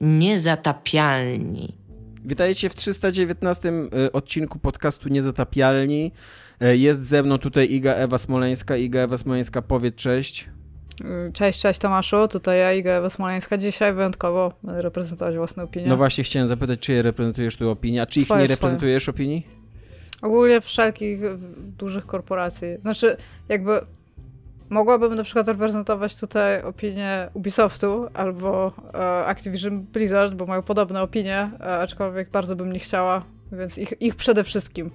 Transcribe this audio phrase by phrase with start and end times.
[0.00, 1.76] Niezatapialni.
[2.24, 6.12] Witajcie w 319 y, odcinku podcastu Niezatapialni.
[6.62, 8.76] Y, jest ze mną tutaj Iga Ewa Smoleńska.
[8.76, 10.48] Iga Ewa Smoleńska, powiedz cześć.
[11.28, 13.58] Y, cześć, cześć Tomaszu, tutaj ja, Iga Ewa Smoleńska.
[13.58, 15.86] Dzisiaj wyjątkowo będę reprezentować własne opinie.
[15.86, 19.02] No właśnie chciałem zapytać, czy je reprezentujesz tu opinię, a czy ich swoje, nie reprezentujesz
[19.02, 19.14] swoje.
[19.14, 19.46] opinii?
[20.22, 21.20] Ogólnie wszelkich
[21.78, 22.68] dużych korporacji.
[22.80, 23.16] Znaczy,
[23.48, 23.80] jakby
[24.70, 31.50] mogłabym na przykład reprezentować tutaj opinię Ubisoftu albo e, Activision Blizzard, bo mają podobne opinie,
[31.60, 34.90] e, aczkolwiek bardzo bym nie chciała, więc ich, ich przede wszystkim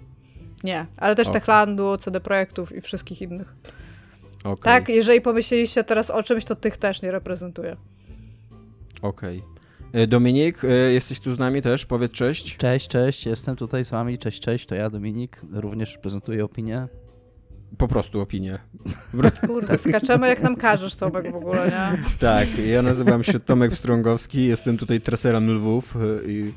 [0.63, 0.85] nie.
[0.97, 1.39] Ale też okay.
[1.39, 3.55] Techlandu, CD Projektów i wszystkich innych.
[4.43, 4.55] Okay.
[4.63, 7.75] Tak, jeżeli pomyśleliście teraz o czymś, to tych też nie reprezentuję.
[9.01, 9.39] Okej.
[9.39, 10.01] Okay.
[10.01, 12.57] E, Dominik, e, jesteś tu z nami też, powiedz cześć.
[12.57, 16.87] Cześć, cześć, jestem tutaj z wami, cześć, cześć, to ja Dominik, również reprezentuję opinię
[17.77, 18.59] po prostu opinię.
[19.47, 22.03] Kurde, skaczemy jak nam każesz, Tomek, w ogóle, nie?
[22.19, 26.53] Tak, ja nazywam się Tomek Strągowski, jestem tutaj treserem lwów e, i,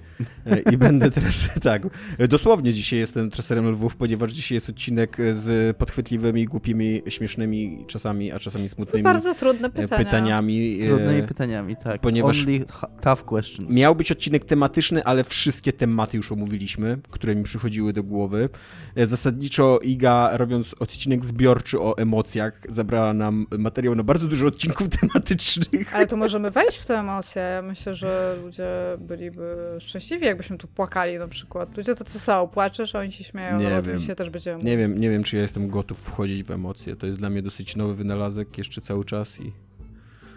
[0.46, 1.82] e, i będę teraz, tak,
[2.28, 8.38] dosłownie dzisiaj jestem treserem lwów, ponieważ dzisiaj jest odcinek z podchwytliwymi, głupimi, śmiesznymi czasami, a
[8.38, 10.04] czasami smutnymi Bardzo trudne pytania.
[10.04, 10.78] pytaniami.
[10.82, 12.00] Trudnymi pytaniami, tak.
[12.00, 12.64] Ponieważ Only
[13.00, 13.74] tough questions.
[13.74, 18.48] Miał być odcinek tematyczny, ale wszystkie tematy już omówiliśmy, które mi przychodziły do głowy.
[18.94, 22.60] E, zasadniczo Iga, robiąc odcinek odcinek zbiorczy o emocjach.
[22.68, 25.94] Zabrała nam materiał na bardzo dużo odcinków tematycznych.
[25.94, 27.42] Ale to możemy wejść w te emocje.
[27.42, 28.68] Ja myślę, że ludzie
[28.98, 31.76] byliby szczęśliwi, jakbyśmy tu płakali na przykład.
[31.76, 34.00] Ludzie to co są, płaczesz, a oni się śmieją, nie wiem.
[34.00, 36.96] się też będziemy Nie wiem, nie wiem, czy ja jestem gotów wchodzić w emocje.
[36.96, 39.52] To jest dla mnie dosyć nowy wynalazek jeszcze cały czas i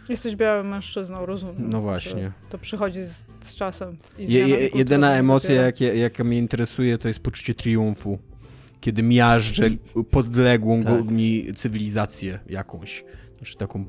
[0.09, 1.69] Jesteś białym mężczyzną, rozumiem.
[1.69, 2.31] No właśnie.
[2.49, 3.97] To przychodzi z, z czasem.
[4.17, 8.19] Je, je, jedyna emocja, jaka, jaka mnie interesuje, to jest poczucie triumfu
[8.81, 9.69] kiedy miażdżę
[10.11, 11.05] podległą tak.
[11.05, 13.03] mi cywilizację jakąś.
[13.37, 13.85] Znaczy taką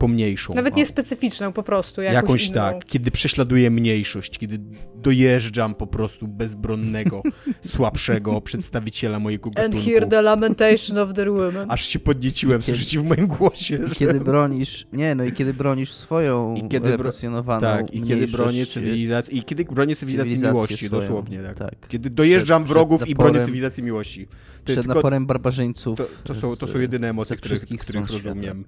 [0.00, 0.54] pomniejszą.
[0.54, 2.02] Nawet nie specyficzną, po prostu.
[2.02, 2.54] Jakąś, jakąś inną.
[2.54, 4.58] tak, kiedy prześladuję mniejszość, kiedy
[4.96, 7.22] dojeżdżam po prostu bezbronnego,
[7.74, 9.78] słabszego przedstawiciela mojego gatunku.
[9.78, 11.70] And hear the lamentation of the women.
[11.74, 13.78] Aż się podnieciłem, kiedy, słyszycie w moim głosie.
[13.86, 13.94] Że...
[13.94, 18.66] Kiedy bronisz, nie no i kiedy bronisz swoją I kiedy represjonowaną Tak, i kiedy bronię
[18.66, 21.42] cywilizacji, i kiedy bronię cywilizacji miłości, swoją, dosłownie.
[21.42, 21.58] Tak.
[21.58, 21.88] tak.
[21.88, 24.26] Kiedy dojeżdżam przed, wrogów przed i bronię cywilizacji miłości.
[24.64, 25.98] To przed naporem barbarzyńców.
[25.98, 28.64] To, to, są, to są jedyne emocje, które, których rozumiem.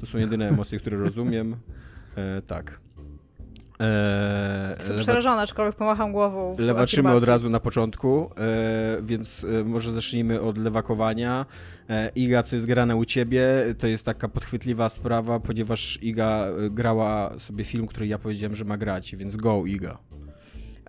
[0.00, 1.56] To są jedyne emocje, które rozumiem.
[2.16, 2.80] E, tak.
[3.80, 5.04] E, Jestem lewa...
[5.04, 6.56] przerażona, aczkolwiek pomacham głową.
[6.58, 11.46] Lewaczymy od razu na początku, e, więc e, może zacznijmy od lewakowania.
[11.90, 13.46] E, Iga, co jest grane u ciebie,
[13.78, 18.64] to jest taka podchwytliwa sprawa, ponieważ Iga e, grała sobie film, który ja powiedziałem, że
[18.64, 19.98] ma grać, więc go Iga.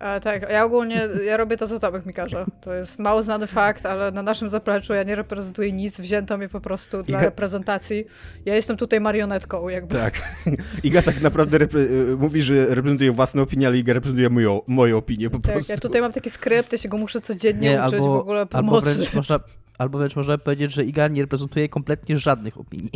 [0.00, 2.46] E, tak, ja ogólnie ja robię to, co Tomek mi każe.
[2.60, 6.48] To jest mało znany fakt, ale na naszym zapleczu ja nie reprezentuję nic, wzięto mnie
[6.48, 7.24] po prostu dla Iga...
[7.24, 8.04] reprezentacji.
[8.44, 9.94] Ja jestem tutaj marionetką, jakby.
[9.94, 10.14] Tak.
[10.84, 15.30] Iga tak naprawdę repre- mówi, że reprezentuje własne opinie, ale Iga reprezentuje moją, moją opinię
[15.30, 15.72] po tak, prostu.
[15.72, 18.46] ja tutaj mam taki skrypt, ja się go muszę codziennie nie, uczyć albo, w ogóle
[18.46, 18.88] pomocy.
[18.88, 19.40] Albo wręcz można
[19.80, 22.90] Albo wręcz można powiedzieć, że Iga nie reprezentuje kompletnie żadnych opinii.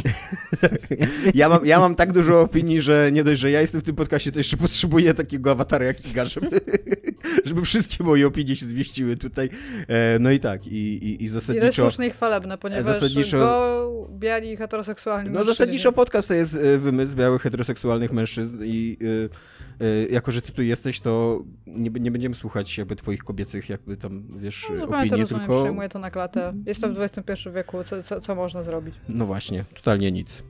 [1.34, 3.96] ja, mam, ja mam tak dużo opinii, że nie dość, że ja jestem w tym
[3.96, 6.60] podcastie, to jeszcze potrzebuję takiego awatara jak Iga, żeby,
[7.44, 9.50] żeby wszystkie moje opinie się zmieściły tutaj.
[9.88, 11.68] E, no i tak, i, i, i zasadniczo...
[11.68, 16.78] I słuszne i chwalebne, ponieważ zasadniczo, go biali heteroseksualni No zasadniczo podcast to jest e,
[16.78, 19.63] wymysł białych heteroseksualnych mężczyzn i e,
[20.10, 24.22] jako, że ty tu jesteś, to nie, nie będziemy słuchać jakby twoich kobiecych jakby tam,
[24.36, 25.62] wiesz, no, opinii, to rozumiem, tylko...
[25.62, 26.52] przyjmuję to na klatę.
[26.66, 28.94] Jestem w XXI wieku, co, co, co można zrobić?
[29.08, 30.42] No właśnie, totalnie nic.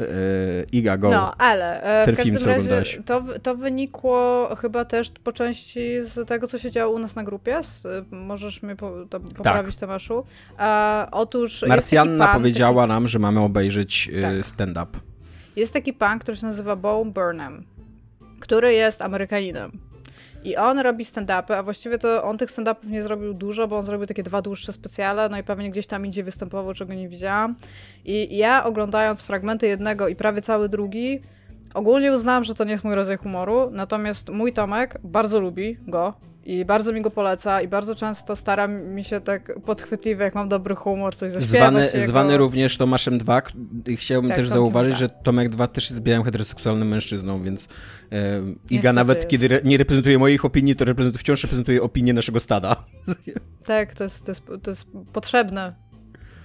[0.00, 1.10] E, Iga, go.
[1.10, 5.80] No, ale e, Ten w każdym film, razie to, to wynikło chyba też po części
[6.04, 7.60] z tego, co się działo u nas na grupie.
[8.10, 8.92] Możesz mnie po,
[9.36, 9.80] poprawić, tak.
[9.80, 10.24] Tomaszu.
[10.58, 12.88] E, otóż Marsjanna pan, powiedziała taki...
[12.88, 14.46] nam, że mamy obejrzeć tak.
[14.46, 14.98] stand-up.
[15.56, 17.64] Jest taki pan, który się nazywa Bo Burnham,
[18.40, 19.70] który jest Amerykaninem.
[20.44, 23.84] I on robi stand-upy, a właściwie to on tych stand-upów nie zrobił dużo, bo on
[23.84, 27.56] zrobił takie dwa dłuższe specjale, no i pewnie gdzieś tam indziej występował, czego nie widziałam.
[28.04, 31.20] I ja oglądając fragmenty jednego i prawie cały drugi,
[31.74, 36.14] ogólnie uznałam, że to nie jest mój rodzaj humoru, natomiast mój Tomek bardzo lubi go,
[36.48, 40.48] i bardzo mi go poleca i bardzo często staram mi się tak podchwytliwie, jak mam
[40.48, 41.70] dobry humor, coś zaśpiewać.
[41.70, 42.06] Zwany, jego...
[42.06, 43.42] zwany również Tomaszem 2
[43.86, 47.68] i chciałbym tak, też zauważyć, że Tomek 2 też jest białym heteroseksualnym mężczyzną, więc
[48.12, 52.40] e, Iga nawet kiedy re, nie reprezentuje moich opinii, to reprezentuje, wciąż reprezentuje opinię naszego
[52.40, 52.76] stada.
[53.66, 55.74] Tak, to jest, to jest, to jest potrzebne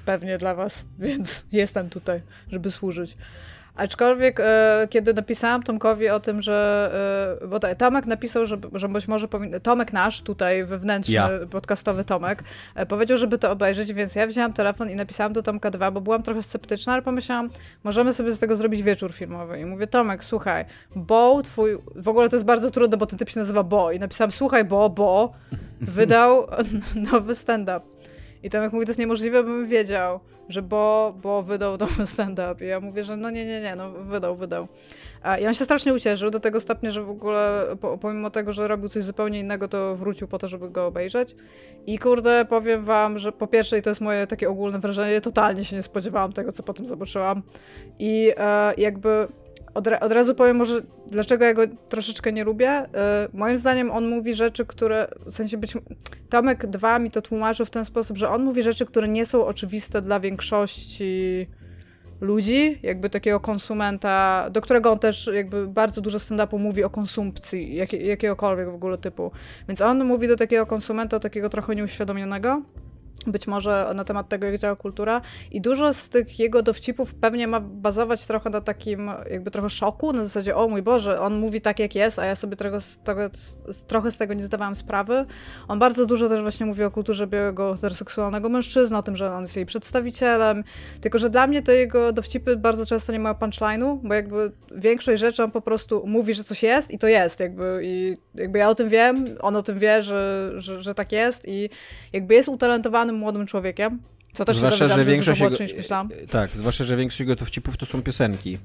[0.06, 2.21] pewnie dla was, więc jestem tutaj,
[2.51, 3.17] żeby służyć.
[3.75, 7.37] Aczkolwiek, e, kiedy napisałam Tomkowi o tym, że.
[7.43, 9.61] E, bo Tomek napisał, że, że być może powinien.
[9.61, 11.29] Tomek nasz, tutaj wewnętrzny, Ja.
[11.51, 12.43] podcastowy Tomek,
[12.75, 16.01] e, powiedział, żeby to obejrzeć, więc ja wzięłam telefon i napisałam do Tomka 2, bo
[16.01, 17.49] byłam trochę sceptyczna, ale pomyślałam,
[17.83, 19.59] możemy sobie z tego zrobić wieczór filmowy.
[19.59, 20.65] I mówię, Tomek, słuchaj,
[20.95, 21.77] Bo, twój.
[21.95, 23.91] W ogóle to jest bardzo trudne, bo ten typ się nazywa Bo.
[23.91, 25.33] I napisałam, słuchaj, Bo, Bo
[25.81, 26.47] wydał
[27.11, 27.93] nowy stand-up.
[28.44, 30.19] I Tomek mówi, to jest niemożliwe, bym wiedział,
[30.50, 32.66] że Bo, Bo wydał nowy stand-up.
[32.66, 34.68] I ja mówię, że no nie, nie, nie, no wydał, wydał.
[35.42, 38.68] I on się strasznie ucieszył do tego stopnia, że w ogóle po, pomimo tego, że
[38.68, 41.36] robił coś zupełnie innego, to wrócił po to, żeby go obejrzeć.
[41.86, 45.66] I kurde, powiem wam, że po pierwsze, i to jest moje takie ogólne wrażenie, totalnie
[45.66, 47.42] się nie spodziewałam tego, co potem zobaczyłam.
[48.00, 49.28] I e, jakby
[49.73, 52.69] od, od razu powiem może, dlaczego ja go troszeczkę nie lubię.
[52.69, 52.87] E,
[53.33, 55.73] moim zdaniem on mówi rzeczy, które, w sensie być...
[56.29, 59.45] Tomek 2 mi to tłumaczył w ten sposób, że on mówi rzeczy, które nie są
[59.45, 61.47] oczywiste dla większości
[62.21, 67.75] ludzi, jakby takiego konsumenta, do którego on też jakby bardzo dużo stand-upu mówi o konsumpcji
[67.75, 69.31] jakie, jakiegokolwiek w ogóle typu.
[69.67, 72.61] Więc on mówi do takiego konsumenta, takiego trochę nieuświadomionego,
[73.27, 75.21] być może na temat tego, jak działa kultura.
[75.51, 80.13] I dużo z tych jego dowcipów pewnie ma bazować trochę na takim, jakby trochę szoku,
[80.13, 83.00] na zasadzie, o mój Boże, on mówi tak, jak jest, a ja sobie trochę z,
[83.88, 85.25] trochę z tego nie zdawałam sprawy.
[85.68, 89.42] On bardzo dużo też właśnie mówi o kulturze białego heteroseksualnego mężczyzny, o tym, że on
[89.42, 90.63] jest jej przedstawicielem,
[91.01, 95.21] tylko, że dla mnie te jego dowcipy bardzo często nie mają punchline'u, bo jakby większość
[95.21, 98.69] rzeczy on po prostu mówi, że coś jest i to jest, jakby i jakby ja
[98.69, 101.69] o tym wiem, on o tym wie, że, że, że tak jest i
[102.13, 102.50] jakby jest
[103.03, 104.00] utalentowanym młodym człowiekiem,
[104.33, 106.09] co też Zwłaszcza, się że większość jego, niż myślałam.
[106.31, 108.57] Tak, zwłaszcza, że większość jego dowcipów to są piosenki.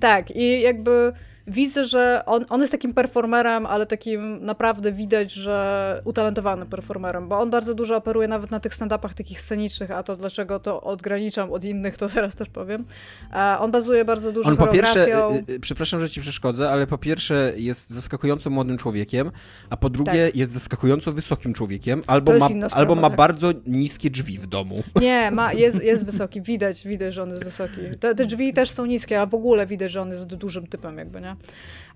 [0.00, 1.12] Tak, i jakby
[1.46, 7.38] widzę, że on, on jest takim performerem, ale takim naprawdę widać, że utalentowanym performerem, bo
[7.38, 11.52] on bardzo dużo operuje nawet na tych stand-upach takich scenicznych, a to dlaczego to odgraniczam
[11.52, 12.84] od innych, to zaraz też powiem.
[13.32, 16.86] E, On bazuje bardzo dużo On po pierwsze, y, y, przepraszam, że ci przeszkodzę, ale
[16.86, 19.30] po pierwsze jest zaskakująco młodym człowiekiem,
[19.70, 20.36] a po drugie Tak.
[20.36, 23.16] jest zaskakująco wysokim człowiekiem, albo, ma, sprawa, albo ma tak.
[23.16, 24.82] bardzo niskie drzwi w domu.
[25.00, 27.80] Nie, ma, jest, jest wysoki, widać, widać, że on jest wysoki.
[28.00, 30.98] Te, te drzwi też są niskie, ale w ogóle widać, że on jest dużym typem
[30.98, 31.31] jakby, nie?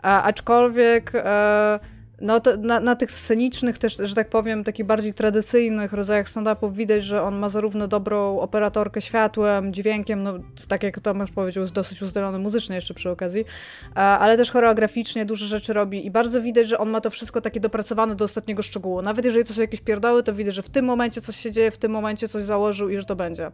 [0.02, 1.78] A, aczkolwiek e,
[2.20, 6.74] no to na, na tych scenicznych też, że tak powiem, takich bardziej tradycyjnych rodzajach stand-upów
[6.74, 10.38] widać, że on ma zarówno dobrą operatorkę światłem, dźwiękiem, no
[10.68, 13.44] tak jak Tomasz powiedział, jest dosyć uzdolniony muzycznie jeszcze przy okazji,
[13.90, 17.40] e, ale też choreograficznie dużo rzeczy robi i bardzo widać, że on ma to wszystko
[17.40, 19.02] takie dopracowane do ostatniego szczegółu.
[19.02, 21.70] Nawet jeżeli to są jakieś pierdoły, to widać, że w tym momencie coś się dzieje,
[21.70, 23.50] w tym momencie coś założył i że to będzie.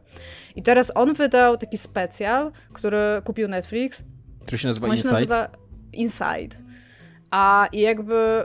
[0.56, 4.02] I teraz on wydał taki specjal, który kupił Netflix,
[4.43, 5.12] Który się nazywa Inside.
[5.12, 5.62] nazywa
[5.92, 6.56] Inside.
[7.30, 8.44] A jakby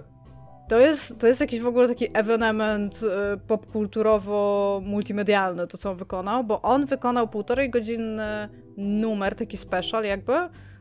[0.67, 3.07] to jest, to jest jakiś w ogóle taki ewenement y,
[3.47, 10.33] popkulturowo-multimedialny, to co on wykonał, bo on wykonał półtorej godzinny numer, taki special jakby,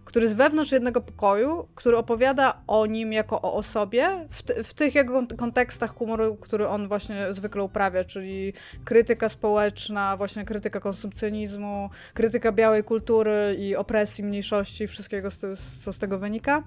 [0.06, 4.74] który jest wewnątrz jednego pokoju, który opowiada o nim jako o osobie, w, ty, w
[4.74, 8.52] tych jego kont- kontekstach humoru, który on właśnie zwykle uprawia, czyli
[8.84, 15.38] krytyka społeczna, właśnie krytyka konsumpcjonizmu, krytyka białej kultury i opresji mniejszości wszystkiego, z
[15.84, 16.62] co z tego wynika.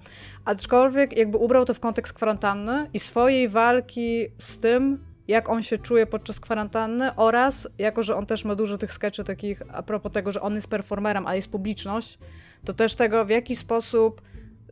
[0.46, 5.78] Aczkolwiek jakby ubrał to w kontekst kwarantanny i swojej walki z tym, jak on się
[5.78, 10.12] czuje podczas kwarantanny oraz jako, że on też ma dużo tych sketchy takich a propos
[10.12, 12.20] tego, że on jest performerem, a jest publiczność,
[12.66, 14.22] to też tego, w jaki sposób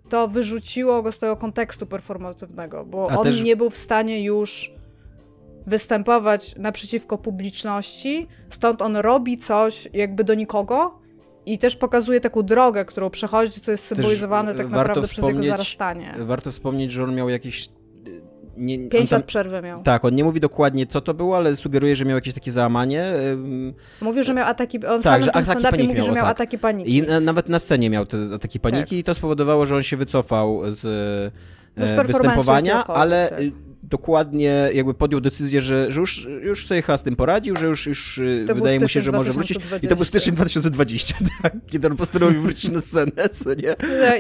[0.09, 4.23] to wyrzuciło go z tego kontekstu performatywnego, bo A on też- nie był w stanie
[4.23, 4.71] już
[5.67, 10.99] występować naprzeciwko publiczności, stąd on robi coś jakby do nikogo
[11.45, 15.43] i też pokazuje taką drogę, którą przechodzi, co jest symbolizowane e, tak naprawdę przez jego
[15.43, 16.15] zarastanie.
[16.19, 17.69] Warto wspomnieć, że on miał jakieś...
[18.57, 19.83] Nie, on Pięć tam- lat przerwy miał.
[19.83, 23.05] Tak, on nie mówi dokładnie co to było, ale sugeruje, że miał jakieś takie załamanie.
[24.01, 26.25] Mówił, że miał ataki, on w Tak, samym ataki stand-upie paniki mówi, że miał, miał
[26.25, 26.31] tak.
[26.31, 26.97] ataki paniki.
[26.97, 28.99] I na, nawet na scenie miał te ataki paniki Tak.
[28.99, 30.83] i to spowodowało, że on się wycofał z,
[31.77, 33.39] No z e, występowania, ale tak.
[33.89, 37.87] Dokładnie jakby podjął decyzję, że, że już, już sobie chyba z tym poradził, że już,
[37.87, 39.57] już y, To wydaje mu się, że może wrócić.
[39.57, 40.05] I to był 2020.
[40.05, 43.75] styczeń 2020, tak, kiedy on postanowił wrócić na scenę, co nie?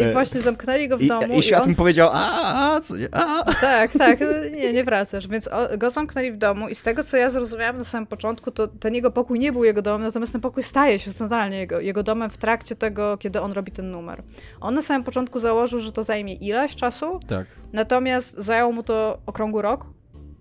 [0.09, 2.97] I właśnie zamknęli go w I, domu i świat on mu powiedział, a, a, co
[2.97, 3.53] nie, a.
[3.53, 4.19] Tak, tak,
[4.51, 5.27] nie, nie wracasz.
[5.27, 8.67] Więc go zamknęli w domu i z tego, co ja zrozumiałam na samym początku, to
[8.67, 12.03] ten jego pokój nie był jego domem, natomiast ten pokój staje się totalnie jego, jego
[12.03, 14.23] domem w trakcie tego, kiedy on robi ten numer.
[14.61, 17.47] On na samym początku założył, że to zajmie ileś czasu, Tak.
[17.73, 19.85] natomiast zajęło mu to okrągły rok,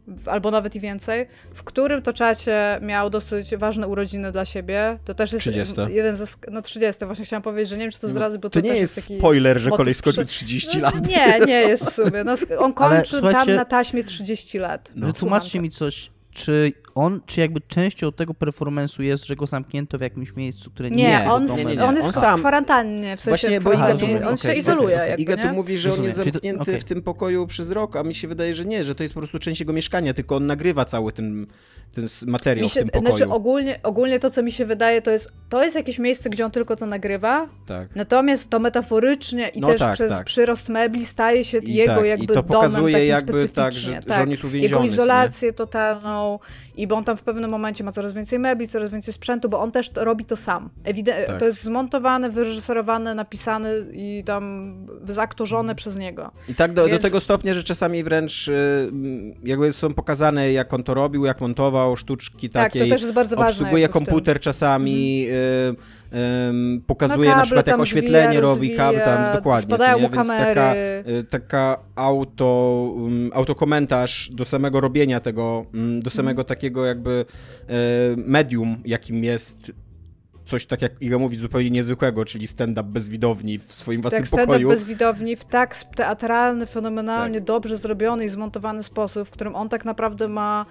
[0.08, 4.98] w- albo nawet i więcej, w którym to czasie miał dosyć ważne urodziny dla siebie.
[5.04, 5.74] To też jest 30.
[5.88, 6.26] jeden ze...
[6.50, 8.70] No 30, właśnie chciałam powiedzieć, że nie wiem, czy to zdradzę, bo to, To nie
[8.70, 9.18] też jest taki...
[9.18, 11.08] spoiler, że kolej skończył przy- 30 No, lat.
[11.08, 12.24] Nie, nie jest w sumie.
[12.24, 14.90] No, on Ale kończy tam słuchajcie- na taśmie 30 lat.
[14.94, 15.06] No.
[15.06, 20.00] Wytłumaczcie mi coś, czy on, czy jakby częścią tego performance'u jest, że go zamknięto w
[20.00, 21.66] jakimś miejscu, które nie, Nie, jest on, domem?
[21.68, 21.84] nie, nie.
[21.84, 24.48] on jest On w sam- kwarantannie, w sensie Właśnie, bo Iga tu mówi- on się
[24.48, 25.48] okej, izoluje jakby, Iga nie?
[25.48, 26.08] tu mówi, że on Rozumiem.
[26.08, 26.80] jest Czyli to- zamknięty okej.
[26.80, 29.20] w tym pokoju przez rok, a mi się wydaje, że nie, że to jest po
[29.20, 31.46] prostu część jego mieszkania, tylko on nagrywa cały ten,
[31.94, 33.16] ten materiał Mi się, w tym pokoju.
[33.16, 36.44] znaczy ogólnie, ogólnie to, co mi się wydaje, to jest, to jest jakieś miejsce, gdzie
[36.44, 37.88] on tylko to nagrywa, tak.
[37.96, 40.24] natomiast to metaforycznie i No też tak, przez tak.
[40.24, 43.72] przyrost mebli staje się I jego tak, i jakby to domem pokazuje takim jakby tak,
[43.72, 44.14] że- specyficznie.
[44.16, 46.38] że on jest uwięziony, Jego izolację totalną
[46.76, 49.60] i bo on tam w pewnym momencie ma coraz więcej mebli, coraz więcej sprzętu, bo
[49.60, 50.70] on też to, robi to sam.
[50.84, 51.38] Ewide- Tak.
[51.38, 54.74] To jest zmontowane, wyreżyserowane, napisane i tam
[55.08, 56.30] zaktorzone przez niego.
[56.48, 58.92] I tak do, do Więc- tego stopnia, że czasami wręcz y,
[59.44, 62.84] jakby są pokazane, jak on to robił, jak montował, sztuczki Tak, takie.
[62.84, 63.50] to też jest bardzo ważne.
[63.50, 63.86] obsługuje.
[63.86, 64.04] Mhm.
[64.04, 66.05] komputer czasami, y,
[66.48, 69.66] ym, pokazuje No, na przykład jak oświetlenie zwija, robi, kabel tam dokładnie.
[69.76, 70.02] spadają nie?
[70.08, 71.04] Więc taka, kamery.
[71.20, 76.46] y, taka auto, um, autokomentarz do samego robienia tego, mm, do samego Mhm.
[76.48, 77.24] takiego jakby
[77.70, 77.74] y,
[78.16, 79.58] medium, jakim jest
[80.46, 84.28] coś tak jak Iga mówi, zupełnie niezwykłego, czyli stand-up bez widowni w swoim własnym Tak,
[84.28, 84.68] stand-up pokoju.
[84.68, 87.44] bez widowni w tak teatralny, fenomenalnie Tak.
[87.46, 90.66] dobrze zrobiony i zmontowany sposób, w którym on tak naprawdę ma.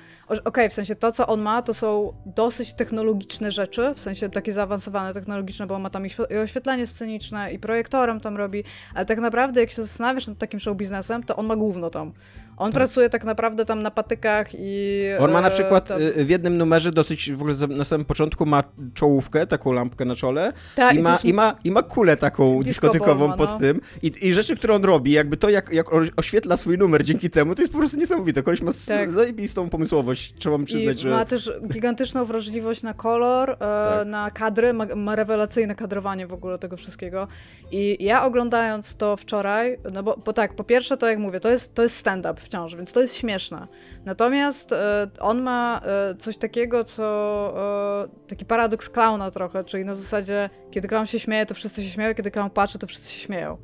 [0.46, 4.52] Okej, w sensie to, co on ma, to są dosyć technologiczne rzeczy, w sensie takie
[4.52, 8.64] zaawansowane technologiczne, bo on ma tam i świe- i oświetlenie sceniczne, i projektorem tam robi,
[8.96, 12.12] ale tak naprawdę, jak się zastanawiasz nad takim show biznesem, to on ma gówno tam.
[12.58, 15.02] On pracuje tak naprawdę tam na patykach i.
[15.20, 18.06] On ma na e, przykład tam- y, w jednym numerze dosyć w ogóle na samym
[18.06, 21.72] początku ma czołówkę, taką lampkę na czole Tak, i, i ma, jest- i, ma, i
[21.72, 23.60] ma kulę taką dyskotykową ma, pod no.
[23.60, 27.30] tym I, i rzeczy, które on robi, jakby to jak, jak oświetla swój numer dzięki
[27.30, 28.44] temu, to jest po prostu niesamowite.
[28.44, 29.12] Koleś ma Tak.
[29.12, 31.10] zajebistą pomysłowość, trzeba mu przyznać, I że...
[31.10, 34.08] ma też gigantyczną wrażliwość na kolor, e, Tak.
[34.08, 37.28] na kadry, ma, ma rewelacyjne kadrowanie w ogóle tego wszystkiego.
[37.72, 41.50] I ja oglądając to wczoraj, no bo, bo tak, po pierwsze to jak mówię, to
[41.50, 43.68] jest, to jest stand-up wciąż, więc to jest śmieszne.
[44.06, 49.96] Natomiast e, on ma e, coś takiego, co e, taki paradoks klauna trochę, czyli na
[49.96, 53.20] zasadzie, kiedy klaun się śmieje, to wszyscy się śmieją, kiedy klaun patrzy, to wszyscy się
[53.20, 53.58] śmieją.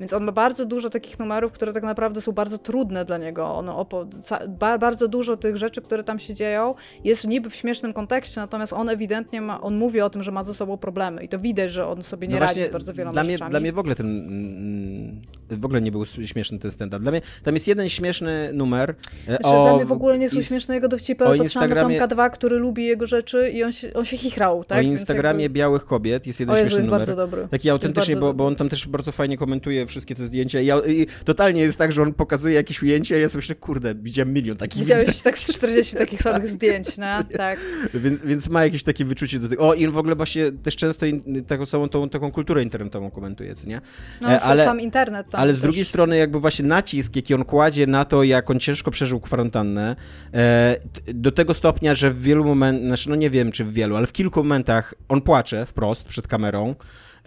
[0.00, 3.54] Więc on ma bardzo dużo takich numerów, które tak naprawdę są bardzo trudne dla niego.
[3.54, 6.74] On opo- ca- ba- bardzo dużo tych rzeczy, które tam się dzieją,
[7.04, 10.44] jest niby w śmiesznym kontekście, natomiast on ewidentnie ma, on mówi o tym, że ma
[10.44, 13.12] ze sobą problemy i to widać, że on sobie nie No radzi z bardzo wieloma
[13.12, 13.50] dla mnie, rzeczami.
[13.50, 17.00] dla mnie w ogóle ten mm, w ogóle nie był śmieszny ten stand-up.
[17.02, 19.62] Dla mnie tam jest jeden śmieszny numer e, Znaczy, o...
[19.64, 22.30] dla mnie w ogóle nie są śmieszne jego dowcipy, ale patrzyłam na Instagramie- Tomka 2,
[22.30, 24.78] który lubi jego rzeczy i on się, on się chichrał, tak?
[24.78, 25.58] o Instagramie jakby...
[25.58, 27.00] białych kobiet jest jeden O Jezu, śmieszny jest numer.
[27.00, 27.48] bardzo dobry.
[27.50, 30.60] Taki autentycznie, bo, bo on tam też bardzo fajnie komentuje wszystkie te zdjęcia.
[30.60, 33.54] I, ja, I totalnie jest tak, że on pokazuje jakieś ujęcie, a ja sobie myślę,
[33.54, 37.06] kurde, widziałem milion takich Widziałeś tak z 40 takich samych zdjęć, no?
[37.36, 37.58] Tak.
[37.94, 39.68] Więc, więc ma jakieś takie wyczucie do tego.
[39.68, 43.10] O, i on w ogóle właśnie też często in, taką samą tą, taką kulturę internetową
[43.10, 43.80] komentuje, co nie?
[44.22, 45.62] No, E, ale, sam internet ale z też.
[45.62, 49.96] drugiej strony jakby właśnie nacisk, jaki on kładzie na to, jak on ciężko przeżył kwarantannę,
[50.34, 50.76] e,
[51.14, 54.06] do tego stopnia, że w wielu momentach, znaczy no nie wiem czy w wielu, ale
[54.06, 56.74] w kilku momentach on płacze wprost przed kamerą.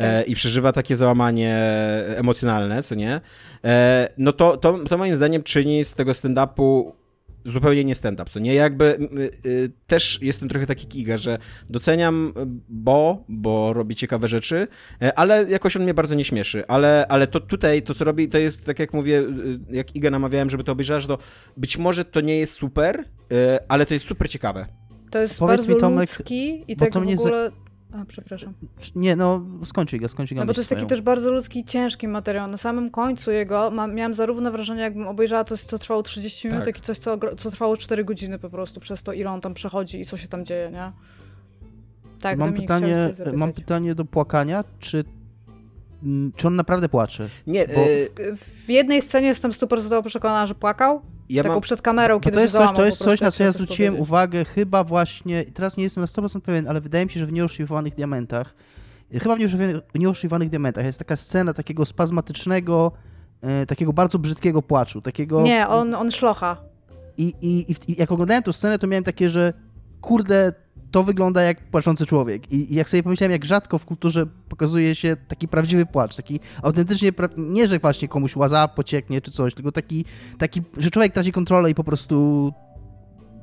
[0.02, 0.28] E, Tak.
[0.30, 1.58] I przeżywa takie załamanie
[2.16, 3.22] emocjonalne, co nie?
[3.66, 6.92] E, no to, to, to moim zdaniem czyni z tego stand-upu
[7.46, 8.54] zupełnie nie stand-up, co nie?
[8.54, 8.86] Jakby
[9.46, 11.38] y, y, też jestem trochę taki kiga, że
[11.70, 12.34] doceniam
[12.70, 14.68] Bo, bo robi ciekawe rzeczy,
[15.02, 16.68] e, ale jakoś on mnie bardzo nie śmieszy.
[16.68, 20.12] Ale, ale to tutaj, to co robi, to jest tak jak mówię, y, jak Iga
[20.12, 21.18] namawiałem, żeby to obejrzała, że to
[21.58, 23.06] być może to nie jest super, y,
[23.68, 24.66] ale to jest super ciekawe.
[25.12, 27.52] To jest Powiedz bardzo mi, Tomek, ludzki i tak to w ogóle...
[27.94, 28.54] A, przepraszam.
[28.96, 30.42] Nie, no skończyj go, skończyj go.
[30.42, 30.90] No bo to jest taki swoją.
[30.90, 32.48] też bardzo ludzki ciężki materiał.
[32.48, 36.60] Na samym końcu jego ma, miałam zarówno wrażenie, jakbym obejrzała coś, co trwało 30 minut,
[36.62, 36.68] Tak.
[36.68, 39.54] jak i coś, co, co trwało 4 godziny po prostu, przez to, ile on tam
[39.54, 40.92] przechodzi i co się tam dzieje, nie?
[42.22, 45.04] Tak, mam Dominik, pytanie, mam pytanie do płakania, czy,
[46.04, 47.30] mm, czy on naprawdę płacze?
[47.48, 51.02] Nie, Bo- y, W jednej scenie jestem 100% przekonana, że płakał,
[51.34, 51.62] ja taką mam...
[51.62, 54.10] przed kamerą, Bo kiedy to jest coś, to jest coś na co ja zwróciłem powiedzieć.
[54.10, 57.32] uwagę chyba właśnie, teraz nie jestem na 100% pewien, ale wydaje mi się, że w
[57.32, 58.56] nieoszlifowanych diamentach,
[59.16, 59.40] y, chyba w
[60.00, 62.92] nieoszlifowanych- diamentach jest taka scena takiego spazmatycznego,
[63.42, 65.42] e, takiego bardzo brzydkiego płaczu, takiego...
[65.42, 66.58] Nie, on, on szlocha.
[67.18, 69.54] I, i, i, I jak oglądałem tę scenę, to miałem takie, że
[70.02, 70.54] kurde,
[70.92, 72.52] to wygląda jak płaczący człowiek.
[72.52, 76.40] I, i jak sobie pomyślałem, jak rzadko w kulturze pokazuje się taki prawdziwy płacz, taki
[76.64, 77.30] autentycznie, pra...
[77.38, 80.06] nie że właśnie komuś łaza pocieknie czy coś, tylko taki,
[80.38, 82.54] taki że człowiek traci kontrolę i po prostu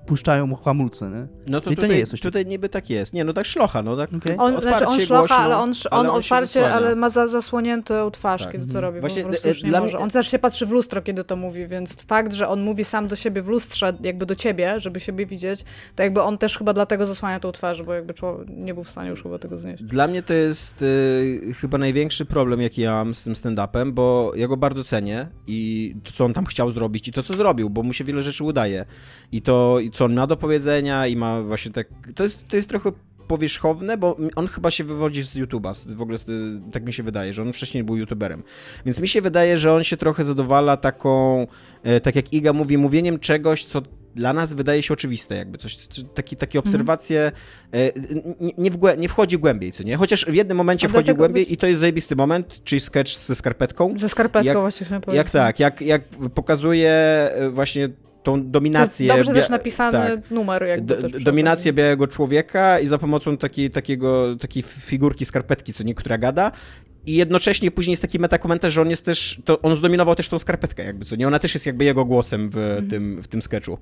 [0.08, 1.26] puszczają mu hamulce, nie?
[1.46, 3.12] No to, to tutaj, nie jest coś tutaj niby tak jest.
[3.12, 4.36] Nie, no tak szlocha, no tak Okej.
[4.38, 6.74] On, otwarcie, znaczy on szlocha, głośno, ale on, on, się otwarcie, zasłania.
[6.74, 8.52] ale ma za, zasłoniętą twarz, Tak.
[8.52, 8.84] kiedy to Mhm.
[8.84, 9.96] robi, Właśnie, bo po prostu e, już nie dla może.
[9.96, 12.84] mnie- On też się patrzy w lustro, kiedy to mówi, więc fakt, że on mówi
[12.84, 15.64] sam do siebie w lustrze, jakby do ciebie, żeby siebie widzieć,
[15.96, 18.90] to jakby on też chyba dlatego zasłania tą twarz, bo jakby człowiek nie był w
[18.90, 19.82] stanie już chyba tego znieść.
[19.82, 24.32] Dla mnie to jest y, chyba największy problem, jaki ja mam z tym stand-upem, bo
[24.36, 27.70] ja go bardzo cenię i to, co on tam chciał zrobić i to, co zrobił,
[27.70, 28.84] bo mu się wiele rzeczy udaje.
[29.32, 32.56] I to, i co on ma do powiedzenia i ma właśnie tak, to jest, to
[32.56, 32.92] jest trochę
[33.28, 36.18] powierzchowne, bo on chyba się wywodzi z YouTube'a, w ogóle
[36.72, 38.42] tak mi się wydaje, że on wcześniej był YouTuberem.
[38.86, 41.46] Więc mi się wydaje, że on się trochę zadowala taką,
[41.82, 43.80] e, tak jak Iga mówi, mówieniem czegoś, co
[44.14, 45.76] dla nas wydaje się oczywiste, jakby coś,
[46.14, 46.68] taki, takie mhm.
[46.68, 47.32] obserwacje
[47.72, 48.34] mhm.
[48.40, 49.96] nie, nie, w, nie, wchodzi głębiej, co nie?
[49.96, 51.52] Chociaż w jednym momencie wchodzi głębiej byś...
[51.52, 53.98] i to jest zajebisty moment, czyli sketch ze skarpetką.
[53.98, 55.18] Ze skarpetką jak, właśnie chciałem powiedzieć.
[55.18, 56.02] Jak tak, jak, jak
[56.34, 57.88] pokazuje e, właśnie
[58.28, 59.08] tą dominację.
[59.08, 60.62] dobrze też napisany tak, numer.
[60.62, 66.18] Jakby do, dominację białego człowieka i za pomocą takiej, takiego, takiej figurki skarpetki, co niektóra
[66.18, 66.52] gada
[67.08, 70.38] i jednocześnie później jest taki metakomentarz, że on jest też, to on zdominował też tą
[70.38, 71.26] skarpetkę jakby, co nie?
[71.26, 72.90] Ona też jest jakby jego głosem w, mm.
[72.90, 73.78] tym, w tym sketchu.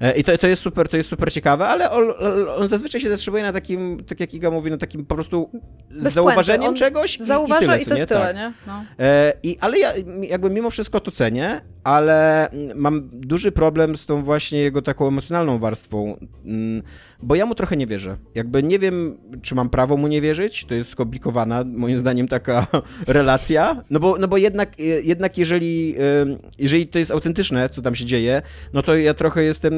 [0.00, 2.12] E, I to, to jest super, to jest super ciekawe, ale on,
[2.56, 5.50] on zazwyczaj się zatrzymuje na takim, tak jak Iga mówi, na takim po prostu
[5.90, 8.36] Bez zauważeniem czegoś Zauważa i, tyle, i to jest tyle, tak.
[8.36, 8.52] nie?
[8.66, 8.84] No.
[8.98, 14.22] E, I, ale ja jakby mimo wszystko to cenię, ale mam duży problem z tą
[14.22, 16.82] właśnie jego taką emocjonalną warstwą, mm,
[17.22, 18.16] bo ja mu trochę nie wierzę.
[18.34, 22.66] Jakby nie wiem, czy mam prawo mu nie wierzyć, to jest skomplikowana, moim zdaniem, taka
[23.06, 25.94] relacja, no bo, no bo jednak, e, jednak jeżeli,
[26.58, 29.74] jeżeli to jest autentyczne, co tam się dzieje, no to ja trochę jestem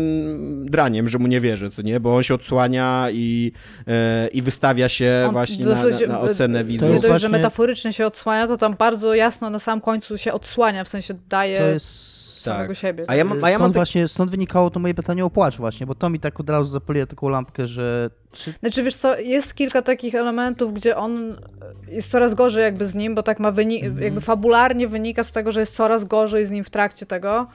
[0.66, 3.52] draniem, że mu nie wierzę, co nie, bo on się odsłania i,
[3.86, 6.88] e, i wystawia się on właśnie na, na, na ocenę widzów.
[6.88, 7.20] Nie dość, właśnie...
[7.20, 11.14] że metaforycznie się odsłania, to tam bardzo jasno na samym końcu się odsłania, w sensie
[11.28, 11.58] daje...
[11.58, 12.76] To jest samego tak.
[12.76, 13.04] siebie.
[13.08, 15.94] A ja, a ja stąd, właśnie, stąd wynikało to moje pytanie o płacz właśnie, bo
[15.94, 18.10] to mi tak od razu zapaliło taką lampkę, że...
[18.32, 18.52] Czy...
[18.52, 21.40] Znaczy wiesz co, jest kilka takich elementów, gdzie on
[21.88, 25.32] jest coraz gorzej jakby z nim, bo tak ma wynik, mm jakby fabularnie wynika z
[25.32, 27.46] tego, że jest coraz gorzej z nim w trakcie tego.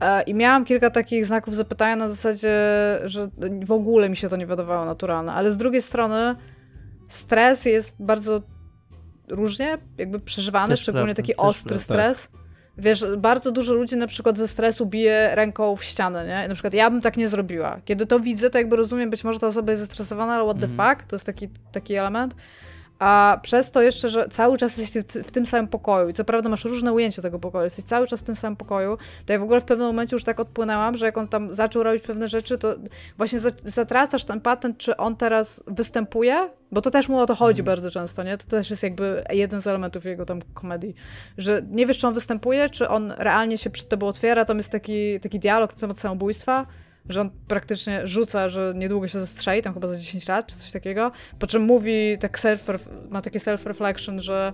[0.00, 2.50] E, I miałam kilka takich znaków zapytania na zasadzie,
[3.04, 3.28] że
[3.64, 6.36] w ogóle mi się to nie wydawało naturalne, ale z drugiej strony
[7.08, 8.42] stres jest bardzo
[9.28, 12.28] różnie jakby przeżywany, też szczególnie prawda, taki ostry stres.
[12.28, 12.45] Tak.
[12.78, 16.46] Wiesz, bardzo dużo ludzi na przykład ze stresu bije ręką w ścianę, nie?
[16.46, 17.80] I na przykład ja bym tak nie zrobiła.
[17.84, 20.66] Kiedy to widzę, to jakby rozumiem, być może ta osoba jest zestresowana, ale what the
[20.66, 20.76] mm.
[20.76, 21.08] fuck?
[21.08, 22.34] To jest taki, taki element.
[22.98, 26.48] A przez to jeszcze, że cały czas jesteś w tym samym pokoju i co prawda
[26.48, 29.42] masz różne ujęcia tego pokoju, jesteś cały czas w tym samym pokoju, to ja w
[29.42, 32.58] ogóle w pewnym momencie już tak odpłynęłam, że jak on tam zaczął robić pewne rzeczy,
[32.58, 32.74] to
[33.16, 37.60] właśnie zatracasz ten patent, czy on teraz występuje, bo to też mu o to chodzi
[37.60, 37.66] mm.
[37.66, 38.38] bardzo często, nie?
[38.38, 40.94] To też jest jakby jeden z elementów jego tam komedii,
[41.38, 44.72] że nie wiesz, czy on występuje, czy on realnie się przed tobą otwiera, tam jest
[44.72, 46.66] taki, taki dialog na temat samobójstwa,
[47.08, 50.70] że on praktycznie rzuca, że niedługo się zastrzeli, tam chyba za 10 lat, czy coś
[50.70, 52.68] takiego, po czym mówi, tak self,
[53.10, 54.52] ma takie self-reflection, że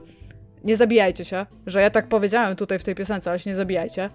[0.65, 4.09] nie zabijajcie się, że ja tak powiedziałem tutaj w tej piosence, ale się nie zabijajcie.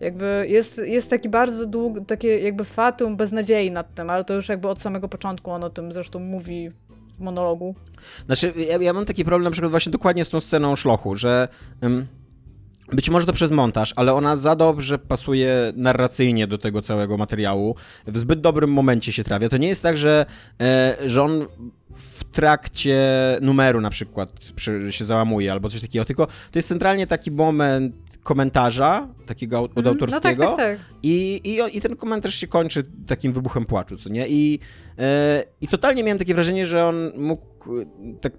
[0.00, 4.48] Jakby jest, jest taki bardzo długi, takie jakby fatum beznadziei nad tym, ale to już
[4.48, 6.70] jakby od samego początku on o tym zresztą mówi
[7.22, 7.74] monologu.
[8.26, 11.48] Znaczy, ja, ja mam taki problem na przykład właśnie dokładnie z tą sceną szlochu, że...
[11.82, 12.06] Um
[12.92, 17.76] być może to przez montaż, ale ona za dobrze pasuje narracyjnie do tego całego materiału.
[18.06, 19.48] W zbyt dobrym momencie się trafia.
[19.48, 20.26] To nie jest tak, że,
[20.60, 21.46] e, że on
[22.32, 22.98] trakcie
[23.40, 27.96] numeru na przykład przy, się załamuje albo coś takiego, tylko to jest centralnie taki moment
[28.22, 30.86] komentarza, takiego od mm, autorskiego no tak, tak, tak.
[31.02, 34.28] I, i, i ten komentarz się kończy takim wybuchem płaczu, co nie?
[34.28, 34.58] I,
[34.98, 37.46] e, i totalnie miałem takie wrażenie, że on mógł
[38.20, 38.32] tak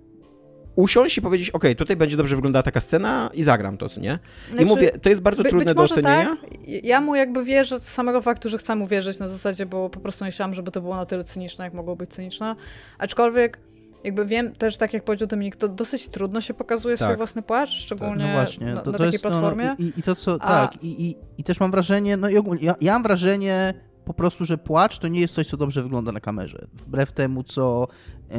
[0.75, 4.19] usiąść i powiedzieć, ok, tutaj będzie dobrze wyglądała taka scena i zagram to, co nie?
[4.47, 6.37] I znaczy, mówię, to jest bardzo by, trudne do ocenienia.
[6.41, 6.49] Tak.
[6.83, 9.99] Ja mu jakby wierzę z samego faktu, że chcę mu wierzyć na zasadzie, bo po
[9.99, 12.55] prostu nie chciałam, żeby to było na tyle cyniczne, jak mogło być cyniczne.
[12.97, 13.59] Aczkolwiek
[14.03, 17.07] jakby wiem też, tak jak powiedział Dominik, to dosyć trudno się pokazuje tak.
[17.07, 19.65] swój własny płaszcz, szczególnie tak, no właśnie, na, to, na takiej jest, platformie.
[19.79, 20.67] No, i, i, to co, A...
[20.67, 23.73] tak, i, i, i też mam wrażenie, no i ogólnie, ja, ja mam wrażenie
[24.05, 26.67] po prostu, że płacz to nie jest coś, co dobrze wygląda na kamerze.
[26.73, 27.87] Wbrew temu, co
[28.31, 28.37] e,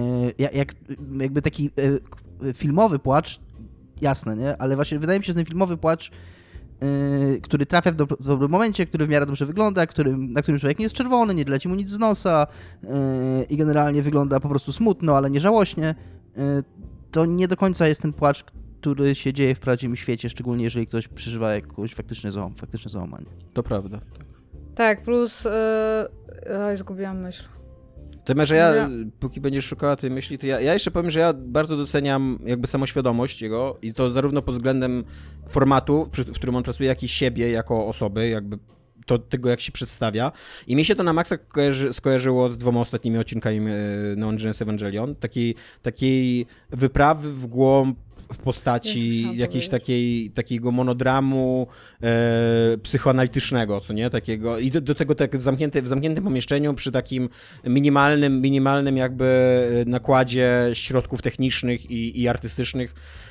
[0.52, 0.72] jak,
[1.20, 1.70] jakby taki
[2.48, 3.40] e, filmowy płacz,
[4.00, 4.56] jasne, nie?
[4.56, 6.10] Ale właśnie wydaje mi się, że ten filmowy płacz,
[6.80, 10.42] yy, który trafia w, do, w, dobrym momencie, który w miarę dobrze wygląda, który, na
[10.42, 12.46] którym człowiek nie jest czerwony, nie leci mu nic z nosa
[12.82, 12.88] yy,
[13.50, 15.94] i generalnie wygląda po prostu smutno, ale nie żałośnie,
[16.36, 16.42] yy,
[17.10, 18.44] to nie do końca jest ten płacz,
[18.80, 23.26] który się dzieje w prawdziwym świecie, szczególnie jeżeli ktoś przeżywa jakąś faktyczne, załam, faktyczne załamanie.
[23.52, 24.00] To prawda.
[24.74, 25.44] Tak, plus...
[25.44, 27.44] Yy, oj, zgubiłam myśl.
[28.24, 31.32] Tym, że ja, póki będziesz szukała tej myśli, to ja, ja jeszcze powiem, że ja
[31.32, 35.04] bardzo doceniam jakby samoświadomość jego i to zarówno pod względem
[35.48, 38.58] formatu, w którym on pracuje, jak i siebie jako osoby, jakby
[39.06, 40.32] to, tego, jak się przedstawia.
[40.66, 43.60] I mi się to na maksa kojarzy, skojarzyło z dwoma ostatnimi odcinkami e,
[44.16, 45.14] Neon Genesis Evangelion.
[45.14, 47.98] Takiej, takiej wyprawy w głąb
[48.32, 51.66] w postaci jakiejś takiej, takiego monodramu
[52.02, 54.10] e, psychoanalitycznego, co nie?
[54.10, 57.28] Takiego, I do, do tego tak zamknięte, w zamkniętym pomieszczeniu przy takim
[57.64, 63.23] minimalnym, minimalnym jakby nakładzie środków technicznych i, i artystycznych E,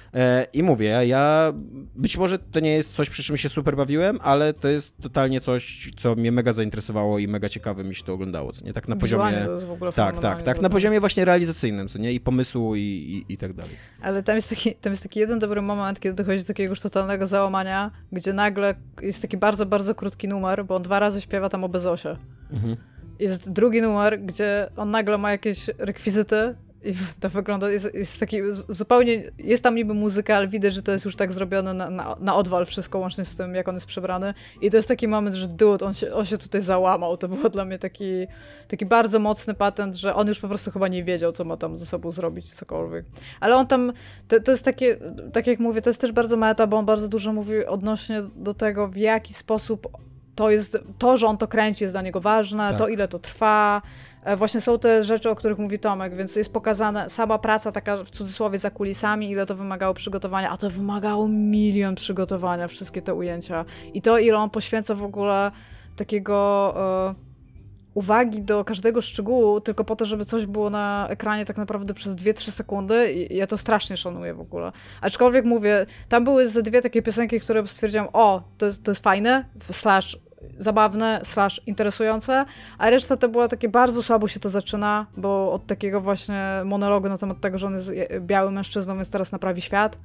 [0.53, 1.53] I mówię, ja
[1.95, 5.41] być może to nie jest coś, przy czym się super bawiłem, ale to jest totalnie
[5.41, 8.73] coś, co mnie mega zainteresowało i mega ciekawe mi się to oglądało, co nie?
[8.73, 9.45] Tak na poziomie...
[9.45, 12.13] to jest w ogóle Tak, tak, tak, na poziomie właśnie realizacyjnym, co nie?
[12.13, 13.75] I pomysłu i, i, i tak dalej.
[14.01, 16.79] Ale tam jest, taki, tam jest taki jeden dobry moment, kiedy dochodzi do takiego już
[16.79, 21.49] totalnego załamania, gdzie nagle jest taki bardzo, bardzo krótki numer, bo on dwa razy śpiewa
[21.49, 22.17] tam o Bezosie.
[22.51, 22.75] Mhm.
[23.19, 28.37] Jest drugi numer, gdzie on nagle ma jakieś rekwizyty i to wygląda, jest, jest taki
[28.69, 32.15] zupełnie, jest tam niby muzyka, ale widać, że to jest już tak zrobione na, na,
[32.19, 34.33] na odwal wszystko, łącznie z tym, jak on jest przebrany.
[34.61, 37.17] I to jest taki moment, że dude, on się, on się tutaj załamał.
[37.17, 38.27] To było dla mnie taki,
[38.67, 41.77] taki bardzo mocny patent, że on już po prostu chyba nie wiedział, co ma tam
[41.77, 43.05] ze sobą zrobić, cokolwiek.
[43.39, 43.93] Ale on tam,
[44.27, 44.97] to, to jest takie,
[45.33, 48.53] tak jak mówię, to jest też bardzo meta, bo on bardzo dużo mówi odnośnie do
[48.53, 49.87] tego, w jaki sposób
[50.35, 52.77] to jest, to, że on to kręci jest dla niego ważne, Tak.
[52.77, 53.81] to ile to trwa.
[54.23, 57.97] E, Właśnie są te rzeczy, o których mówi Tomek, więc jest pokazana sama praca taka
[57.97, 63.13] w cudzysłowie za kulisami, ile to wymagało przygotowania, a to wymagało milion przygotowania, wszystkie te
[63.13, 63.65] ujęcia.
[63.93, 65.51] I to, ile on poświęca w ogóle
[65.95, 66.73] takiego
[67.09, 67.33] e,
[67.93, 72.15] uwagi do każdego szczegółu, tylko po to, żeby coś było na ekranie tak naprawdę przez
[72.15, 74.71] 2-3 sekundy i ja to strasznie szanuję w ogóle.
[75.01, 79.03] Aczkolwiek mówię, tam były ze dwie takie piosenki, które stwierdziłam, o, to jest, to jest
[79.03, 80.17] fajne, slash
[80.57, 82.45] zabawne, slash interesujące,
[82.77, 87.09] a reszta to było takie bardzo słabo się to zaczyna, bo od takiego właśnie monologu
[87.09, 89.97] na temat tego, że on jest je- białym mężczyzną, więc teraz naprawi świat,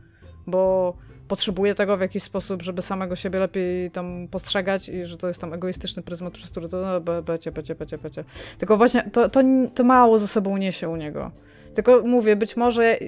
[0.46, 0.94] bo
[1.28, 5.40] potrzebuje tego w jakiś sposób, żeby samego siebie lepiej tam postrzegać i że to jest
[5.40, 8.24] tam egoistyczny pryzmat, przez który to no, be, becie, becie, becie, becie.
[8.58, 9.40] Tylko właśnie to, to,
[9.74, 11.30] to mało ze sobą niesie u niego.
[11.74, 12.98] Tylko mówię, być może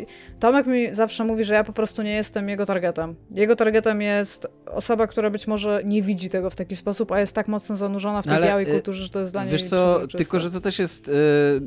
[0.41, 3.15] Tomek mi zawsze mówi, że ja po prostu nie jestem jego targetem.
[3.31, 7.35] Jego targetem jest osoba, która być może nie widzi tego w taki sposób, a jest
[7.35, 9.65] tak mocno zanurzona w tej Ale, białej y, kulturze, że to jest dla niej Wiesz
[9.65, 11.09] co, tylko że to też jest.
[11.09, 11.13] y,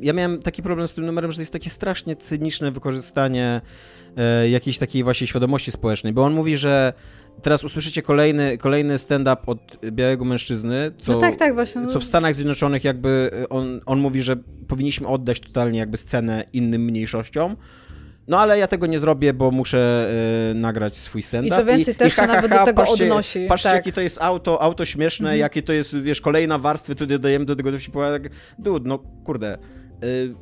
[0.02, 3.62] ja miałem taki problem z tym numerem, że to jest takie strasznie cyniczne wykorzystanie
[4.44, 6.94] y, jakiejś takiej właśnie świadomości społecznej, bo on mówi, że
[7.42, 11.82] teraz usłyszycie kolejny, kolejny stand-up od białego mężczyzny, co, No tak, tak, właśnie.
[11.82, 14.36] No, co w Stanach Zjednoczonych jakby y, on, on mówi, że
[14.68, 17.56] powinniśmy oddać totalnie jakby scenę innym mniejszościom.
[18.28, 20.10] No ale ja tego nie zrobię, bo muszę
[20.52, 21.56] y, nagrać swój stand-up.
[21.56, 23.46] I co więcej, też się ha, ha, nawet ha, do tego patrzcie, odnosi.
[23.50, 23.76] Patrzcie, tak.
[23.76, 25.40] jakie to jest auto, auto śmieszne, Mhm.
[25.40, 29.58] jakie to jest, wiesz, kolejna warstwa, tu dodajemy do tego do tak, dude, no kurde,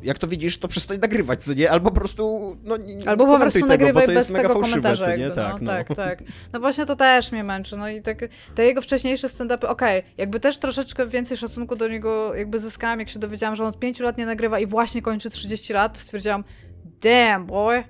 [0.04, 1.72] jak to widzisz, to przestań nagrywać, co nie?
[1.72, 5.06] Albo po prostu, no nie Albo po prostu tego, nagrywaj bez tego komentarza.
[5.06, 5.24] co nie?
[5.24, 5.78] Jakby, tak, no, no.
[5.78, 6.24] tak, tak.
[6.54, 7.78] No właśnie to też mnie męczy.
[7.78, 8.18] No i tak,
[8.56, 13.10] te jego wcześniejsze stand-upy, okej, jakby też troszeczkę więcej szacunku do niego jakby zyskałam, jak
[13.10, 16.44] się dowiedziałam, że on od 5 lat nie nagrywa i właśnie kończy 30 lat, stwierdziłam,
[17.02, 17.84] damn boy,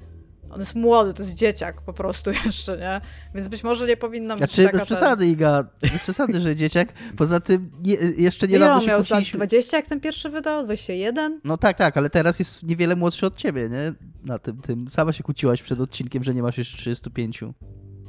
[0.54, 3.02] on jest młody, to jest dzieciak po prostu jeszcze, nie?
[3.36, 6.94] Więc być może nie powinnam być Znaczy, taka bez przesady, Iga, bez przesady, że dzieciak.
[7.18, 9.08] Poza tym nie, jeszcze Ile niedawno on się miał lat?
[9.08, 9.38] kłóciliśmy.
[9.38, 10.64] 20 jak ten pierwszy wydał?
[10.64, 11.42] 21?
[11.44, 13.94] No tak, tak, ale teraz jest niewiele młodszy od ciebie, nie?
[14.24, 14.90] Na tym, tym.
[14.90, 17.44] Sama się kłóciłaś przed odcinkiem, że nie masz jeszcze 35.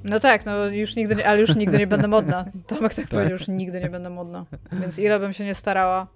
[0.05, 2.45] No tak, no już nigdy nie, ale już nigdy nie będę modna.
[2.67, 4.47] Tomek tak, powiedział, już nigdy nie będę modna.
[4.73, 6.07] Więc ile bym się nie starała.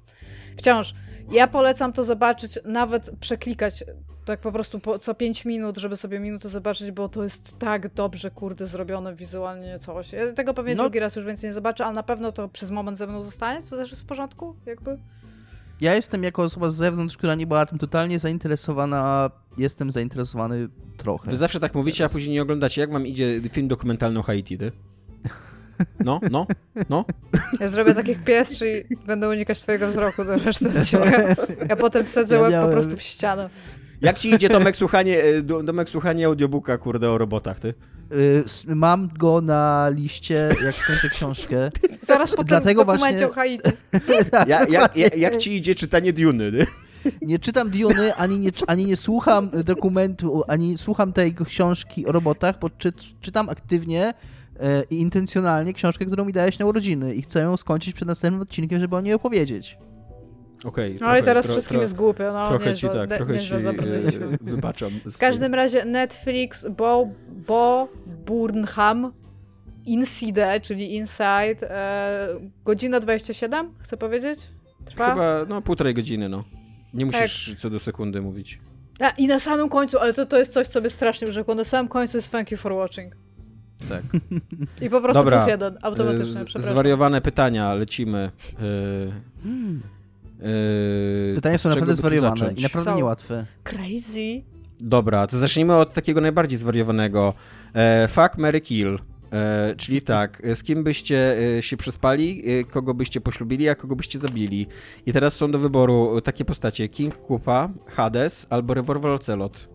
[0.57, 0.95] Wciąż,
[1.31, 3.85] ja polecam to zobaczyć, nawet przeklikać
[4.25, 7.95] tak po prostu po, co 5 minut, żeby sobie minutę zobaczyć, bo to jest tak
[7.95, 10.13] dobrze, kurde, zrobione wizualnie coś.
[10.13, 10.83] Ja tego pewnie No.
[10.83, 13.63] drugi raz już więcej nie zobaczę, ale na pewno to przez moment ze mną zostanie,
[13.63, 14.99] co też jest w porządku, jakby.
[15.81, 21.31] Ja jestem jako osoba z zewnątrz, która nie była tym totalnie zainteresowana, jestem zainteresowany trochę.
[21.31, 22.81] Wy zawsze tak mówicie, a później nie oglądacie.
[22.81, 24.73] Jak wam idzie film dokumentalny o Haiti, ty?
[26.05, 26.47] No, no,
[26.91, 27.05] no.
[27.61, 28.73] Ja zrobię tak jak pies, czyli
[29.07, 31.23] będę unikać twojego wzroku do reszty odcinka.
[31.69, 33.51] Ja potem wsadzę Ja łeb miałem- po prostu w ścianę.
[34.01, 37.75] Jak ci idzie Tomek słuchanie, e, do- Tomek słuchanie audiobooka, kurde, o robotach, ty?
[38.13, 41.71] Y, Mam go na liście, jak skończę książkę.
[42.03, 43.71] Zaraz po tym Dlatego dokumencie właśnie- o Haiti.
[44.53, 44.67] Ja,
[45.17, 46.67] jak, ci idzie czytanie Duny, ty?
[47.23, 52.59] Nie czytam Diony, ani nie, ani nie słucham dokumentu, ani słucham tej książki o robotach,
[52.59, 54.15] bo czy, czytam aktywnie e,
[54.91, 58.81] i intencjonalnie książkę, którą mi dałeś na urodziny i chcę ją skończyć przed następnym odcinkiem,
[58.81, 59.79] żeby o niej opowiedzieć.
[60.65, 60.93] Okej.
[60.93, 63.33] No trochę- i teraz tro- wszystkim tro- jest głupio, no Trochę ci nieźle, tak, trochę
[63.35, 64.27] ci nieźle e, zabrnęliśmy.
[64.41, 64.91] wybaczam.
[65.05, 67.09] W każdym razie Netflix, Bo,
[67.47, 67.89] Bo
[68.27, 69.13] Burnham,
[69.87, 72.29] Inside, czyli Inside, e,
[72.65, 74.41] godzina 27, chcę powiedzieć?
[74.85, 75.11] Trwa?
[75.11, 76.45] Chyba, no, półtorej godziny, no.
[76.95, 78.61] Nie musisz co do sekundy mówić.
[79.01, 81.65] A, I na samym końcu, ale to, to jest coś, co mnie strasznie urzekło, na
[81.65, 83.17] samym końcu jest thank you for watching.
[83.89, 84.03] Tak.
[84.87, 85.37] I po prostu Dobra.
[85.39, 86.71] plus jeden, automatycznie, Z- przepraszam.
[86.73, 88.19] Zwariowane pytania, lecimy.
[88.19, 88.63] E,
[91.33, 92.97] e, Pytania są naprawdę zwariowane i naprawdę Są.
[92.97, 93.47] niełatwe.
[93.65, 94.43] Crazy.
[94.81, 97.35] Dobra, to zacznijmy od takiego najbardziej zwariowanego.
[97.75, 98.99] E, fuck, Mary Kill.
[99.33, 103.75] E, czyli tak, e, z kim byście e, się przespali, e, kogo byście poślubili, a
[103.75, 104.67] kogo byście zabili.
[105.07, 109.69] I teraz są do wyboru takie postacie: King Kupa, Hades albo Revolver Ocelot.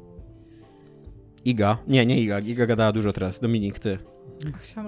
[1.46, 1.78] Iga.
[1.88, 2.40] Nie, nie Iga.
[2.40, 3.40] Iga gadała dużo teraz.
[3.40, 3.98] Dominik, ty.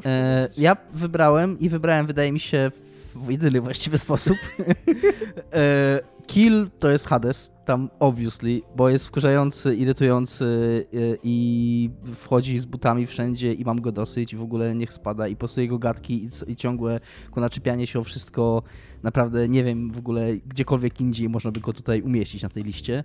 [0.06, 2.72] E, ja wybrałem i wybrałem, wydaje mi się,
[3.16, 4.38] w jedyny właściwy sposób.
[5.54, 10.46] e, Kill to jest Hades, tam obviously, bo jest wkurzający, irytujący
[10.94, 15.28] e, i wchodzi z butami wszędzie i mam go dosyć i w ogóle niech spada
[15.28, 17.00] i po prostu jego gadki i, i ciągłe
[17.32, 18.64] kunaczepianie się o wszystko,
[19.04, 23.04] naprawdę nie wiem w ogóle gdziekolwiek indziej można by go tutaj umieścić na tej liście.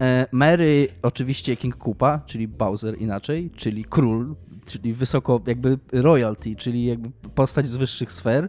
[0.00, 4.34] E, Mary oczywiście King Koopa, czyli Bowser inaczej, czyli król,
[4.66, 8.44] czyli wysoko jakby royalty, czyli jakby postać z wyższych sfer.
[8.44, 8.48] E,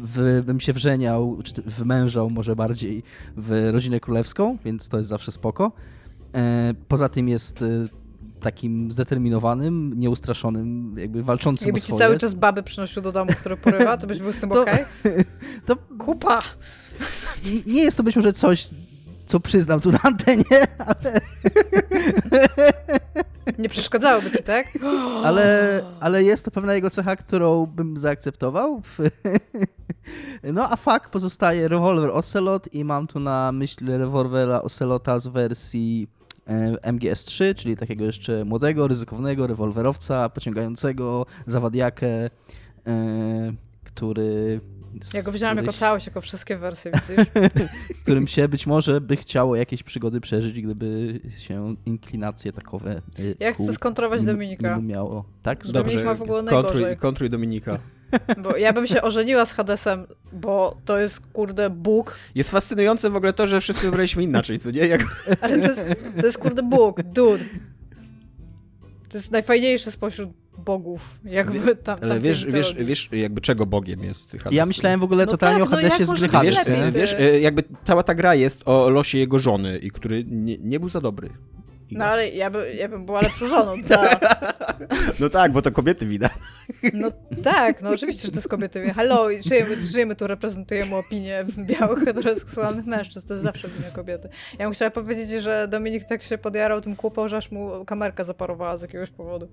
[0.00, 3.02] W, bym się wrzeniał, czy wymężał może bardziej
[3.36, 5.72] w rodzinę królewską, więc to jest zawsze spoko.
[6.34, 7.64] E, Poza tym jest
[8.40, 13.56] takim zdeterminowanym, nieustraszonym, jakby walczącym Jakby o ci cały czas baby przynosił do domu, które
[13.56, 14.84] porywa, to byś był z tym To- okej?
[15.66, 16.42] To Kupa!
[17.66, 18.70] nie jest to być może coś,
[19.28, 20.44] co przyznam tu na antenie,
[20.86, 21.20] ale,
[23.58, 24.66] Nie przeszkadzałoby ci, tak?
[25.24, 28.82] ale, ale jest to pewna jego cecha, którą bym zaakceptował.
[30.42, 36.08] No a fuck pozostaje rewolwer Ocelot i mam tu na myśli rewolwera Ocelota z wersji
[36.46, 42.30] e, MGS3, czyli takiego jeszcze młodego, ryzykownego rewolwerowca, pociągającego, zawadiakę, e,
[43.84, 44.60] który...
[45.02, 47.26] z Ja go wziąłem jako któryś- całość, jako wszystkie wersje, widzisz?
[47.94, 53.00] z którym się być może by chciało jakieś przygody przeżyć, gdyby się inklinacje takowe e,
[53.40, 55.24] Ja chcę skontrować Dominika, miało.
[55.42, 55.58] Tak?
[55.58, 55.72] Dobrze.
[55.72, 56.96] Dominik ma w ogóle kontruj, najgorzej.
[56.96, 57.78] kontruj Dominika.
[58.42, 63.16] bo ja bym się ożeniła z Hadesem, bo to jest, kurde, Bóg, Jest fascynujące w
[63.16, 64.86] ogóle to, że wszyscy wybraliśmy inaczej, co nie?
[64.86, 65.04] Jak...
[65.40, 65.84] ale to jest,
[66.20, 67.44] to jest kurde, Bóg, dude.
[69.08, 74.30] To jest najfajniejszy spośród bogów, jakby tam, Ale wiesz, wiesz, wiesz, jakby czego Bogiem jest?
[74.50, 76.56] Ja myślałem w ogóle No totalnie tak, o no Hadesie jak z gry Wiesz,
[76.92, 80.80] wiesz, e, jakby cała ta gra jest o losie jego żony i który nie, nie
[80.80, 81.30] był za dobry.
[81.90, 84.20] No ale ja, by, ja bym była lepszą żoną, tak.
[85.20, 86.32] no tak, bo to kobiety widać.
[86.92, 87.10] No
[87.44, 88.94] tak, no oczywiście, że to jest kobiety.
[88.94, 94.28] Hello, i żyjemy, żyjemy tu, reprezentujemy opinię białych, heteroseksualnych mężczyzn, to jest zawsze opinia kobiety.
[94.58, 98.24] Ja bym chciała powiedzieć, że Dominik tak się podjarał tym kupą, że aż mu kamerka
[98.24, 99.48] zaparowała z jakiegoś powodu.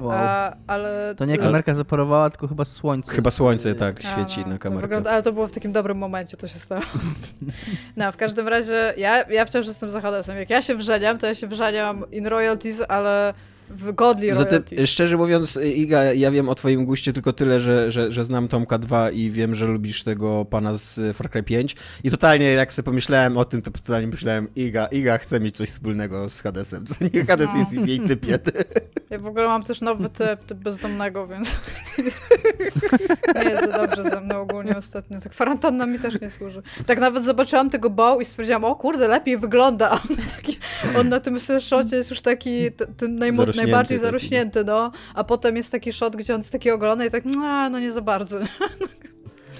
[0.00, 0.12] Wow.
[0.12, 1.14] A, ale...
[1.16, 3.14] To nie kamerka zaparowała, tylko chyba słońce.
[3.14, 4.82] Chyba słońce tak A, świeci no, na kamerkę.
[4.82, 6.82] wygląda, ale to było w takim dobrym momencie, to się stało.
[7.96, 10.36] No, w każdym razie, ja, ja wciąż jestem za Hadesem.
[10.36, 13.34] Jak ja się wrzeniam, to ja się wrzeniam in royalties, ale
[13.70, 14.90] w godly Zatem, royalties.
[14.90, 18.78] szczerze mówiąc, Iga, ja wiem o twoim guście tylko tyle, że, że, że znam Tomka
[18.78, 22.84] 2 i wiem, że lubisz tego pana z Far Cry 5 i totalnie jak sobie
[22.84, 26.94] pomyślałem o tym, to totalnie myślałem, Iga, Iga chce mieć coś wspólnego z Hadesem, co
[27.14, 27.58] nie Hades No.
[27.58, 28.38] jest w jej typie.
[29.10, 31.56] Ja w ogóle mam też nowy typ, typ bezdomnego, więc
[33.44, 35.20] nie jest za dobrze ze mną ogólnie ostatnio.
[35.20, 36.62] Tak kwarantanna mi też nie służy.
[36.86, 39.90] Tak nawet zobaczyłam tego bał i stwierdziłam, o kurde, lepiej wygląda.
[40.10, 40.58] On, taki,
[40.98, 44.06] on na tym slashocie jest już taki ten najmo- Zarośnięty najbardziej taki.
[44.06, 44.92] zarośnięty, no.
[45.14, 47.92] A potem jest taki shot, gdzie on jest taki ogolony i tak, no, no nie
[47.92, 48.38] za bardzo.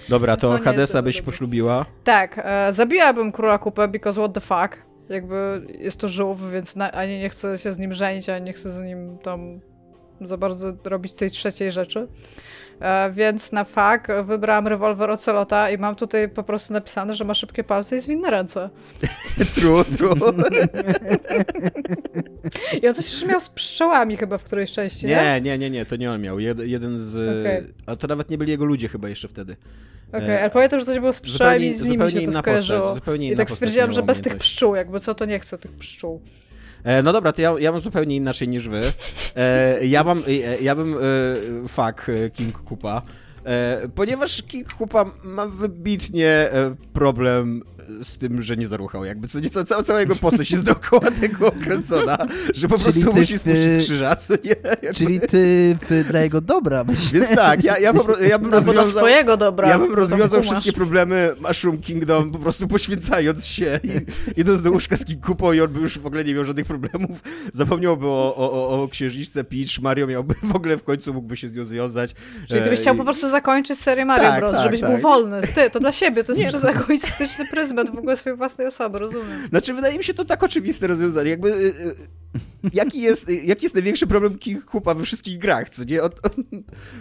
[0.08, 1.86] Dobra, no to jest Hadesa byś poślubiła.
[2.04, 4.82] Tak, e, zabiłabym króla kupę, because what the fuck.
[5.08, 8.52] Jakby jest to żółw, więc na, ani nie chcę się z nim żenić, ani nie
[8.52, 9.60] chcę z nim tam
[10.20, 12.08] za bardzo robić tej trzeciej rzeczy.
[12.80, 17.34] E, więc na fuck wybrałam rewolwer Ocelota i mam tutaj po prostu napisane, że ma
[17.34, 18.70] szybkie palce i zwinne ręce.
[19.54, 20.14] True, true.
[22.82, 25.16] I on coś jeszcze miał z pszczołami chyba w którejś części, nie?
[25.16, 26.38] Nie, nie, nie, nie, to nie on miał.
[26.38, 27.14] Jed, jeden z...
[27.40, 27.74] Okej.
[27.86, 29.56] A to nawet nie byli jego ludzie chyba jeszcze wtedy.
[30.12, 32.80] Okej, E, ale pamiętam, że coś było z pszczołami i z nimi się to skojarzyło.
[32.80, 35.58] postać, zupełnie I tak postać stwierdziłam, że bez tych pszczół, jakby co, to nie chcę
[35.58, 36.20] tych pszczół.
[36.84, 38.80] E, no dobra, to ja, ja mam zupełnie inaczej niż wy.
[39.36, 40.98] E, ja mam, e, ja bym e,
[41.68, 43.02] fuck e, King Kupa,
[43.94, 46.48] ponieważ King Kupa ma wybitnie
[46.92, 47.62] problem
[48.02, 51.46] z tym, że nie zaruchał, jakby co nieco, cała, cała jego postać jest dookoła tego
[51.46, 52.18] okręcona,
[52.54, 54.50] że po prostu ty musi spuścić z krzyża, co nie?
[54.70, 57.12] Jakby, Czyli ty w, dla jego dobra byś...
[57.12, 58.86] Więc tak, ja, ja, po, ja bym No rozwiązał...
[58.86, 59.68] swojego dobra.
[59.68, 64.96] Ja bym rozwiązał wszystkie problemy Mushroom Kingdom po prostu poświęcając się i idąc do łóżka
[64.96, 67.22] z King Kupą i on by już w ogóle nie miał żadnych problemów.
[67.52, 71.48] Zapomniałby o, o, o, o księżniczce Peach, Mario miałby w ogóle w końcu mógłby się
[71.48, 72.14] z nią związać.
[72.48, 74.80] Czyli ty byś E, chciał i- po prostu zakończyć serię Mario Tak, Bros, tak, żebyś
[74.80, 74.90] tak.
[74.90, 75.40] był wolny.
[75.54, 76.68] Ty, to dla siebie, to jest Nie, przez no.
[76.70, 79.48] egoistyczny pryzmat w ogóle swojej własnej osoby, rozumiem.
[79.48, 81.30] Znaczy, wydaje mi się to tak oczywiste rozwiązanie.
[81.30, 81.48] Jakby.
[81.48, 81.94] y, y,
[82.72, 86.02] Jaki jest, jaki jest największy problem King Kupa we wszystkich grach, co nie?
[86.02, 86.44] On, on,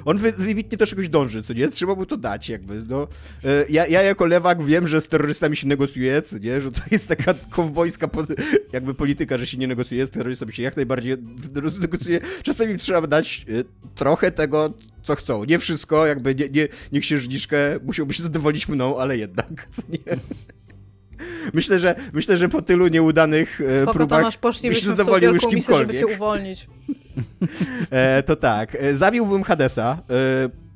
[0.06, 1.68] on wy- wybitnie do czegoś dąży, co nie?
[1.70, 3.08] Trzeba mu to dać, jakby, no.
[3.46, 6.62] Y, Ja, ja jako lewak wiem, że z terrorystami się negocjuje, co nie?
[6.62, 8.10] Że to jest taka kowbojska
[8.74, 11.18] jakby polityka, że się nie negocjuje, z terrorystami się jak najbardziej
[11.82, 12.20] negocjuje.
[12.44, 13.46] Czasami trzeba dać
[13.96, 15.44] trochę tego, co chcą.
[15.44, 19.98] Nie wszystko, jakby nie, nie, nie księżniczkę musiałby się zadowolić mną, ale jednak, co nie?
[21.54, 25.56] Myślę, że, myślę, że po tylu nieudanych e, Spoko, próbach Tomasz, byś zadowolił już wielką
[25.56, 26.10] misję, żeby kimkolwiek.
[26.10, 26.68] cię uwolnić.
[27.92, 30.02] E, to tak, e, zabiłbym Hadesa,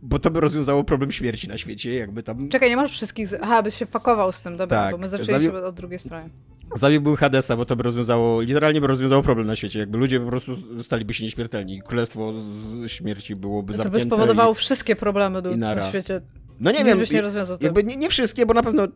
[0.01, 2.49] bo to by rozwiązało problem śmierci na świecie, jakby tam...
[2.49, 3.29] Czekaj, nie masz wszystkich...
[3.41, 6.29] Aha, byś się fakował z tym, dobra, Tak, bo my zaczęliśmy od drugiej strony.
[6.75, 10.25] Zabiłbym Hadesa, bo to by rozwiązało, literalnie by rozwiązało problem na świecie, jakby ludzie po
[10.25, 11.81] prostu staliby się nieśmiertelni.
[11.81, 14.55] Królestwo z śmierci byłoby To by zamknięte spowodowało i...
[14.55, 16.21] wszystkie problemy do, na świecie.
[16.59, 18.87] No nie Nic wiem, nie jakby nie, nie wszystkie, bo na pewno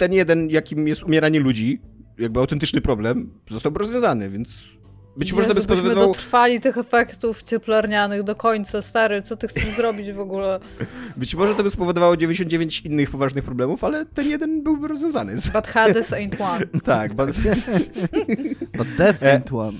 [0.00, 1.80] ten jeden, jakim jest umieranie ludzi,
[2.18, 4.54] jakby autentyczny problem, zostałby rozwiązany, więc
[5.16, 6.12] być może to by Jezu, byśmy spowodowało...
[6.14, 10.60] dotrwali tych efektów cieplarnianych do końca, stary, co ty chcesz zrobić w ogóle?
[11.16, 15.34] Być może to by spowodowało 99 innych poważnych problemów, ale ten jeden byłby rozwiązany.
[15.54, 16.66] But Hades ain't one.
[16.84, 17.26] Tak, ba-
[18.76, 19.78] But death E, ain't one.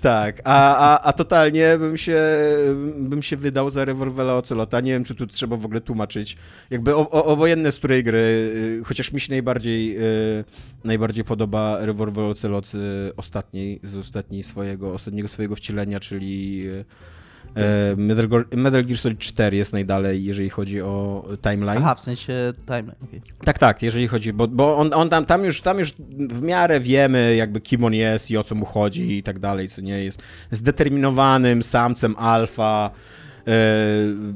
[0.00, 2.22] tak, a, a, a totalnie bym się,
[2.96, 4.80] bym się wydał za rewolwera Ocelota.
[4.80, 6.36] Nie wiem, czy tu trzeba w ogóle tłumaczyć.
[6.70, 10.44] Jakby o, o, obojętne z której gry, y, chociaż mi się najbardziej, y,
[10.84, 16.84] najbardziej podoba rewolwer Ocelot z ostatniej, z ostatniej swojego, ostatniego swojego wcielenia, czyli y,
[17.54, 21.78] e, Metal, Metal Gear Solid 4 jest najdalej, jeżeli chodzi o timeline.
[21.78, 23.22] Aha, w sensie timeline, okej.
[23.44, 25.92] Tak, tak, jeżeli chodzi, bo, bo on, on tam, tam, już, tam już
[26.30, 29.68] w miarę wiemy, jakby kim on jest i o co mu chodzi i tak dalej,
[29.68, 32.90] co nie jest zdeterminowanym samcem alfa,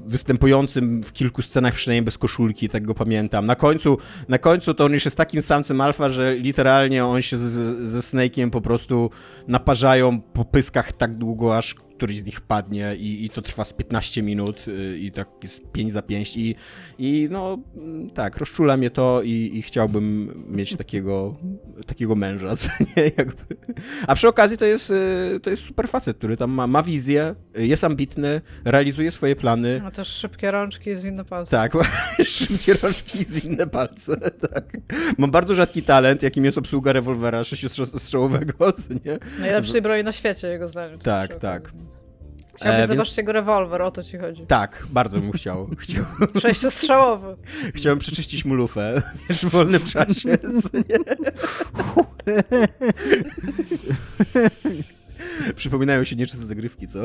[0.06, 3.46] występującym w kilku scenach przynajmniej bez koszulki, tak go pamiętam.
[3.46, 7.38] Na końcu, na końcu to on już jest takim samcem alfa, że literalnie on się
[7.38, 7.52] z,
[7.88, 9.10] ze Snake'iem po prostu
[9.48, 13.72] naparzają po pyskach tak długo, aż któryś z nich padnie i, i to trwa z
[13.72, 16.54] 15 minut y, i tak jest 5 za 5 i,
[16.98, 21.36] i no mm, tak, rozczula mnie to i, i chciałbym mieć takiego,
[21.86, 23.02] takiego męża, co nie?
[23.02, 23.56] Jakby.
[24.06, 27.34] A przy okazji to jest, y, to jest super facet, który tam ma, ma wizję,
[27.54, 29.80] jest ambitny, realizuje swoje plany.
[29.82, 31.50] Ma też szybkie rączki i zwinne palce.
[31.50, 31.72] Tak,
[32.26, 34.16] szybkie rączki i zwinne palce,
[34.54, 34.76] tak.
[35.18, 39.18] Mam bardzo rzadki talent, jakim jest obsługa rewolwera sześciostrzałowego, co nie?
[39.40, 40.98] Najlepszej broni na świecie, jego zdaniem.
[40.98, 41.68] Tak, tak.
[41.68, 41.93] okazji.
[42.56, 44.46] Chciałbyś E, więc- zobaczyć jego rewolwer, o to ci chodzi.
[44.46, 45.68] Tak, bardzo bym chciał.
[45.78, 46.04] chciał
[46.42, 47.36] Sześciostrzałowy.
[47.74, 50.38] chciałem przeczyścić mu lufę wiesz, w wolnym czasie.
[55.56, 56.98] Przypominają się nieczyste zagrywki, co?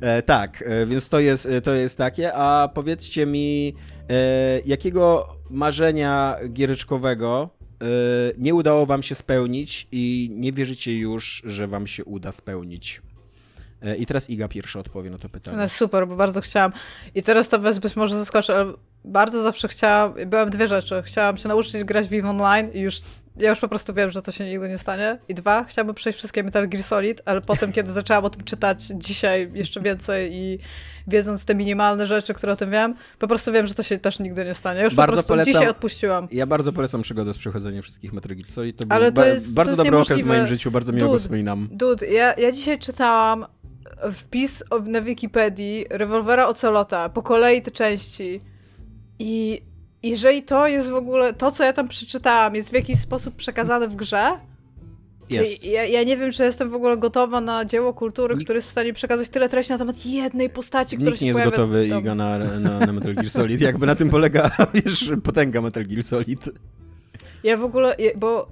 [0.00, 2.34] E, tak, e, więc to jest, e, to jest takie.
[2.34, 3.74] A powiedzcie mi,
[4.10, 7.50] e, jakiego marzenia giereczkowego
[8.38, 13.02] nie udało wam się spełnić i nie wierzycie już, że wam się uda spełnić?
[13.82, 15.56] E, I teraz Iga pierwsza odpowie na to pytanie.
[15.56, 16.72] No super, bo bardzo chciałam.
[17.14, 18.72] I teraz to być może zaskoczy, ale
[19.04, 21.02] bardzo zawsze chciałam, byłem dwie rzeczy.
[21.06, 23.00] Chciałam się nauczyć grać w Online i już,
[23.38, 25.18] ja już po prostu wiem, że to się nigdy nie stanie.
[25.28, 28.82] I dwa, chciałabym przejść wszystkie Metal Gear Solid, ale potem, kiedy zaczęłam o tym czytać
[28.94, 30.58] dzisiaj jeszcze więcej i
[31.08, 34.18] wiedząc te minimalne rzeczy, które o tym wiem, po prostu wiem, że to się też
[34.20, 34.82] nigdy nie stanie.
[34.82, 36.28] Już Bardzo po prostu polecam- dzisiaj odpuściłam.
[36.32, 38.76] Ja bardzo polecam przygodę z przechodzeniem wszystkich Metal Gear Solid.
[38.76, 40.92] To był Ale to ba- jest- to bardzo jest dobry okres w moim życiu, bardzo
[40.92, 41.68] miło go wspominam.
[41.72, 43.46] Dude, ja, ja dzisiaj czytałam
[44.12, 48.40] wpis na Wikipedii rewolwera Ocelota, po kolei te części.
[49.18, 49.62] I
[50.02, 53.88] jeżeli to jest w ogóle, to co ja tam przeczytałam, jest w jakiś sposób przekazane
[53.88, 54.32] w grze,
[55.30, 55.64] Jest.
[55.64, 58.68] Ja, ja nie wiem, czy jestem w ogóle gotowa na dzieło kultury, Nikt- które jest
[58.68, 61.86] w stanie przekazać tyle treści na temat jednej postaci, która Nikt nie jest gotowy.
[61.86, 63.60] Iga, na, na, na Metal Gear Solid.
[63.60, 66.50] Jakby na tym polega, wiesz, potęga Metal Gear Solid.
[67.44, 68.48] Ja w ogóle, bo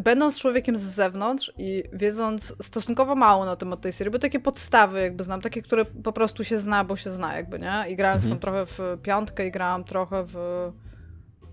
[0.00, 5.00] będąc człowiekiem z zewnątrz i wiedząc stosunkowo mało na temat tej serii, bo takie podstawy
[5.00, 7.84] jakby znam, takie, które po prostu się zna, bo się zna jakby, nie?
[7.88, 8.30] I grałem Mhm.
[8.32, 10.36] tam trochę w piątkę i grałam trochę w...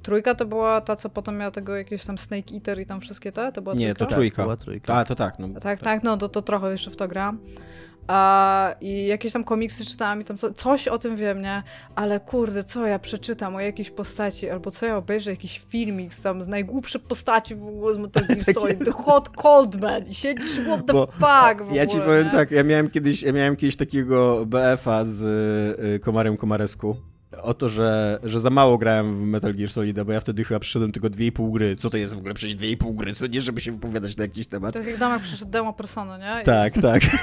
[0.04, 3.32] Trójka to była ta, co potem miała tego jakieś tam Snake Eater i tam wszystkie
[3.32, 3.52] te?
[3.52, 4.06] To była Nie, trójka?
[4.06, 4.44] to trójka.
[4.44, 4.94] była trójka.
[4.96, 5.40] A, to tak.
[5.40, 7.40] No, Tak, tak, no to, to trochę jeszcze w to gram.
[8.08, 11.64] A, I jakieś tam komiksy czytałam i tam co, coś o tym wiem, nie?
[11.96, 16.22] Ale kurde, co ja przeczytam o jakiejś postaci, albo co ja obejrzę, jakiś filmik z
[16.22, 20.14] tam z najgłupszych postaci w ogóle z Metal Gear Solid, The Hot Cold Man i
[20.16, 22.32] siedzisz, what the Bo fuck w ogóle, Ja ci powiem nie?
[22.32, 25.22] tak, ja miałem kiedyś, ja miałem kiedyś takiego BF-a z
[25.96, 26.96] y, Komarem Komaresku.
[27.42, 30.60] O to, że, że za mało grałem w Metal Gear Solid, bo ja wtedy chyba
[30.60, 31.76] przyszedłem tylko 2,5 gry.
[31.76, 33.14] Co to jest w ogóle przecież 2,5 gry?
[33.14, 34.74] Co nie, żeby się wypowiadać na jakiś temat.
[34.74, 36.44] Tak jak Domek przyszedł demo persony, nie?
[36.44, 37.04] Tak, tak.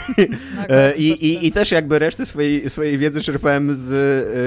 [0.68, 3.90] E, I, i, I też jakby resztę swojej, swojej wiedzy czerpałem z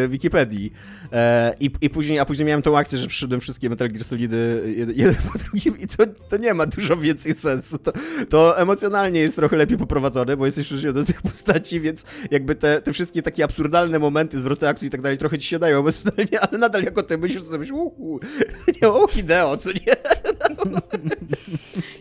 [0.05, 0.73] e, Wikipedii.
[1.11, 4.73] E, i, i później, a później miałem tą akcję, że przyszedłem wszystkie Metal Gear Solidy
[4.77, 7.77] jeden, jeden po drugim i to, to nie ma dużo więcej sensu.
[7.77, 7.91] To,
[8.29, 12.81] to emocjonalnie jest trochę lepiej poprowadzone, bo jesteś przyczyniony do tych postaci, więc jakby te,
[12.81, 16.39] te wszystkie takie absurdalne momenty, zwroty akcji i tak dalej trochę ci się dają emocjonalnie,
[16.41, 18.19] ale nadal jako ty myślisz sobie, uhu,
[18.81, 19.95] nie, o Hideo, co nie?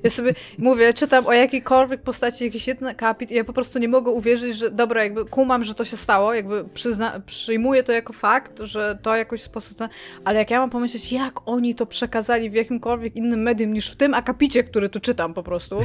[0.03, 3.89] Ja sobie mówię, czytam o jakiejkolwiek postaci jakiś jeden akapit i ja po prostu nie
[3.89, 8.13] mogę uwierzyć, że dobra, jakby kumam, że to się stało, jakby przyzna, przyjmuję to jako
[8.13, 9.89] fakt, że to jakoś sposób, ten,
[10.25, 13.97] ale jak ja mam pomyśleć, jak oni to przekazali w jakimkolwiek innym medium niż w
[13.97, 15.77] tym akapicie, który tu czytam po prostu,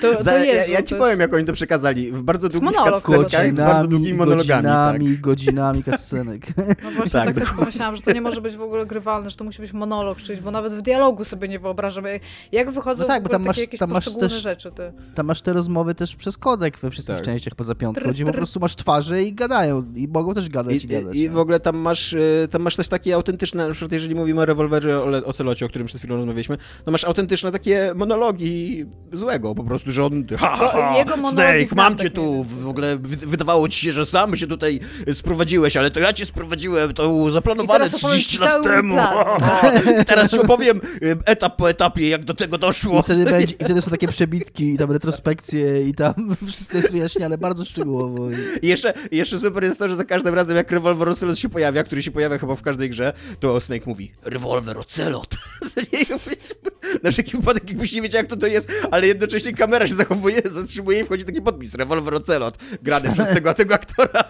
[0.00, 1.20] to, Za, to ja, Jezu, ja ci to powiem, jest...
[1.20, 2.12] jak oni to przekazali.
[2.12, 2.70] W bardzo długich
[3.02, 4.62] cutscenkach, z bardzo długimi monologami.
[4.62, 5.20] godzinami, tak.
[5.20, 6.46] godzinami cutscenek.
[6.84, 9.36] No właśnie Tak, tak, też pomyślałam, że to nie może być w ogóle grywalne, że
[9.36, 12.04] to musi być monolog czyjś, bo nawet w dialogu sobie nie wyobrażam.
[12.52, 14.42] Jak- wychodzą No tak, w bo ogóle tam takie masz- jakieś tam masz poszczególne też-
[14.42, 14.70] rzeczy.
[14.72, 14.92] Ty.
[15.14, 17.24] Tam masz te rozmowy też przez kodek we wszystkich Tak.
[17.24, 19.82] częściach poza piątką, Tr, gdzie po prostu masz twarze i gadają.
[19.94, 21.16] I mogą też gadać i, I, gadać.
[21.16, 21.34] I no.
[21.34, 24.44] w ogóle tam masz, y, tam masz też takie autentyczne, na przykład jeżeli mówimy o
[24.46, 28.86] rewolwerze, o, Le- o Celocie, o którym przed chwilą rozmawialiśmy, to masz autentyczne takie monologi
[29.12, 32.96] złego, po prostu, że on, ha, ha, ha, Snake, mam tak cię tu, w ogóle
[32.96, 34.80] wy- wydawało ci się, że sam się tutaj
[35.12, 39.38] sprowadziłeś, ale to ja cię sprowadziłem, to zaplanowane teraz opowiem 30 ci lat temu, ha.
[40.02, 43.00] I teraz ci opowiem y, etap po etapie, jak do tego doszło.
[43.00, 46.14] I wtedy, będzie, I wtedy są takie przebitki, i tam retrospekcje, i tam
[46.48, 48.30] wszystko jest wyjaśniane bardzo szczegółowo.
[48.30, 48.66] I...
[48.66, 52.02] Jeszcze, jeszcze super jest to, że za każdym razem jak rewolwer Ocelot się pojawia, który
[52.02, 55.36] się pojawia chyba w każdej grze, to Snake mówi rewolwer Ocelot.
[57.02, 60.42] Na wszelki wypadek jakbyś nie wiedział jak to to jest, ale jednocześnie kamera się zachowuje,
[60.44, 64.24] zatrzymuje i wchodzi taki podpis rewolwer Ocelot, grany przez tego, tego aktora.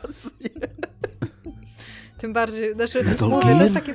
[2.18, 3.94] Tym bardziej, znaczy, Metal mówię, to jest takie,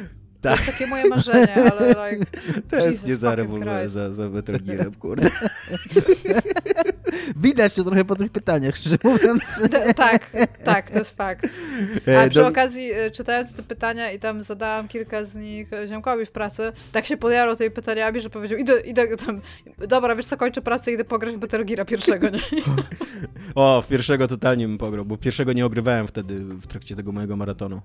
[0.50, 2.26] to jest takie moje marzenie, ale like,
[2.70, 5.30] To jest Jesus nie za rewolwer, za, za Metal Gearem, kurde.
[7.36, 9.62] Widać to trochę po tych pytaniach, szczerze mówiąc.
[9.96, 10.30] tak,
[10.64, 11.46] tak, to jest fakt.
[12.08, 15.74] E, A przy do- okazji, e, czytając te pytania i tam zadałam kilka z nich
[15.74, 19.42] e, ziomkowi w pracy, tak się podjarał tymi pytaniami, że powiedział, idę, idę tam,
[19.88, 22.40] dobra, wiesz co, kończę pracę, idę pograć w Metal Geara pierwszego, nie?
[23.56, 27.36] O, w pierwszego totalnie bym pograł, bo pierwszego nie ogrywałem wtedy w trakcie tego mojego
[27.38, 27.82] maratonu.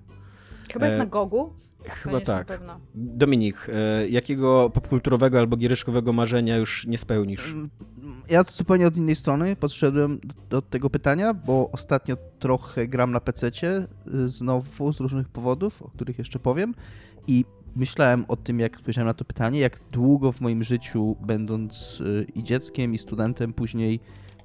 [0.73, 1.53] Chyba jest E, na Gogu?
[1.85, 2.61] Chyba tak.
[2.95, 7.55] Dominik, e, jakiego popkulturowego albo giereszkowego marzenia już nie spełnisz?
[8.29, 10.19] Ja zupełnie od innej strony podszedłem
[10.49, 15.89] do, tego pytania, bo ostatnio trochę gram na PC-cie y, znowu z różnych powodów, o
[15.89, 16.73] których jeszcze powiem
[17.27, 22.01] i myślałem o tym, jak spojrzałem na to pytanie, jak długo w moim życiu, będąc
[22.01, 23.99] y, i dzieckiem, i studentem, później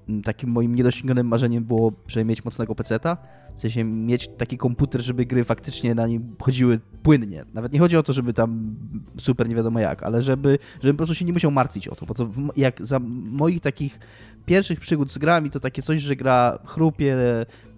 [0.09, 3.17] mm, takim moim niedosięgionym marzeniem było, żeby mieć mocnego PC-ta,
[3.57, 7.45] w sensie mieć taki komputer, żeby gry faktycznie na nim chodziły płynnie.
[7.55, 8.77] Nawet nie chodzi o to, żeby tam
[9.19, 12.07] super nie wiadomo jak, ale żeby, żebym po prostu się nie musiał martwić o to,
[12.07, 13.99] bo to jak za moich takich
[14.47, 17.17] pierwszych przygód z grami to takie coś, że gra chrupie,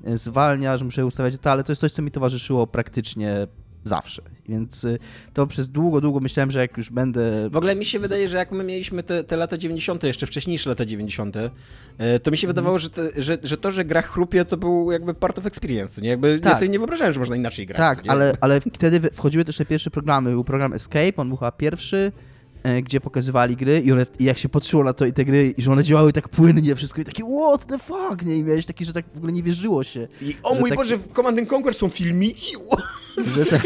[0.04, 3.46] e, zwalnia, że muszę ustawiać detale, ale to jest coś, co mi towarzyszyło praktycznie
[3.84, 4.22] zawsze.
[4.48, 4.98] Więc y,
[5.34, 7.50] to przez długo, długo myślałem, że jak już będę...
[7.50, 10.70] W ogóle mi się wydaje, że jak my mieliśmy te, te lata 90., jeszcze wcześniejsze
[10.70, 11.50] lata 90., e,
[12.20, 12.54] to mi się Mhm.
[12.54, 16.02] wydawało, że, te, że, że to, że gra chrupie, to był jakby part of experience,
[16.02, 16.08] nie?
[16.08, 16.52] Jakby Tak.
[16.52, 17.78] ja sobie nie wyobrażałem, że można inaczej grać.
[17.78, 18.10] Tak, nie?
[18.10, 20.30] ale, ale wtedy wchodziły też te pierwsze programy.
[20.30, 22.12] Był program Escape, on był chyba pierwszy,
[22.82, 25.62] gdzie pokazywali gry i, one, i jak się patrzyło na to i te gry, i
[25.62, 28.36] że one działały tak płynnie, wszystko i takie what the fuck, nie?
[28.36, 30.96] I miałeś taki, że tak w ogóle nie wierzyło się, I o mój tak- Boże,
[30.96, 32.56] w Command and Conquer są filmiki?
[33.36, 33.62] Że tak,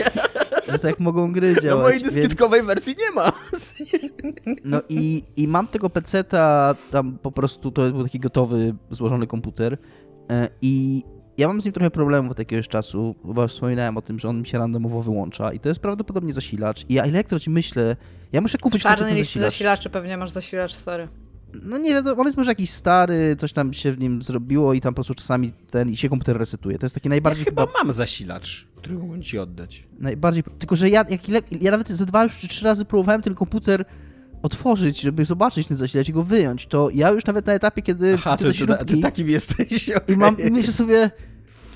[0.72, 1.82] że tak mogą gry działać.
[1.82, 3.32] mojej więc- dyskietkowej wersji nie ma.
[4.64, 9.78] No i, i mam tego peceta, tam po prostu to był taki gotowy, złożony komputer
[10.30, 11.02] e, i
[11.38, 14.40] ja mam z nim trochę problemów od jakiegoś czasu, bo wspominałem o tym, że on
[14.40, 17.96] mi się randomowo wyłącza i to jest prawdopodobnie zasilacz i ja ilekroć myślę,
[18.32, 19.52] ja muszę kupić kompletny liście zasilacz.
[19.52, 21.08] zasilaczy pewnie masz zasilacz stary.
[21.62, 24.80] No nie wiem, on jest może jakiś stary, coś tam się w nim zrobiło i
[24.80, 26.78] tam po prostu czasami ten i się komputer resetuje.
[26.78, 29.84] To jest taki najbardziej chyba, Chyba mam zasilacz, który mógłbym ci oddać.
[29.98, 31.28] najbardziej, tylko że ja, jak
[31.62, 33.84] ja nawet ze dwa już czy trzy razy próbowałem ten komputer
[34.42, 38.14] otworzyć, żeby zobaczyć ten zasilacz i go wyjąć, to ja już nawet na etapie, kiedy
[38.14, 39.88] Aha, ty, do ty, ty, takim jesteś.
[40.08, 41.10] i mam, i myślę sobie,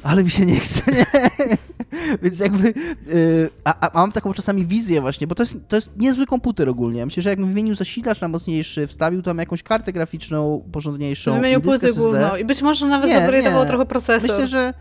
[0.03, 1.07] ale mi się nie chce, nie?
[2.23, 2.75] Więc jakby,
[3.07, 6.69] yy, a, a mam taką czasami wizję właśnie, bo to jest, to jest niezły komputer
[6.69, 6.99] ogólnie.
[6.99, 11.61] Ja myślę, że jakbym wymienił zasilacz na mocniejszy, wstawił tam jakąś kartę graficzną porządniejszą Wymienił
[11.61, 13.67] płytę główną i być może nawet nie.
[13.67, 14.31] trochę procesor.
[14.31, 14.73] Myślę, że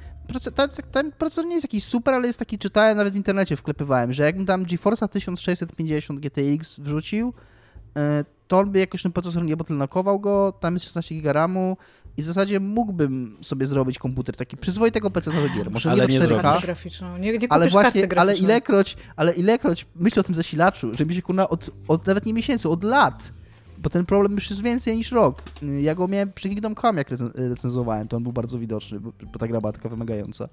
[0.92, 4.24] ten, procesor nie jest jakiś super, ale jest taki, czytałem nawet w internecie, wklepywałem, że
[4.24, 7.34] jakbym tam GeForce'a 1650 GTX wrzucił,
[8.48, 11.78] to on by jakoś ten procesor nie bottleneckował go, tam jest 16 GB RAMu
[12.18, 16.20] i w zasadzie mógłbym sobie zrobić komputer taki przyzwoitego PC do gier, może Ale nie
[16.20, 17.18] nie do 4K, Kartę graficzną.
[17.18, 21.22] Nie, nie ale właśnie, ale ilekroć, ale ilekroć myślę o tym zasilaczu, że mi się
[21.22, 23.34] kurna od, od nawet nie miesięcy, od lat,
[23.86, 25.44] bo ten problem już jest więcej niż rok.
[25.82, 29.12] Ja go miałem przy Kingdom Come, jak recen- recenzowałem, to on był bardzo widoczny, bo,
[29.34, 30.50] bo ta gra była taka wymagająca.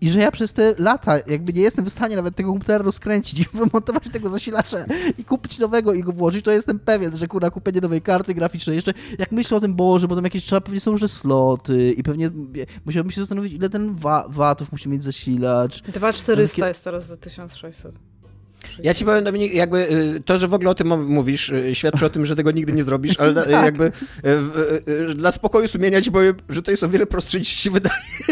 [0.00, 3.40] I że ja przez te lata jakby nie jestem w stanie nawet tego komputera rozkręcić
[3.40, 4.78] i wymontować tego zasilacza
[5.18, 8.76] i kupić nowego i go włożyć, to jestem pewien, że kurna kupienie nowej karty graficznej,
[8.76, 12.02] jeszcze jak myślę o tym Boże, bo tam jakieś trzeba, pewnie są różne sloty i
[12.02, 12.30] pewnie
[12.84, 17.16] musiałbym się zastanowić, ile ten wa watów musi mieć zasilacz, 2400 Takie- jest teraz za
[17.16, 18.09] 1600.
[18.82, 22.06] Ja ci powiem, Dominik, jakby y, to, że w ogóle o tym mówisz, y, świadczy
[22.06, 23.64] o tym, że tego nigdy nie zrobisz, ale tak.
[23.64, 23.92] jakby
[24.88, 27.94] y, dla spokoju sumienia ci powiem, że to jest o wiele prostsze niż ci wydaje.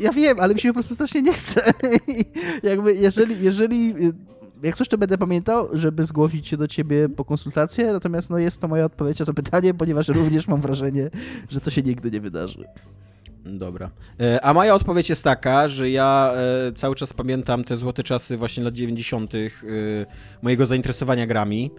[0.00, 1.72] Ja wiem, ale mi się po prostu strasznie nie chce.
[2.62, 3.94] jakby jeżeli, jeżeli
[4.62, 8.60] jak coś to będę pamiętał, żeby zgłosić się do ciebie po konsultację, natomiast no jest
[8.60, 11.10] to moja odpowiedź na to pytanie, ponieważ również mam wrażenie,
[11.48, 12.64] że to się nigdy nie wydarzy.
[13.44, 13.90] Dobra.
[14.20, 16.34] E, a moja odpowiedź jest taka, że ja
[16.68, 19.34] e, cały czas pamiętam te złote czasy właśnie lat 90.
[19.34, 19.38] E,
[20.42, 21.70] mojego zainteresowania grami,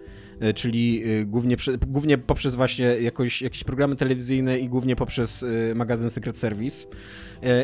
[0.54, 1.56] czyli głównie,
[1.86, 5.44] głównie poprzez właśnie jakoś, jakieś programy telewizyjne i głównie poprzez
[5.74, 6.86] magazyn Secret Service.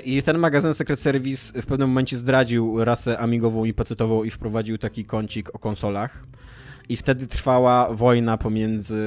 [0.04, 4.78] I ten magazyn Secret Service w pewnym momencie zdradził rasę amigową i pacetową i wprowadził
[4.78, 6.26] taki kącik o konsolach.
[6.88, 9.04] I wtedy trwała wojna pomiędzy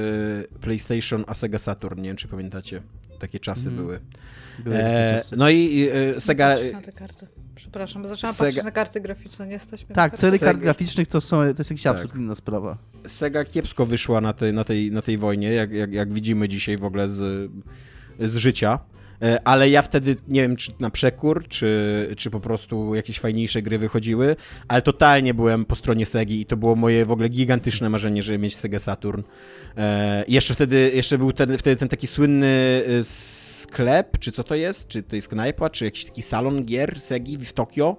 [0.60, 2.02] PlayStation a Sega Saturn.
[2.02, 2.82] Nie wiem, czy pamiętacie.
[3.18, 3.76] Takie czasy mm.
[3.76, 4.00] były.
[4.72, 6.56] E, no i e, Sega...
[6.72, 7.26] Na te karty.
[7.54, 8.46] Przepraszam, bo zaczęłam Sega...
[8.46, 11.82] patrzeć na karty graficzne, nie jesteśmy Tak, ceny kart graficznych to, są, to jest jakaś
[11.82, 11.92] tak.
[11.92, 12.78] absolutnie inna sprawa.
[13.06, 16.76] Sega kiepsko wyszła na tej, na tej, na tej wojnie, jak, jak, jak widzimy dzisiaj
[16.76, 17.50] w ogóle z,
[18.20, 18.78] z życia.
[19.22, 23.62] E, ale ja wtedy, nie wiem, czy na przekór, czy, czy po prostu jakieś fajniejsze
[23.62, 24.36] gry wychodziły,
[24.68, 28.38] ale totalnie byłem po stronie Segi i to było moje w ogóle gigantyczne marzenie, żeby
[28.38, 29.22] mieć Sega Saturn.
[29.76, 33.04] E, jeszcze wtedy, jeszcze był ten, wtedy ten taki słynny e,
[33.64, 37.38] sklep, czy co to jest, czy to jest knajpa, czy jakiś taki salon gier Segi
[37.38, 37.96] w Tokio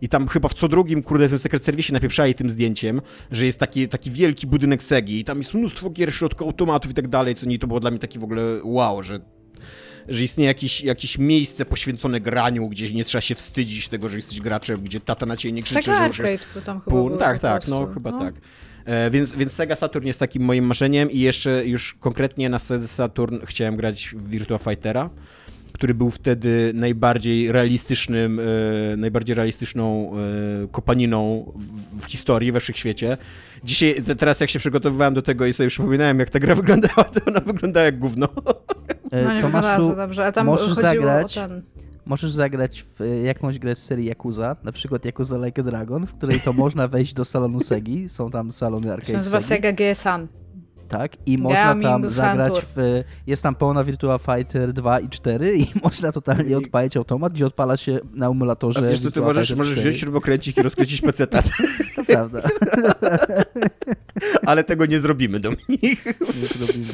[0.00, 3.00] i tam chyba w co drugim, kurde, w tym Secret Service napieprzali tym zdjęciem,
[3.30, 6.90] że jest taki, taki wielki budynek Segi i tam jest mnóstwo gier w środku automatów
[6.90, 9.20] i tak dalej, co nie, to było dla mnie taki w ogóle wow, że
[10.08, 14.40] że istnieje jakieś, jakieś miejsce poświęcone graniu, gdzie nie trzeba się wstydzić tego, że jesteś
[14.40, 16.64] graczem, gdzie tata na ciebie nie krzyczy, Sega że musisz...
[16.64, 17.16] tam chyba pół...
[17.16, 18.18] Tak, tak, no chyba no.
[18.18, 18.34] tak.
[18.88, 22.86] E, więc, więc Sega Saturn jest takim moim marzeniem i jeszcze już konkretnie na Sega
[22.86, 25.10] Saturn chciałem grać w Virtua Fightera
[25.72, 30.12] który był wtedy najbardziej realistycznym, e, najbardziej realistyczną
[30.64, 33.16] e, kopaniną w, w, historii we wszechświecie.
[33.64, 37.20] Dzisiaj, teraz jak się przygotowywałem do tego i sobie przypominałem, jak ta gra wyglądała, to
[37.26, 38.28] ona wyglądała jak gówno.
[39.10, 41.62] E, no nie Tomaszu, dobrze, a tam możesz zagrać, ten...
[42.08, 46.06] możesz zagrać w e, jakąś grę z serii Yakuza, na przykład Yakuza Like a Dragon,
[46.06, 49.72] w której to można wejść do salonu Segi, są tam salony arcade To nazywa Sega
[49.72, 50.28] GSan.
[50.88, 53.02] Tak, i można tam zagrać w...
[53.26, 57.76] Jest tam pełna Virtua Fighter 2 i 4 i można totalnie odpalić automat, gdzie odpala
[57.76, 61.26] się na emulatorze A wiesz co, ty możesz, możesz wziąć śrubokręcik i rozkręcić PC.
[61.96, 62.42] to prawda.
[64.46, 66.04] Ale tego nie zrobimy, Dominik.
[66.20, 66.92] Nie zrobimy.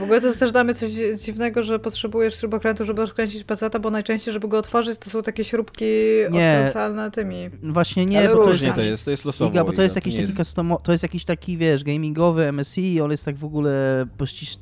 [0.00, 0.90] W ogóle to jest też dla mnie coś
[1.24, 5.44] dziwnego, że potrzebujesz śrubokrętu, żeby rozkręcić peceta, bo najczęściej, żeby go otworzyć, to są takie
[5.44, 5.84] śrubki
[6.30, 6.54] nie.
[6.56, 7.50] odkręcalne tymi.
[7.62, 9.50] Właśnie nie, Ale bo to jest, to jest, to jest losowo.
[9.50, 10.36] Iga, bo to jest jakiś taki jest...
[10.36, 14.06] Custom, to jest jakiś taki, wiesz, gamingowy MSI, on jest tak w ogóle,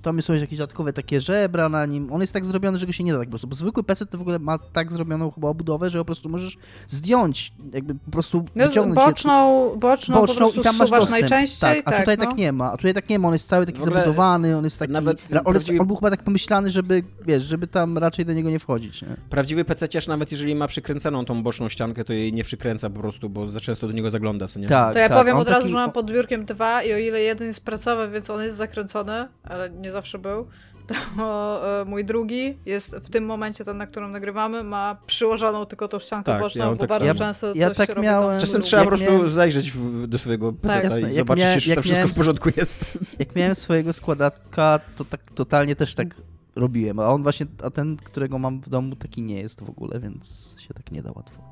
[0.02, 3.04] tam są jakieś dodatkowe takie żebra na nim, on jest tak zrobiony, że go się
[3.04, 5.48] nie da tak po prostu, bo zwykły PC to w ogóle ma tak zrobioną chyba
[5.48, 6.56] obudowę, że po prostu możesz
[6.88, 11.10] zdjąć, jakby po prostu no, wyciągnąć boczną, je, boczną, boczną i tam masz dostęp.
[11.10, 11.82] najczęściej.
[11.84, 12.26] Tak, a tutaj tak no.
[12.26, 14.78] tak nie ma, a tutaj tak nie ma, on jest cały taki zabudowany, on jest
[14.78, 14.92] taki...
[14.92, 18.50] Nawet on, jest, on był chyba tak pomyślany, żeby, wiesz, żeby tam raczej do niego
[18.50, 19.16] nie wchodzić, nie?
[19.30, 23.30] Prawdziwy PC nawet jeżeli ma przykręconą tą boczną ściankę, to jej nie przykręca po prostu,
[23.30, 24.68] bo za często do niego zagląda, co nie?
[24.68, 25.18] Tak, to ja tak.
[25.18, 25.72] powiem on od razu, taki...
[25.72, 29.28] że mam pod biurkiem dwa i o ile jeden jest pracowy, więc on jest zakręcony,
[29.44, 30.46] ale nie zawsze był,
[30.88, 35.88] to e, mój drugi jest w tym momencie, ten, na którym nagrywamy, ma przyłożoną tylko
[35.88, 37.18] tą ściankę tak, boczną, ja bo tak bardzo samo.
[37.18, 39.30] często ja, coś tak się miałem, Czasem trzeba po prostu miałem...
[39.30, 40.84] zajrzeć w, do swojego tak.
[40.84, 42.98] i zobaczyć, miałem, czy to wszystko miałem, w porządku jest.
[43.18, 46.14] Jak miałem swojego składaka, to tak totalnie też tak
[46.56, 50.00] robiłem, a on właśnie, a ten, którego mam w domu, taki nie jest w ogóle,
[50.00, 51.42] więc się tak nie da łatwo.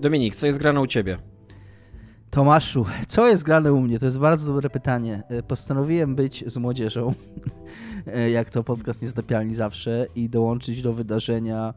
[0.00, 1.18] Dominik, co jest grane u ciebie?
[2.34, 3.98] Tomaszu, co jest grane u mnie?
[3.98, 5.22] To jest bardzo dobre pytanie.
[5.28, 7.12] E, postanowiłem być z młodzieżą,
[8.06, 11.74] e, jak to podcast niezdapialni zawsze, i dołączyć do wydarzenia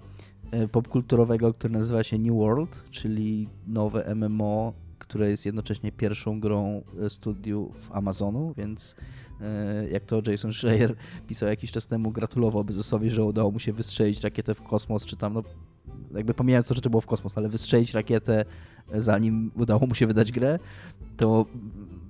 [0.51, 6.83] e, popkulturowego, które nazywa się New World, czyli nowe MMO, które jest jednocześnie pierwszą grą
[7.09, 8.95] studiów Amazonu, więc
[9.91, 10.95] jak to Jason Schreier
[11.27, 15.17] pisał jakiś czas temu, gratulował Bezosowi, że udało mu się wystrzelić rakietę w kosmos, czy
[15.17, 15.43] tam, no
[16.15, 18.45] jakby pomijając to, że to było w kosmos, ale wystrzelić rakietę
[18.93, 20.59] zanim udało mu się wydać grę,
[21.17, 21.45] to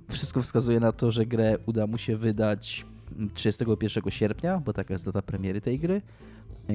[0.08, 2.86] wszystko wskazuje na to, że grę uda mu się wydać
[3.34, 6.02] 31 sierpnia, bo taka jest data premiery tej gry,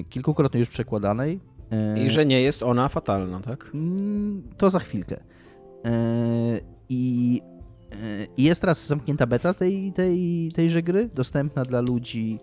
[0.10, 1.40] kilkukrotnie już przekładanej.
[2.06, 3.72] I że nie jest ona fatalna, tak?
[3.74, 5.20] Mm, to za chwilkę.
[5.86, 7.42] E, I
[8.38, 12.40] jest teraz zamknięta beta tej, tej, tejże gry, dostępna dla ludzi,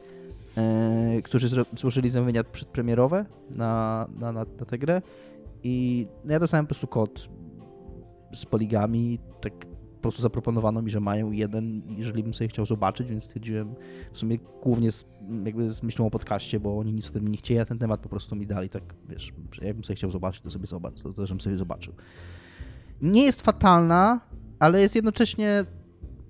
[0.56, 5.02] e, którzy złożyli zamówienia przedpremierowe na, na, na, na tę grę.
[5.64, 7.28] I ja dostałem po prostu kod
[8.32, 9.52] z poligami, tak
[10.00, 13.74] po prostu zaproponowano mi, że mają jeden, jeżeli bym sobie chciał zobaczyć, więc stwierdziłem
[14.12, 15.04] w sumie głównie z,
[15.44, 18.00] jakby z myślą o podcaście, bo oni nic o tym nie chcieli na ten temat,
[18.00, 21.26] po prostu mi dali tak, wiesz, jakbym sobie chciał zobaczyć, to sobie zobacz, to, to
[21.26, 21.94] żebym sobie zobaczył.
[23.02, 24.20] nie jest fatalna,
[24.58, 25.64] ale jest jednocześnie,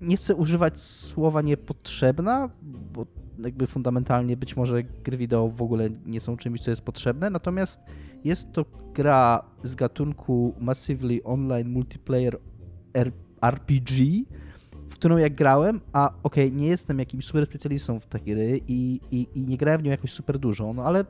[0.01, 2.49] nie chcę używać słowa niepotrzebna,
[2.93, 3.05] bo
[3.39, 7.79] jakby fundamentalnie być może gry wideo w ogóle nie są czymś, co jest potrzebne, natomiast
[8.23, 12.37] jest to gra z gatunku Massively Online Multiplayer
[13.41, 14.05] RPG,
[14.89, 18.59] w którą jak grałem, a okej, okay, nie jestem jakimś super specjalistą w takie gry
[18.67, 21.05] i, i, i nie grałem w nią jakoś super dużo, no ale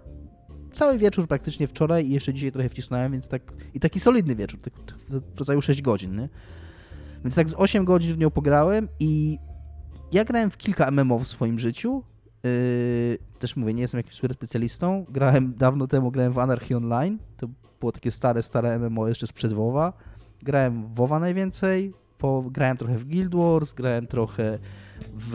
[0.71, 4.59] cały wieczór praktycznie wczoraj i jeszcze dzisiaj trochę wcisnąłem, więc tak i taki solidny wieczór,
[4.59, 4.73] tak,
[5.09, 6.29] w rodzaju 6 godzin, nie?
[7.23, 9.39] Więc tak z 8 godzin w nią pograłem i
[10.11, 12.03] ja grałem w kilka MMO w swoim życiu.
[12.43, 15.05] Yy, też mówię, nie jestem jakimś super specjalistą.
[15.09, 17.17] Grałem dawno temu, grałem w Anarchy Online.
[17.37, 17.47] To
[17.79, 19.93] było takie stare, stare MMO jeszcze sprzed WoWa.
[20.41, 21.93] Grałem w WoWa najwięcej.
[22.17, 24.59] Po, grałem trochę w Guild Wars, grałem trochę
[25.13, 25.33] w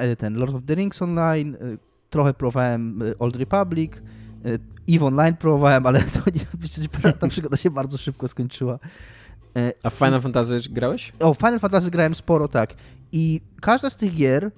[0.00, 1.56] yy, ten Lord of the Rings Online.
[1.60, 1.78] Yy,
[2.10, 3.92] trochę próbowałem Old Republic.
[4.88, 8.78] EVE Online próbowałem, ale to nie, ta przygoda się bardzo szybko skończyła.
[9.82, 11.12] A w Final Fantasy grałeś?
[11.20, 12.74] O, Final Fantasy grałem sporo, tak.
[13.14, 14.50] I każda z tych gier,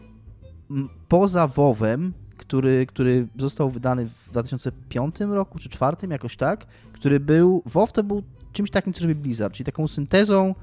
[1.08, 7.62] poza WoWem, który, który został wydany w 2005 roku, czy 2004, jakoś tak, który był,
[7.66, 10.54] WoW to był czymś takim, co robi Blizzard, czyli taką syntezą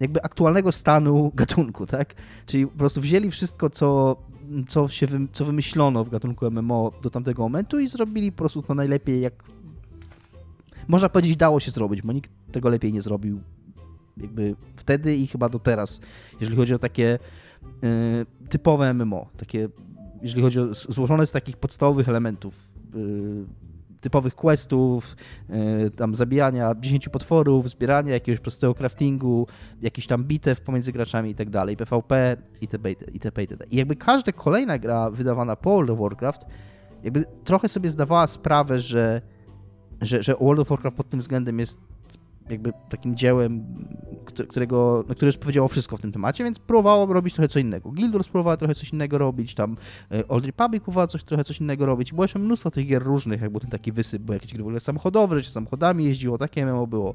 [0.00, 2.14] jakby aktualnego stanu gatunku, tak?
[2.46, 4.16] Czyli po prostu wzięli wszystko, co,
[4.68, 8.74] co, się, co wymyślono w gatunku MMO do tamtego momentu i zrobili po prostu to
[8.74, 9.44] najlepiej, jak
[10.88, 13.40] można powiedzieć, dało się zrobić, bo nikt tego lepiej nie zrobił
[14.20, 16.00] jakby wtedy i chyba do teraz,
[16.40, 17.18] jeżeli chodzi o takie
[17.84, 19.68] y, typowe MMO, takie,
[20.22, 23.68] jeżeli chodzi o złożone z takich podstawowych elementów, y,
[24.00, 25.16] typowych questów,
[25.86, 29.46] y, tam zabijania 10 potworów, zbierania jakiegoś prostego craftingu,
[29.82, 32.90] jakiś tam bitew pomiędzy graczami i tak dalej, PvP itp.
[32.90, 33.42] itp.
[33.42, 33.66] itd.
[33.70, 36.46] I jakby każda kolejna gra wydawana po World of Warcraft
[37.02, 39.22] jakby trochę sobie zdawała sprawę, że,
[40.00, 41.78] że, że World of Warcraft pod tym względem jest
[42.50, 43.64] jakby takim dziełem,
[44.24, 47.90] którego, no, które już powiedziało wszystko w tym temacie, więc próbowało robić trochę co innego.
[47.90, 49.76] Guild próbowała trochę coś innego robić, tam
[50.12, 52.12] e, Old Republic próbowała coś, trochę coś innego robić.
[52.12, 54.66] Było jeszcze mnóstwo tych gier różnych, jak był ten taki wysyp, bo jakieś gry w
[54.66, 57.14] ogóle samochodowe, się samochodami jeździło, takie MMO było.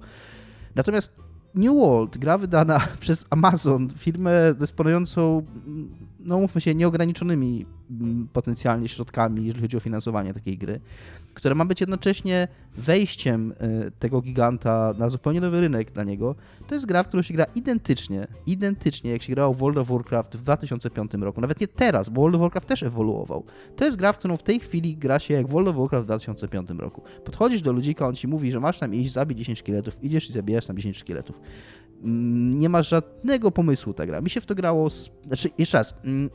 [0.76, 1.22] Natomiast
[1.56, 5.46] New World, gra wydana przez Amazon, firmę dysponującą,
[6.20, 7.66] no mówmy się, nieograniczonymi
[8.34, 10.80] potencjalnie środkami, jeżeli chodzi o finansowanie takiej gry,
[11.34, 16.36] które ma być jednocześnie wejściem e, tego giganta na zupełnie nowy rynek dla niego,
[16.68, 19.88] to jest gra, w którą się gra identycznie, identycznie jak się grało w World of
[19.88, 21.42] Warcraft w 2005 roku.
[21.42, 23.44] Nawet nie teraz, bo World of Warcraft też ewoluował.
[23.76, 26.08] To jest gra, w którą w tej chwili gra się jak World of Warcraft w
[26.08, 27.02] 2005 roku.
[27.26, 30.34] Podchodzisz do ludzika, on ci mówi, że masz tam iść, zabić 10 szkieletów, idziesz i
[30.34, 31.40] zabijasz tam 10 szkieletów.
[32.04, 34.22] Mm, nie ma żadnego pomysłu ta gra.
[34.22, 35.12] Mi się w to grało, z...
[35.28, 36.30] znaczy jeszcze raz, mm,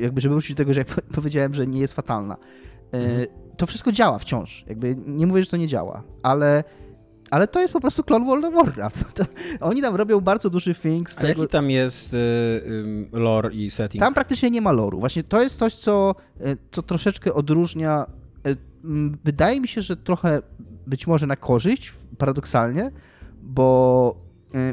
[0.00, 2.36] jakby żeby wrócić do tego, że jak powiedziałem, że nie jest fatalna.
[2.92, 3.26] Mhm.
[3.56, 4.64] To wszystko działa wciąż.
[4.66, 6.64] Jakby nie mówię, że to nie działa, ale
[7.30, 9.04] ale to jest po prostu klon World of Warcraft.
[9.14, 9.24] To,
[9.60, 11.42] oni tam robią bardzo duży thing z A tego...
[11.42, 14.00] jaki tam jest y, y, lore i setting?
[14.00, 15.00] Tam praktycznie nie ma loru.
[15.00, 18.06] Właśnie to jest coś, co, y, co troszeczkę odróżnia.
[18.46, 18.56] Y,
[19.24, 20.42] wydaje mi się, że trochę
[20.86, 22.90] być może na korzyść, paradoksalnie,
[23.42, 24.23] bo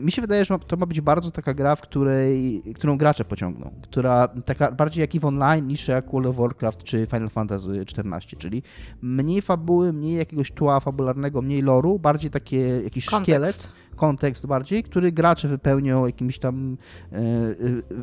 [0.01, 3.73] mi się wydaje, że to ma być bardzo taka gra, w której, którą gracze pociągną,
[3.81, 8.37] która taka bardziej jak EVE Online niż jak World of Warcraft czy Final Fantasy XIV,
[8.37, 8.63] czyli
[9.01, 13.25] mniej fabuły, mniej jakiegoś tła fabularnego, mniej loru, bardziej takie jakiś kontekst.
[13.25, 16.77] szkielet, kontekst bardziej, który gracze wypełnią jakimiś tam
[17.11, 17.21] e, e,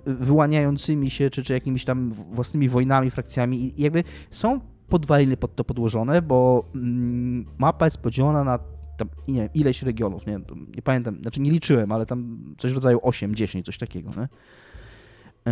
[0.06, 5.64] wyłaniającymi się, czy, czy jakimiś tam własnymi wojnami, frakcjami i jakby są podwaliny pod to
[5.64, 8.58] podłożone, bo mm, mapa jest podzielona na
[8.99, 10.40] tam, nie wiem, ileś regionów, nie,
[10.76, 14.28] nie pamiętam, znaczy nie liczyłem, ale tam coś w rodzaju 8, 10, coś takiego, nie?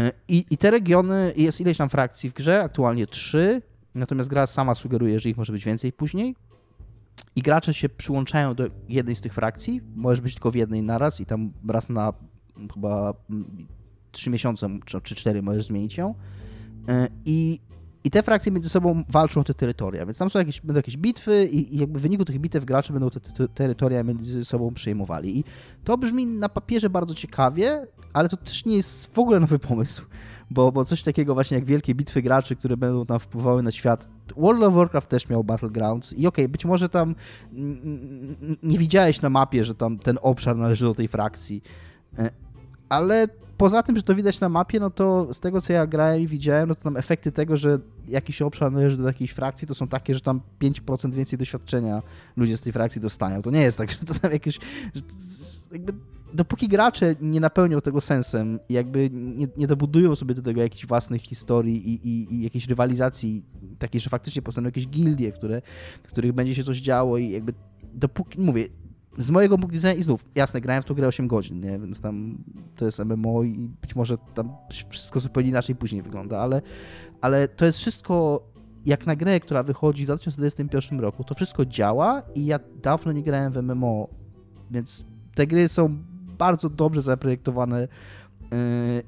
[0.00, 3.62] E, I, I te regiony, jest ileś tam frakcji w grze, aktualnie 3,
[3.94, 6.36] natomiast gra sama sugeruje, że ich może być więcej później.
[7.36, 11.20] I gracze się przyłączają do jednej z tych frakcji, możesz być tylko w jednej naraz
[11.20, 12.12] i tam raz na
[12.74, 13.14] chyba
[14.12, 14.68] 3 miesiące
[15.02, 16.14] czy 4 możesz zmienić ją.
[16.88, 17.60] E, I
[18.06, 20.96] i te frakcje między sobą walczą o te terytoria, więc tam są jakieś, będą jakieś
[20.96, 24.74] bitwy i, i jakby w wyniku tych bitew gracze będą te, te, terytoria między sobą
[24.74, 25.38] przejmowali.
[25.38, 25.44] I
[25.84, 30.02] to brzmi na papierze bardzo ciekawie, ale to też nie jest w ogóle nowy pomysł,
[30.50, 34.08] bo, bo coś takiego właśnie jak wielkie bitwy graczy, które będą tam wpływały na świat.
[34.36, 37.14] World of Warcraft też miał Battlegrounds i okej, okay, być może tam
[38.62, 41.62] nie widziałeś na mapie, że tam ten obszar należy do tej frakcji,
[42.18, 42.30] e,
[42.88, 46.20] ale poza tym, że to widać na mapie, no to z tego, co ja grałem
[46.20, 47.78] i widziałem, no to tam efekty tego, że
[48.08, 52.02] jakiś obszar należy do jakiejś frakcji, to są takie, że tam 5% więcej doświadczenia
[52.36, 53.42] ludzie z tej frakcji dostają.
[53.42, 54.58] To nie jest tak, że to tam jakieś...
[54.94, 55.02] Że
[55.72, 55.92] jakby
[56.34, 61.22] dopóki gracze nie napełnią tego sensem jakby nie, nie dobudują sobie do tego jakichś własnych
[61.22, 63.42] historii i, i, i jakiejś rywalizacji
[63.78, 65.62] takiej, że faktycznie powstaną jakieś gildie, które,
[66.02, 67.52] w których będzie się coś działo i jakby
[67.94, 68.68] dopóki, mówię,
[69.18, 71.78] z mojego punktu widzenia i znów, jasne, grałem w tą grę 8 godzin, nie?
[71.78, 72.38] więc tam
[72.76, 74.52] to jest MMO i być może tam
[74.88, 76.62] wszystko zupełnie inaczej później wygląda, ale,
[77.20, 78.42] ale to jest wszystko
[78.86, 83.22] jak na grę, która wychodzi w 2021 roku, to wszystko działa i ja dawno nie
[83.22, 84.08] grałem w MMO,
[84.70, 85.04] więc
[85.34, 85.98] te gry są
[86.38, 87.88] bardzo dobrze zaprojektowane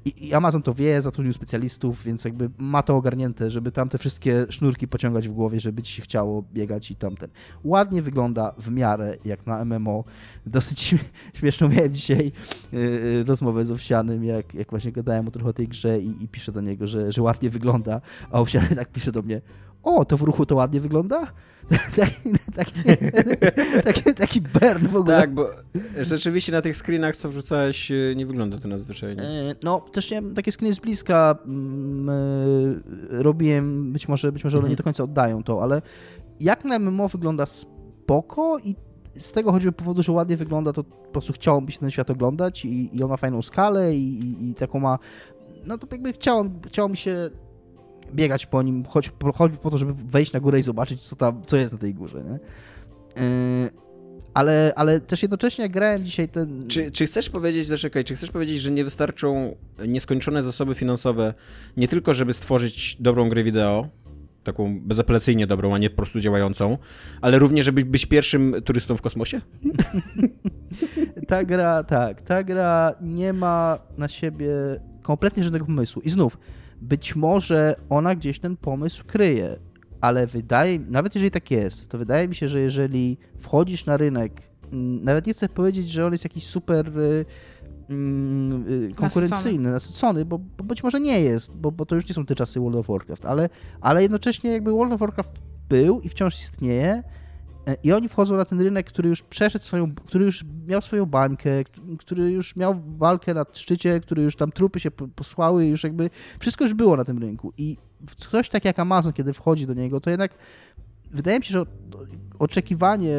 [0.05, 4.45] i Amazon to wie, zatrudnił specjalistów, więc jakby ma to ogarnięte, żeby tam te wszystkie
[4.49, 7.29] sznurki pociągać w głowie, żeby ci się chciało biegać i tamten.
[7.63, 10.03] Ładnie wygląda w miarę jak na MMO.
[10.45, 10.95] Dosyć
[11.39, 12.31] śmieszną miałem dzisiaj
[12.71, 16.27] yy, rozmowę z Owsianym, jak, jak właśnie gadałem o trochę o tej grze i, i
[16.27, 19.41] piszę do niego, że, że ładnie wygląda, a Owsiany tak pisze do mnie,
[19.83, 21.27] o, to w ruchu to ładnie wygląda?
[21.95, 22.73] taki, taki,
[23.83, 25.17] taki, taki burn w ogóle.
[25.17, 25.49] Tak, bo
[25.97, 29.23] rzeczywiście na tych screenach, co wrzucałeś, e, nie wygląda to nadzwyczajnie.
[29.23, 34.59] E, no, też nie takie screeny z bliska mm, e, robiłem, być może, być może
[34.59, 35.81] one nie do końca oddają to, ale
[36.39, 38.75] jak na MMO wygląda spoko i
[39.19, 42.65] z tego choćby powodu, że ładnie wygląda, to po prostu chciałoby się ten świat oglądać
[42.65, 44.99] i, i on ma fajną skalę i, i, i taką ma,
[45.65, 47.29] no to jakby chciało, chciało mi się
[48.13, 51.41] biegać po nim, choć, choćby po to, żeby wejść na górę i zobaczyć, co tam,
[51.45, 52.39] co jest na tej górze, nie?
[53.23, 53.88] Yy,
[54.39, 56.67] ale, ale też jednocześnie jak grałem dzisiaj ten...
[56.67, 59.55] Czy, czy chcesz powiedzieć, zaczekaj, czy chcesz powiedzieć, że nie wystarczą
[59.87, 61.33] nieskończone zasoby finansowe
[61.77, 63.87] nie tylko, żeby stworzyć dobrą grę wideo,
[64.43, 66.77] taką bezapelacyjnie dobrą, a nie po prostu działającą,
[67.21, 69.41] ale również, żeby być pierwszym turystą w kosmosie?
[71.27, 74.51] ta gra, tak, ta gra nie ma na siebie
[75.01, 76.01] kompletnie żadnego pomysłu.
[76.01, 76.37] I znów,
[76.81, 79.59] być może ona gdzieś ten pomysł kryje,
[80.01, 84.41] ale wydaje, nawet jeżeli tak jest, to wydaje mi się, że jeżeli wchodzisz na rynek,
[84.71, 87.25] mm, nawet nie chcę powiedzieć, że on jest jakiś super y,
[87.89, 92.15] mm, y, konkurencyjny, nasycony, bo, bo, być może nie jest, bo, bo to już nie
[92.15, 93.49] są te czasy World of Warcraft, ale,
[93.81, 97.03] ale jednocześnie jakby World of Warcraft był i wciąż istnieje,
[97.69, 101.05] E, I oni wchodzą na ten rynek, który już przeszedł swoją, który już miał swoją
[101.05, 101.49] bańkę,
[101.99, 106.63] który już miał walkę na szczycie, który już tam trupy się posłały, już jakby wszystko
[106.63, 107.53] już było na tym rynku.
[107.57, 107.77] I
[108.17, 110.31] coś tak jak Amazon, kiedy wchodzi do niego, to jednak
[111.11, 111.63] wydaje mi się, że
[112.39, 113.15] oczekiwanie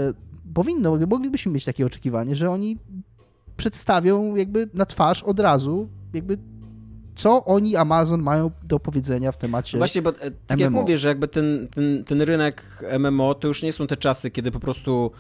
[0.54, 2.78] powinno, moglibyśmy mieć takie oczekiwanie, że oni
[3.56, 6.38] przedstawią jakby na twarz od razu jakby
[7.16, 9.78] co oni, Amazon, mają do powiedzenia w temacie.
[9.78, 10.64] Właśnie, bo e, tak MMO.
[10.64, 14.30] jak mówię, że jakby ten, ten, ten rynek MMO to już nie są te czasy,
[14.30, 15.10] kiedy po prostu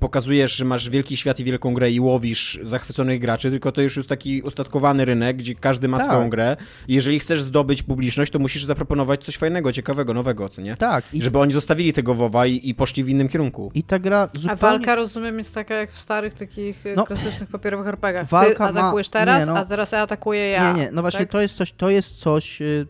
[0.00, 3.96] pokazujesz, że masz wielki świat i wielką grę i łowisz zachwyconych graczy, tylko to już
[3.96, 6.06] jest taki ustatkowany rynek, gdzie każdy ma tak.
[6.06, 6.56] swoją grę
[6.88, 10.76] i jeżeli chcesz zdobyć publiczność, to musisz zaproponować coś fajnego, ciekawego, nowego, co nie?
[10.76, 11.04] Tak.
[11.12, 13.70] I Żeby oni zostawili tego WoWa i, i, poszli w innym kierunku.
[13.74, 14.52] I ta gra zupełnie...
[14.52, 18.28] A walka, rozumiem, jest taka jak w starych takich e, no, klasycznych papierowych RPGach.
[18.28, 19.12] Ty atakujesz ma...
[19.12, 19.58] teraz, nie, no.
[19.58, 20.72] a teraz ja atakuję ja.
[20.72, 21.30] Nie, nie, no właśnie tak?
[21.30, 22.86] to jest coś, to jest coś, yy,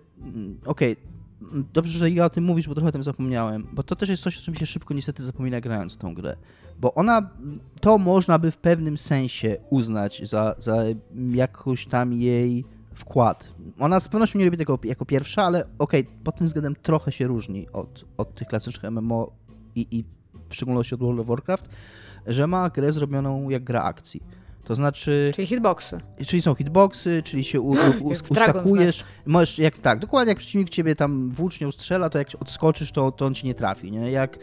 [0.64, 1.14] okej, okay
[1.72, 4.22] dobrze, że ja o tym mówisz, bo trochę o tym zapomniałem, bo to też jest
[4.22, 6.36] coś, o czym się szybko niestety zapomina grając tą grę.
[6.80, 7.30] Bo ona,
[7.80, 10.76] to można by w pewnym sensie uznać za, za
[11.30, 12.64] jakoś tam jej
[12.94, 13.52] wkład.
[13.78, 17.12] Ona z pewnością nie robi tego jako pierwsza, ale okej, okay, pod tym względem trochę
[17.12, 19.32] się różni od, od tych klasycznych MMO
[19.74, 20.04] i, i
[20.48, 21.68] w szczególności od World of Warcraft,
[22.26, 24.22] że ma grę zrobioną jak gra akcji
[24.64, 25.30] to znaczy.
[25.34, 26.00] Czyli hitboxy.
[26.26, 29.04] Czyli są hitboxy, czyli się u, u, ustakujesz.
[29.26, 33.26] Możesz, jak, tak, dokładnie jak przeciwnik ciebie tam włócznią strzela, to jak odskoczysz, to, to
[33.26, 33.92] on ci nie trafi.
[33.92, 34.10] Nie?
[34.10, 34.38] Jak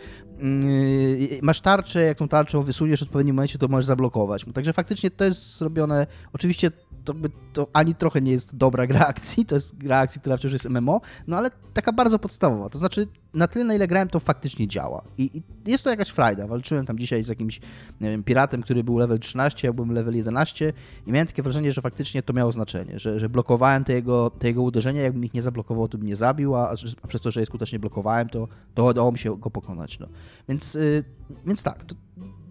[1.41, 4.45] masz tarczę, jak tą tarczą wysuniesz w odpowiednim momencie, to możesz zablokować.
[4.53, 6.07] Także faktycznie to jest zrobione.
[6.33, 6.71] Oczywiście
[7.03, 7.13] to,
[7.53, 10.69] to ani trochę nie jest dobra gra akcji, to jest gra akcji, która wciąż jest
[10.69, 12.69] MMO, no ale taka bardzo podstawowa.
[12.69, 15.03] To znaczy, na tyle, na ile grałem, to faktycznie działa.
[15.17, 16.47] I, i jest to jakaś frajda.
[16.47, 17.59] Walczyłem tam dzisiaj z jakimś,
[18.01, 20.73] wiem, piratem, który był level 13, ja byłem level 11
[21.07, 24.47] i miałem takie wrażenie, że faktycznie to miało znaczenie, że, że blokowałem te jego, te
[24.47, 27.39] jego uderzenia, jakbym ich nie zablokował, to bym nie zabił, a, a przez to, że
[27.39, 29.99] je skutecznie blokowałem, to, to udało mi się go pokonać.
[29.99, 30.07] No.
[30.49, 31.03] Więc, yy,
[31.45, 31.95] więc tak, to,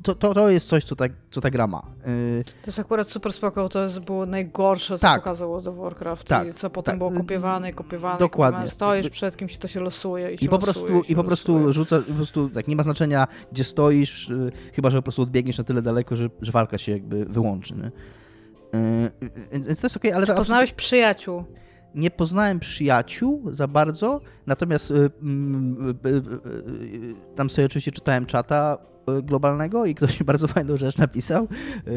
[0.02, 1.82] to, to, to jest coś, co ta, co ta gra ma.
[2.06, 2.44] Yy...
[2.44, 5.20] To jest akurat super spoko, to jest było najgorsze, co tak.
[5.20, 6.48] pokazał World of Warcraft tak.
[6.48, 6.98] i co potem tak.
[6.98, 8.56] było kopiowane, kopiowane, Dokładnie.
[8.56, 8.70] Kopiowane.
[8.70, 12.14] Stoisz przed kimś, to się losuje i, I po prostu I po prostu rzuca, po
[12.14, 15.82] prostu tak, nie ma znaczenia, gdzie stoisz, yy, chyba, że po prostu odbiegniesz na tyle
[15.82, 17.90] daleko, że, że walka się jakby wyłączy, nie?
[19.20, 20.26] Yy, więc to jest okej, okay, ale...
[20.26, 21.44] Czy poznałeś przyjaciół?
[21.94, 28.78] Nie poznałem przyjaciół za bardzo, natomiast y, y, y, tam sobie oczywiście czytałem czata
[29.22, 31.48] globalnego i ktoś mi bardzo fajną rzecz napisał.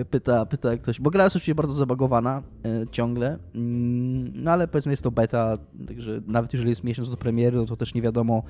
[0.09, 2.43] Pyta, pyta ktoś, bo gra jest oczywiście bardzo zabagowana
[2.91, 7.57] ciągle, mm, no ale powiedzmy jest to beta, także nawet jeżeli jest miesiąc do premiery,
[7.57, 8.43] no to też nie wiadomo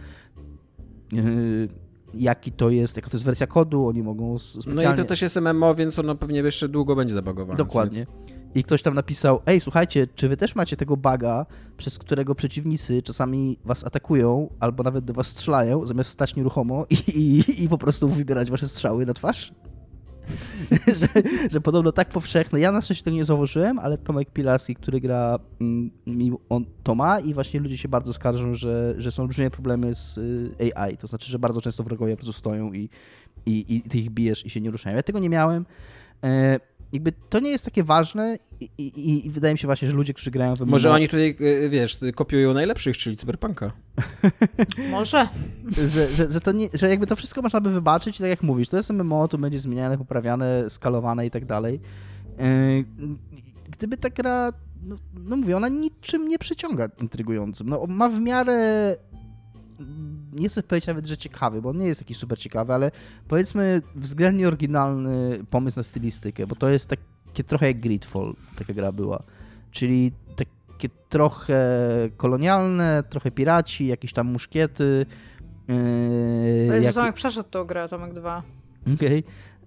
[2.14, 4.84] jaki to jest, jaka to jest wersja kodu, oni mogą specjalnie...
[4.84, 7.58] No i to też jest MMO, więc ono pewnie jeszcze długo będzie zabagowane.
[7.58, 8.06] Dokładnie.
[8.56, 11.46] I ktoś tam napisał, ej, słuchajcie, czy wy też macie tego baga,
[11.78, 16.96] przez którego przeciwnicy czasami was atakują, albo nawet do was strzelają, zamiast stać nieruchomo i,
[16.96, 19.54] i, i po prostu wybierać wasze strzały na twarz?
[21.00, 21.08] że,
[21.52, 22.60] że podobno tak powszechne.
[22.60, 25.92] Ja na szczęście tego nie zauważyłem, ale Tomek Pilaski, który gra, mm,
[26.50, 30.18] on to ma i właśnie ludzie się bardzo skarżą, że, że są olbrzymie problemy z
[30.18, 30.98] y, AI.
[30.98, 32.90] To znaczy, że bardzo często wrogowie po prostu stoją i,
[33.46, 34.96] i, i ty ich bijesz i się nie ruszają.
[34.96, 35.66] Ja tego nie miałem.
[36.94, 39.96] E, jakby to nie jest takie ważne i, i, i, wydaje mi się właśnie, że
[39.96, 40.72] ludzie, którzy grają w MMO...
[40.72, 43.72] Może oni tutaj, e, wiesz, kopiują najlepszych, czyli Cyberpunka.
[44.92, 45.28] Może.
[45.88, 48.70] że, że, że, to nie, że jakby to wszystko można by wybaczyć tak jak mówisz,
[48.70, 51.80] to jest MMO, to będzie zmieniane, poprawiane, skalowane i tak dalej.
[52.40, 52.48] E,
[53.72, 57.70] gdyby ta gra, no, no mówię, ona niczym nie przyciąga intrygującym.
[57.70, 58.96] No, ma w miarę
[60.34, 62.92] nie chcę powiedzieć nawet, że ciekawy, bo on nie jest jakiś super ciekawy, ale
[63.28, 68.92] powiedzmy względnie oryginalny pomysł na stylistykę, bo to jest takie trochę jak Gridfall, taka gra
[68.92, 69.24] była.
[69.72, 71.60] Czyli takie trochę
[72.18, 75.06] kolonialne, trochę piraci, jakieś tam muszkiety.
[76.70, 76.94] Yy, jak...
[76.94, 78.44] Tomek przeszedł tą grę, Tomek 2.
[78.82, 78.96] Okej.
[78.96, 79.24] Okay.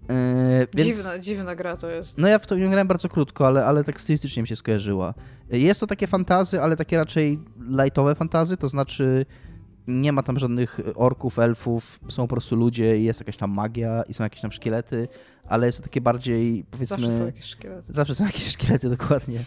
[0.09, 0.99] Yy, więc...
[0.99, 2.19] dziwna, dziwna gra to jest.
[2.19, 5.14] No ja w to nie grałem bardzo krótko, ale, ale tak stylistycznie mi się skojarzyła.
[5.51, 7.39] Jest to takie fantazy, ale takie raczej
[7.69, 9.27] lightowe fantazy, to znaczy
[9.89, 14.03] nie ma tam żadnych orków, elfów, są po prostu ludzie i jest jakaś tam magia
[14.03, 15.09] i są jakieś tam szkielety,
[15.49, 16.97] ale jest to takie bardziej, powiedzmy...
[16.99, 17.93] Zawsze są jakieś szkielety.
[17.93, 19.39] Zawsze są jakieś szkielety, dokładnie.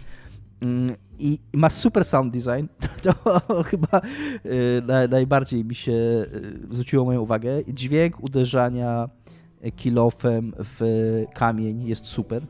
[0.61, 2.67] Mm, I ma super sound design.
[3.03, 4.01] To, to chyba
[4.45, 7.63] y, najbardziej mi się y, zwróciło moją uwagę.
[7.67, 9.09] Dźwięk uderzania
[9.75, 10.81] kilofem w
[11.33, 12.43] kamień jest super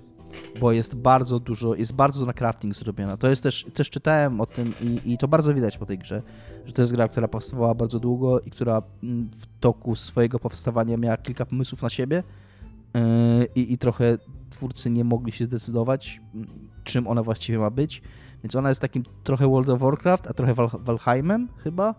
[0.59, 3.17] bo jest bardzo dużo, jest bardzo na crafting zrobiona.
[3.17, 6.21] To jest też, też czytałem o tym i, i to bardzo widać po tej grze,
[6.65, 10.97] że to jest gra, która powstawała bardzo długo i która mm, w toku swojego powstawania
[10.97, 12.23] miała kilka pomysłów na siebie
[12.93, 13.01] yy,
[13.55, 14.17] i, i trochę
[14.49, 16.47] twórcy nie mogli się zdecydować, mm,
[16.83, 18.01] czym ona właściwie ma być.
[18.43, 21.95] Więc ona jest takim trochę World of Warcraft, a trochę Val Valheimem chyba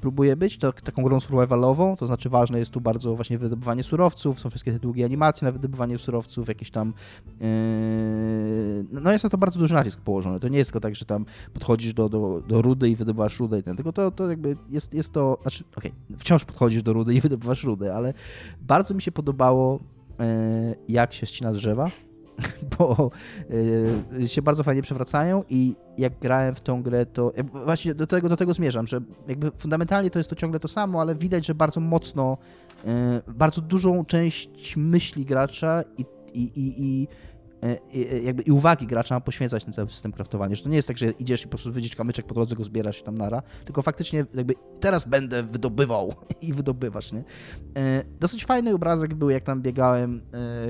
[0.00, 4.40] próbuje być, to, taką grą survivalową, to znaczy ważne jest tu bardzo właśnie wydobywanie surowców,
[4.40, 6.94] są wszystkie te długie animacje na wydobywanie surowców, jakieś tam
[7.40, 7.46] yy...
[8.90, 11.24] no jest na to bardzo duży nacisk położony, to nie jest tylko tak, że tam
[11.52, 14.94] podchodzisz do, do, do rudy i wydobywasz rudę i ten, tylko to, to jakby jest,
[14.94, 18.14] jest to, znaczy okej, okay, wciąż podchodzisz do rudy i wydobywasz rudę, ale
[18.60, 19.80] bardzo mi się podobało
[20.18, 20.26] yy,
[20.88, 21.90] jak się ścina drzewa,
[22.78, 23.10] bo
[24.20, 27.32] y, się bardzo fajnie przewracają i jak grałem w tą grę, to
[27.64, 31.00] właśnie do tego, do tego zmierzam, że jakby fundamentalnie to jest to ciągle to samo,
[31.00, 32.38] ale widać, że bardzo mocno,
[33.28, 37.27] y, bardzo dużą część myśli gracza i, i, i, i E, e,
[38.24, 41.10] jakby i uwagi gracza poświęcać ten cały system kraftowania, że to nie jest tak, że
[41.10, 44.26] idziesz i po prostu wyjdziesz kamyczek po drodze, go zbierasz i tam nara, tylko faktycznie
[44.34, 47.24] jakby teraz będę wydobywał i wydobywasz, nie?
[47.76, 50.20] E, dosyć fajny obrazek był, jak tam biegałem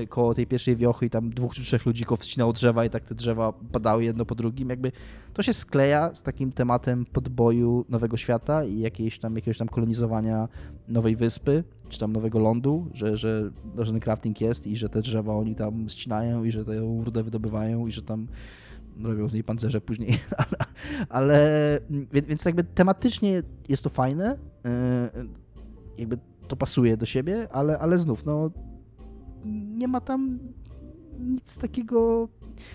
[0.09, 3.15] koło tej pierwszej wiochy i tam dwóch czy trzech ludzików wcinało drzewa i tak te
[3.15, 4.91] drzewa padały jedno po drugim, jakby
[5.33, 10.47] to się skleja z takim tematem podboju nowego świata i jakiejś tam, jakiegoś tam kolonizowania
[10.87, 15.33] nowej wyspy, czy tam nowego lądu, że, że żaden crafting jest i że te drzewa
[15.33, 18.27] oni tam ścinają i że tę rudę wydobywają i że tam
[19.03, 20.57] robią z niej pancerze później, ale,
[21.09, 21.79] ale
[22.11, 25.09] więc jakby tematycznie jest to fajne, e,
[25.97, 26.17] jakby
[26.47, 28.51] to pasuje do siebie, ale, ale znów, no
[29.77, 30.39] nie ma tam
[31.19, 32.29] nic takiego,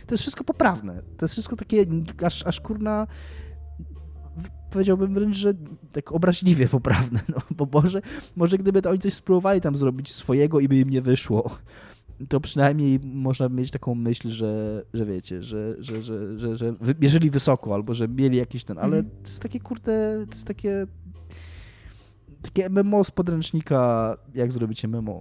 [0.06, 1.86] to jest wszystko poprawne, to jest wszystko takie
[2.22, 3.06] aż, aż kurna
[4.70, 5.54] powiedziałbym wręcz, że
[5.92, 8.02] tak obraźliwie poprawne, no, bo może,
[8.36, 11.50] może gdyby to oni coś spróbowali tam zrobić swojego i by im nie wyszło,
[12.28, 17.30] to przynajmniej można mieć taką myśl, że, że wiecie, że, że, że, że, że mierzyli
[17.30, 19.10] wysoko, albo że mieli jakiś ten, ale mm.
[19.10, 20.86] to jest takie kurde, to jest takie
[22.44, 25.20] takie MMO z podręcznika, jak zrobić MMO.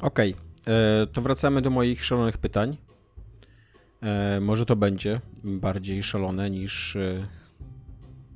[0.00, 0.74] Okej, okay.
[0.74, 2.76] E, to wracamy do moich szalonych pytań.
[4.02, 7.26] E, może to będzie bardziej szalone niż e,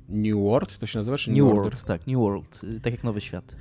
[0.09, 1.17] New World, to się nazywa?
[1.17, 3.55] Czy New, New World, tak, New World, y, tak jak Nowy Świat.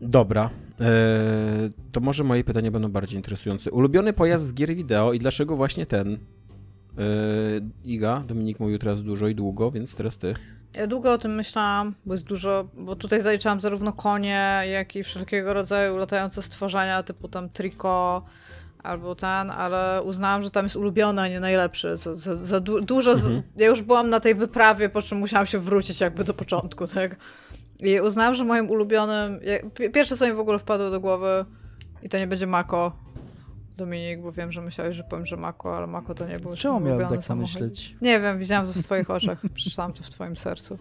[0.00, 0.50] Dobra,
[0.80, 3.70] e, to może moje pytania będą bardziej interesujące.
[3.70, 6.18] Ulubiony pojazd z gier wideo i dlaczego właśnie ten?
[7.84, 10.34] Iga, Dominik mówił teraz dużo i długo, więc teraz ty.
[10.76, 15.04] Ja długo o tym myślałam, bo jest dużo, bo tutaj zaliczałam zarówno konie, jak i
[15.04, 18.24] wszelkiego rodzaju latające stworzenia, typu tam triko,
[18.82, 21.96] albo ten, ale uznałam, że tam jest ulubiony, a nie najlepszy.
[21.96, 23.12] Za, za, za du dużo.
[23.12, 23.42] Mhm.
[23.56, 27.16] Ja już byłam na tej wyprawie, po czym musiałam się wrócić jakby do początku, tak?
[27.78, 29.40] I uznałam, że moim ulubionym.
[29.94, 31.44] Pierwsze, co mi w ogóle wpadło do głowy,
[32.02, 32.92] i to nie będzie Mako.
[33.76, 36.80] Dominik, bo wiem, że myślałeś, że powiem, że Mako, ale Mako to nie był Czemu
[36.80, 37.96] miałem tak pomyśleć?
[38.00, 40.78] Nie wiem, widziałam to w twoich oczach, przeczytałam to w twoim sercu.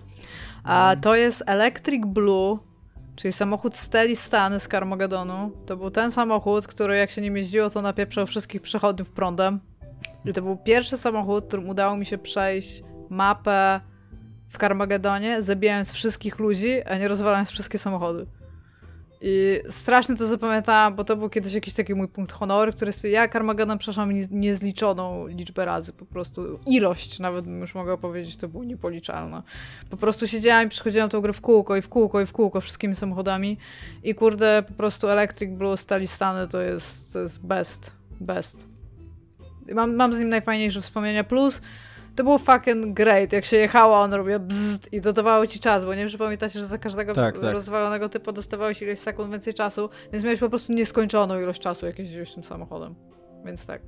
[0.63, 2.59] A to jest Electric Blue
[3.17, 5.51] czyli samochód Steli Stany z Carmagedonu.
[5.65, 9.59] To był ten samochód, który jak się nim jeździło, to napieprzał wszystkich przechodniów prądem.
[10.25, 13.81] I to był pierwszy samochód, którym udało mi się przejść mapę
[14.49, 18.25] w Carmagedonie, zabijając wszystkich ludzi, a nie rozwalając wszystkie samochody.
[19.21, 23.03] I strasznie to zapamiętałam, bo to był kiedyś jakiś taki mój punkt honoru, który jest,
[23.03, 28.37] ja Carmageddon przeszłam nie- niezliczoną liczbę razy, po prostu ilość, nawet bym już mogła powiedzieć,
[28.37, 29.41] to było niepoliczalne.
[29.89, 32.61] Po prostu siedziałam i przechodziłam tą grę w kółko i w kółko i w kółko
[32.61, 33.57] wszystkimi samochodami
[34.03, 38.65] i kurde, po prostu Electric Blue Stali Stany to jest, to jest best, best.
[39.73, 41.61] Mam, mam z nim najfajniejsze wspomnienia, plus
[42.17, 45.93] to było fucking great, jak się jechało, on robił bzzt i dodawało ci czas, bo
[45.93, 47.53] nie wiem, czy pamiętacie, że za każdego Tak, tak.
[47.53, 51.99] rozwalonego typu dostawałeś ileś sekund więcej czasu, więc miałeś po prostu nieskończoną ilość czasu, jak
[51.99, 52.95] jeździłeś tym samochodem.
[53.45, 53.81] Więc tak.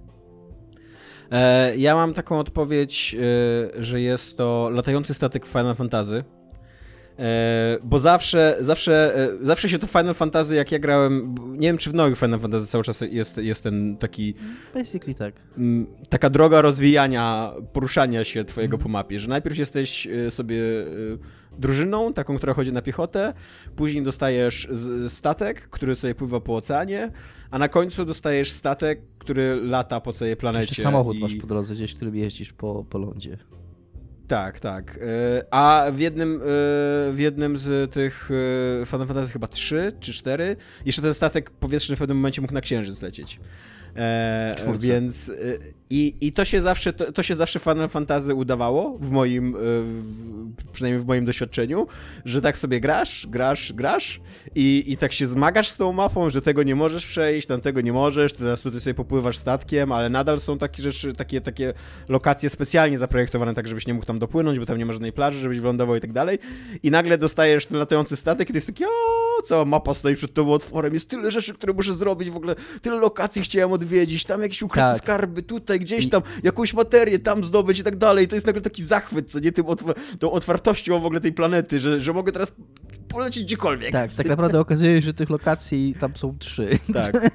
[1.31, 6.23] E, ja mam taką odpowiedź, e, że jest to latający statek w Final Fantasy.
[7.19, 11.77] E, bo zawsze, zawsze, e, zawsze się to Final Fantasy, jak ja grałem, nie wiem
[11.77, 14.33] czy w nowych Final Fantasy cały czas jest, jest ten taki,
[14.73, 15.33] Basically tak.
[15.57, 20.61] mm, taka droga rozwijania, poruszania się twojego po mapie, że najpierw jesteś e, sobie
[21.57, 23.33] drużyną, taką, która chodzi na piechotę,
[23.75, 24.67] później dostajesz
[25.07, 27.11] statek, który sobie pływa po oceanie,
[27.51, 30.67] a na końcu dostajesz statek, który lata po całej planecie.
[30.67, 31.19] Jeszcze samochód i...
[31.19, 33.37] masz po drodze gdzieś, którym jeździsz po, po lądzie.
[34.29, 34.99] Tak, tak.
[35.01, 36.43] E, A w jednym, e,
[37.11, 38.29] w jednym z tych
[38.81, 40.55] e, Final Fantasy chyba 3 czy 4
[40.85, 43.39] jeszcze ten statek powietrzny w pewnym momencie mógł na księżyc lecieć.
[43.95, 45.31] E, więc
[45.89, 49.59] i, i to się zawsze to, to się zawsze Final Fantasy udawało w moim e,
[49.59, 51.87] w, przynajmniej w moim doświadczeniu,
[52.25, 54.21] że tak sobie grasz, grasz, grasz
[54.55, 57.81] i, i tak się zmagasz z tą mapą, że tego nie możesz przejść, tam tego
[57.81, 61.73] nie możesz, teraz tutaj sobie popływasz statkiem, ale nadal są takie rzeczy, takie, takie
[62.09, 65.39] lokacje specjalnie zaprojektowane tak, żebyś nie mógł tam dopłynąć, bo tam nie ma żadnej plaży,
[65.39, 66.39] żebyś wylądował i tak dalej.
[66.83, 70.33] I nagle dostajesz ten latający statek i to jest taki, o, cała mapa stoi przed
[70.33, 74.41] tobą otworem, jest tyle rzeczy, które muszę zrobić, w ogóle tyle lokacji chciałem odwiedzić, tam
[74.41, 74.97] jakieś ukryte Tak.
[74.97, 78.27] skarby, tutaj gdzieś tam, jakąś materię tam zdobyć i tak dalej.
[78.27, 81.79] To jest nagle taki zachwyt, co nie, tym otw- tą otwartością w ogóle tej planety,
[81.79, 82.51] że, że mogę teraz
[83.09, 83.91] polecieć gdziekolwiek.
[83.91, 86.67] Tak, tak naprawdę okazuje się, że tych lokacji tam są trzy.
[86.93, 87.13] Tak.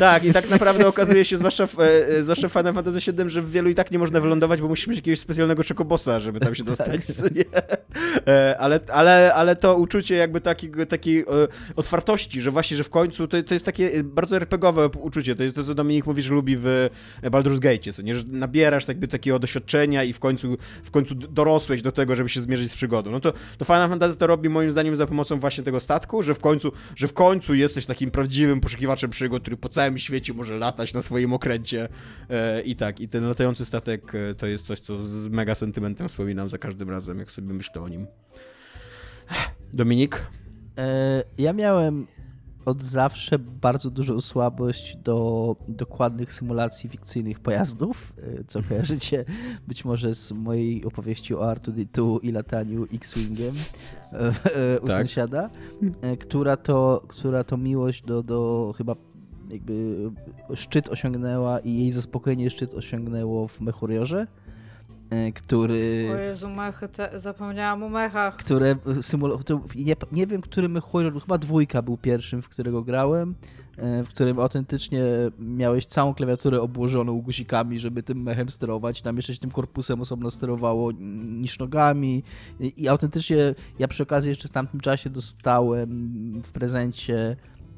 [0.00, 3.30] Tak, i tak naprawdę okazuje się, zwłaszcza w, e, e, zwłaszcza w Final Fantasy VII,
[3.30, 6.40] że w wielu i tak nie można wylądować, bo musisz mieć jakiegoś specjalnego czekobosa, żeby
[6.40, 7.08] tam się dostać.
[7.36, 7.44] nie?
[8.26, 11.24] E, Ale, ale, ale to uczucie jakby takiego, takiej
[11.76, 15.36] otwartości, że właśnie, że w końcu to, to jest takie bardzo RPGowe uczucie.
[15.36, 16.90] To jest to, co Dominik mówi, że lubi w
[17.22, 18.14] Baldur's Gate, co nie?
[18.14, 22.40] Że nabierasz jakby takiego doświadczenia i w końcu, w końcu dorosłeś do tego, żeby się
[22.40, 23.10] zmierzyć z przygodą.
[23.10, 26.34] No to, to Final Fantasy to robi moim zdaniem za pomocą właśnie tego statku, że
[26.34, 30.58] w końcu, że w końcu jesteś takim prawdziwym poszukiwaczem przygód, który po całym świecie może
[30.58, 31.88] latać na swoim okręcie
[32.30, 33.00] e, i tak.
[33.00, 36.90] I ten latający statek e, to jest coś, co z mega sentymentem wspominam za każdym
[36.90, 38.06] razem, jak sobie myślę o nim.
[39.72, 40.26] Dominik?
[40.78, 42.06] E, ja miałem
[42.68, 49.24] od zawsze bardzo dużą słabość do dokładnych symulacji fikcyjnych pojazdów, e, co kojarzycie
[49.68, 53.54] być może z mojej opowieści o R2D2 i lataniu X-Wingiem
[54.12, 54.96] e, u Tak.
[54.96, 55.50] sąsiada,
[56.02, 58.96] e, która to, która to miłość do, do chyba
[59.50, 59.96] jakby
[60.54, 64.26] szczyt osiągnęła i jej zaspokojenie szczyt osiągnęło w Mechuriorze,
[65.34, 66.08] który...
[66.12, 68.36] O Jezu, mechy, te, zapomniałam o mechach.
[68.36, 69.60] które symulowały.
[69.74, 73.34] Nie, nie wiem, który horror, chyba dwójka był pierwszym, w którego grałem,
[73.76, 75.02] e, w którym autentycznie
[75.38, 79.02] miałeś całą klawiaturę obłożoną guzikami, żeby tym mechem sterować.
[79.02, 80.92] Tam jeszcze się tym korpusem osobno sterowało
[81.22, 82.22] niż nogami.
[82.60, 85.90] I autentycznie ja przy okazji jeszcze w tamtym czasie dostałem
[86.44, 87.36] w prezencie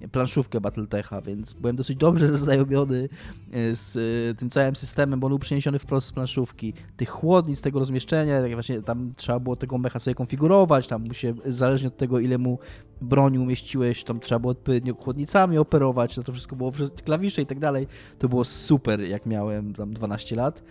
[0.09, 3.09] planszówkę Battletecha, więc byłem dosyć dobrze zaznajomiony
[3.53, 6.73] e, z e, tym całym systemem, bo on był przeniesiony wprost z planszówki.
[6.97, 11.15] Tych chłodnic, tego rozmieszczenia, tak właśnie tam trzeba było tego mecha sobie konfigurować, tam mu
[11.15, 12.59] się, zależnie od tego, ile mu
[13.01, 16.73] broni umieściłeś, tam trzeba było odpowiednio chłodnicami operować, no to wszystko było
[17.05, 17.87] klawisze i tak dalej.
[18.19, 20.63] To było super, jak miałem tam 12 lat.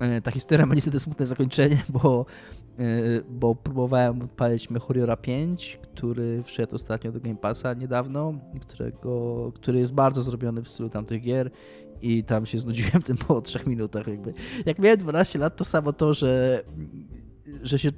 [0.00, 2.26] E, Ta historia ma niestety smutne zakończenie, bo,
[3.30, 9.94] bo próbowałem odpalić Mechoriora 5, który wszedł ostatnio do Game Passa niedawno, którego, który jest
[9.94, 11.50] bardzo zrobiony w stylu tamtych gier
[12.02, 14.34] i tam się znudziłem tym po 3 minutach jakby.
[14.66, 16.62] Jak miałem 12 lat, to samo to, że
[17.62, 17.90] że się,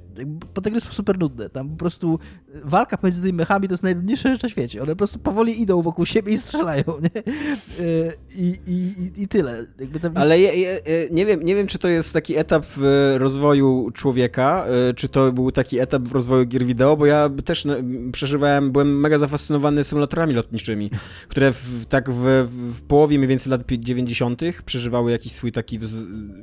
[0.55, 2.19] bo te gry są super nudne, tam po prostu
[2.63, 5.81] walka pomiędzy tymi mechami to jest najnudniejsza rzecz na świecie, one po prostu powoli idą
[5.81, 7.23] wokół siebie i strzelają, nie?
[7.23, 9.65] E, I, i, i, i tyle.
[9.79, 12.65] Jakby tam Ale je, je, e, nie, wiem, nie wiem, czy to jest taki etap
[12.77, 17.29] w rozwoju człowieka, e, czy to był taki etap w rozwoju gier wideo, bo ja
[17.45, 17.73] też no,
[18.11, 20.91] przeżywałem, byłem mega zafascynowany symulatorami lotniczymi,
[21.27, 24.41] które w, tak w, w połowie mniej więcej lat 90.
[24.65, 25.93] przeżywały jakiś swój taki wz,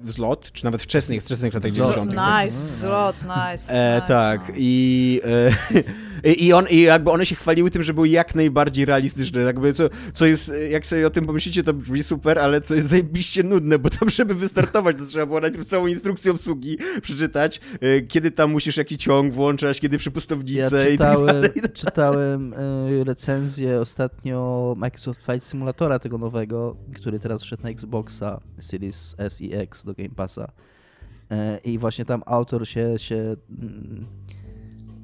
[0.03, 1.95] wzlot, czy nawet wczesnych, wczesnych latach Wzlot.
[1.95, 2.45] 90.
[2.45, 3.00] Nice, wzlot.
[3.01, 3.73] God, nice.
[3.73, 4.55] E, nice tak, no.
[4.57, 5.21] i,
[6.25, 9.41] e, i, on, i jakby one się chwaliły tym, że były jak najbardziej realistyczne.
[9.41, 12.89] Jakby co, co jest, jak sobie o tym pomyślicie, to brzmi super, ale co jest
[12.89, 18.01] zajebiście nudne, bo tam, żeby wystartować, to trzeba było najpierw całą instrukcję obsługi przeczytać, e,
[18.01, 21.51] kiedy tam musisz jaki ciąg włączać, kiedy przypustownicę Ja i tak czytałem, dalej.
[21.75, 29.15] czytałem y, recenzję ostatnio Microsoft Flight Simulatora tego nowego, który teraz wszedł na Xboxa Series
[29.19, 30.53] S i X do Game Passa.
[31.31, 34.07] E, I właśnie tam autor się, się mm,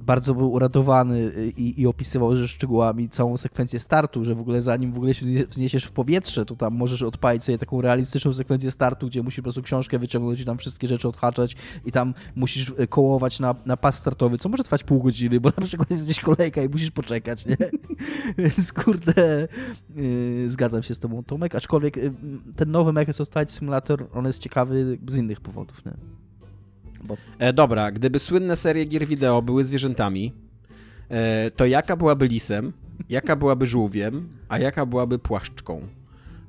[0.06, 4.62] bardzo był uradowany y, i, i opisywał że szczegółami całą sekwencję startu, że w ogóle
[4.62, 8.32] zanim w ogóle się wznie- wzniesiesz w powietrze, to tam możesz odpalić sobie taką realistyczną
[8.32, 12.14] sekwencję startu, gdzie musisz po prostu książkę wyciągnąć i tam wszystkie rzeczy odhaczać i tam
[12.34, 15.90] musisz y, kołować na, na pas startowy, co może trwać pół godziny, bo na przykład
[15.90, 17.56] jest gdzieś kolejka i musisz poczekać, nie?
[18.38, 19.48] Więc kurde,
[19.96, 22.12] yy, zgadzam się z tobą Tomek, aczkolwiek y,
[22.56, 26.15] ten nowy Microsoft Flight Simulator, on jest ciekawy z innych powodów, nie?
[27.06, 30.32] Bo E, dobra, gdyby słynne serie gier wideo były zwierzętami,
[31.08, 32.72] e, to jaka byłaby lisem,
[33.08, 35.88] jaka byłaby żółwiem, a jaka byłaby płaszczką?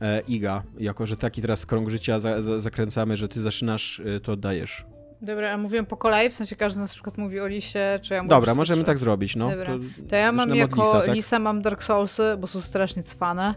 [0.01, 4.19] E, Iga, jako że taki teraz krąg życia za, za, zakręcamy, że ty zaczynasz, e,
[4.19, 4.85] to dajesz.
[5.21, 8.23] Dobra, a mówiłem po kolei, w sensie każdy na przykład mówi o lisie, czy ja
[8.23, 9.49] mówię Dobra, możemy tak zrobić, no.
[9.49, 9.73] Dobra.
[10.09, 11.15] To ja mam jako lisa, tak?
[11.15, 13.55] lisa mam Dark Soulsy, bo są strasznie cwane.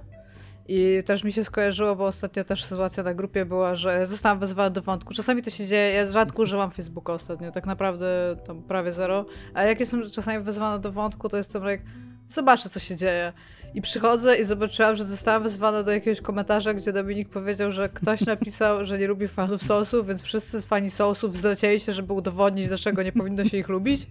[0.72, 4.70] I też mi się skojarzyło, bo ostatnio też sytuacja na grupie była, że zostałam wezwana
[4.70, 5.14] do wątku.
[5.14, 9.26] Czasami to się dzieje, ja rzadko używam Facebooka ostatnio, tak naprawdę tam prawie zero.
[9.54, 11.80] A jak jestem czasami wezwana do wątku, to jestem jak,
[12.28, 13.32] zobaczę co się dzieje.
[13.74, 18.20] I przychodzę i zobaczyłam, że zostałam wezwana do jakiegoś komentarza, gdzie Dominik powiedział, że ktoś
[18.20, 23.02] napisał, że nie lubi fanów Soulsów, więc wszyscy fani Soulsów zlecieli się, żeby udowodnić, dlaczego
[23.02, 24.06] nie powinno się ich lubić.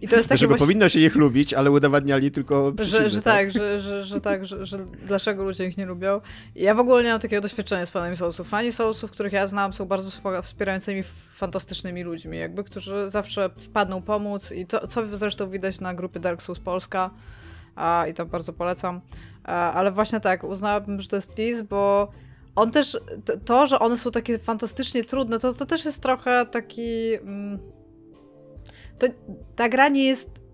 [0.00, 0.66] I to jest takie Dlaczego właśnie...
[0.66, 4.46] powinno się ich lubić, ale udowadniali tylko Że, przeciwne, że tak, że, że, że tak,
[4.46, 6.20] że, że dlaczego ludzie ich nie lubią.
[6.54, 8.48] I ja w ogóle nie mam takiego doświadczenia z fanami Soulsów.
[8.48, 10.10] Fani Soulsów, których ja znam, są bardzo
[10.42, 16.20] wspierającymi, fantastycznymi ludźmi, jakby, którzy zawsze wpadną pomóc i to, co zresztą widać na grupie
[16.20, 17.10] Dark Souls Polska
[17.76, 19.00] a, i tam bardzo polecam.
[19.44, 22.08] A, ale właśnie tak, uznałabym, że to jest Liz, bo
[22.56, 22.98] on też,
[23.44, 27.14] to, że one są takie fantastycznie trudne, to, to też jest trochę taki...
[27.14, 27.73] Mm,
[28.98, 29.06] to,
[29.56, 30.44] ta gra nie jest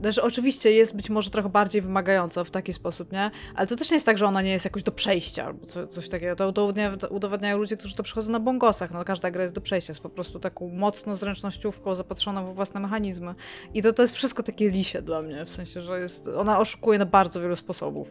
[0.00, 3.30] znaczy, oczywiście jest być może trochę bardziej wymagająca w taki sposób, nie?
[3.54, 5.86] Ale to też nie jest tak, że ona nie jest jakoś do przejścia albo co,
[5.86, 6.36] coś takiego.
[6.36, 8.90] To udowadniają, udowadniają ludzie, którzy to przychodzą na bongosach.
[8.90, 12.80] No, każda gra jest do przejścia, jest po prostu taką mocno zręcznościówką zapatrzoną we własne
[12.80, 13.34] mechanizmy.
[13.74, 16.98] I to, to jest wszystko takie lisie dla mnie, w sensie, że jest, ona oszukuje
[16.98, 18.10] na bardzo wielu sposobów.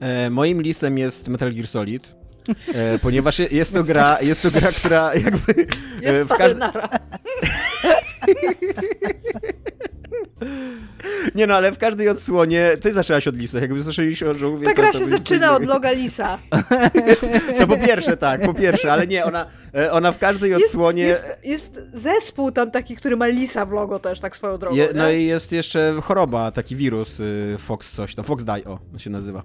[0.00, 2.19] E, moim lisem jest Metal Gear Solid.
[2.74, 5.66] E, ponieważ je- jest to gra, jest to gra, która jakby
[6.02, 6.62] Jest w każdym.
[11.34, 14.66] Nie no, ale w każdej odsłonie ty zaczęłaś od lisa, jakby zaczęliśmy od żółwie.
[14.66, 16.38] Ta gra się zaczyna od loga lisa.
[17.58, 21.02] To po pierwsze tak, po pierwsze, ale nie, ona, e, ona w każdej Jest, odsłonie...
[21.02, 24.88] jest, jest zespół tam taki, który ma lisa w logo też, tak swoją drogą, Je,
[24.94, 29.10] no i jest jeszcze choroba, taki wirus, y, Fox coś tam, Fox Die, o, się
[29.10, 29.42] nazywa.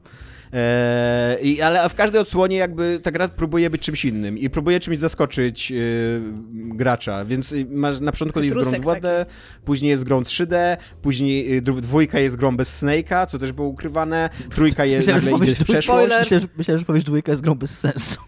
[0.56, 4.80] E, i, ale w każdej odsłonie jakby ta gra próbuje być czymś innym i próbuje
[4.80, 6.22] czymś zaskoczyć y,
[6.54, 9.26] gracza, więc y, masz, na początku jest grą Trusek 2D,
[9.66, 14.30] później jest grą 3D, później y, dwójka jest grą bez Snake'a, co też było ukrywane,
[14.50, 17.42] trójka jest Myślałem, że nagle idzie powiesz w przeszłość, myślałem, myślałem, że powiesz dwójka jest
[17.42, 18.20] grą bez sensu.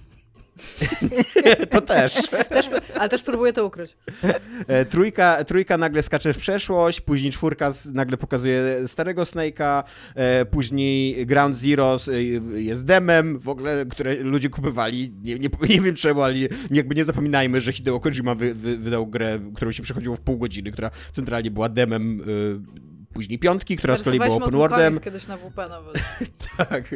[1.72, 2.14] to też.
[2.50, 3.98] też, ale też próbuję to ukryć.
[4.68, 9.84] E, Trójka, trójka nagle skacze w przeszłość, później czwórka nagle pokazuje starego Snake'a,
[10.16, 12.22] e, później Ground Zero e,
[12.62, 16.36] jest demem, w ogóle, które ludzie kupowali, nie, nie, nie wiem czemu, ale
[16.72, 20.38] jakby nie zapominajmy, że Hideo Kojima wy, wy, wydał grę, którą się przechodziło w pół
[20.38, 22.22] godziny, która centralnie była demem
[23.18, 25.00] później piątki, która z kolei była open worldem.
[25.00, 25.96] Kiedyś na WP nawet.
[26.58, 26.96] Tak.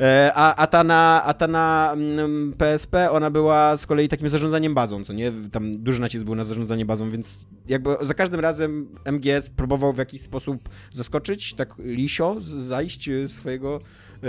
[0.00, 4.28] E, A, a, ta na, a ta na mm, PSP, ona była z kolei takim
[4.28, 5.32] zarządzaniem bazą, co nie?
[5.52, 9.98] Tam duży nacisk był na zarządzanie bazą, więc jakby za każdym razem MGS próbował w
[9.98, 13.80] jakiś sposób zaskoczyć, tak lisio, zajść e, swojego,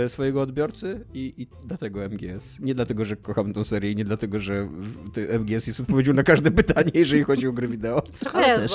[0.08, 2.60] swojego odbiorcy i, i dlatego MGS.
[2.60, 4.68] Nie dlatego, że kocham tą serię i nie dlatego, że
[5.40, 8.02] MGS jest odpowiedzią na każde pytanie, jeżeli chodzi o gry wideo.
[8.20, 8.72] Trochę Ale jest, też.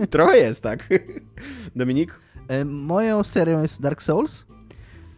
[0.00, 0.06] no.
[0.10, 0.88] Trochę jest, tak.
[1.76, 2.20] Dominik?
[2.48, 4.46] E, Moją serią jest Dark Souls.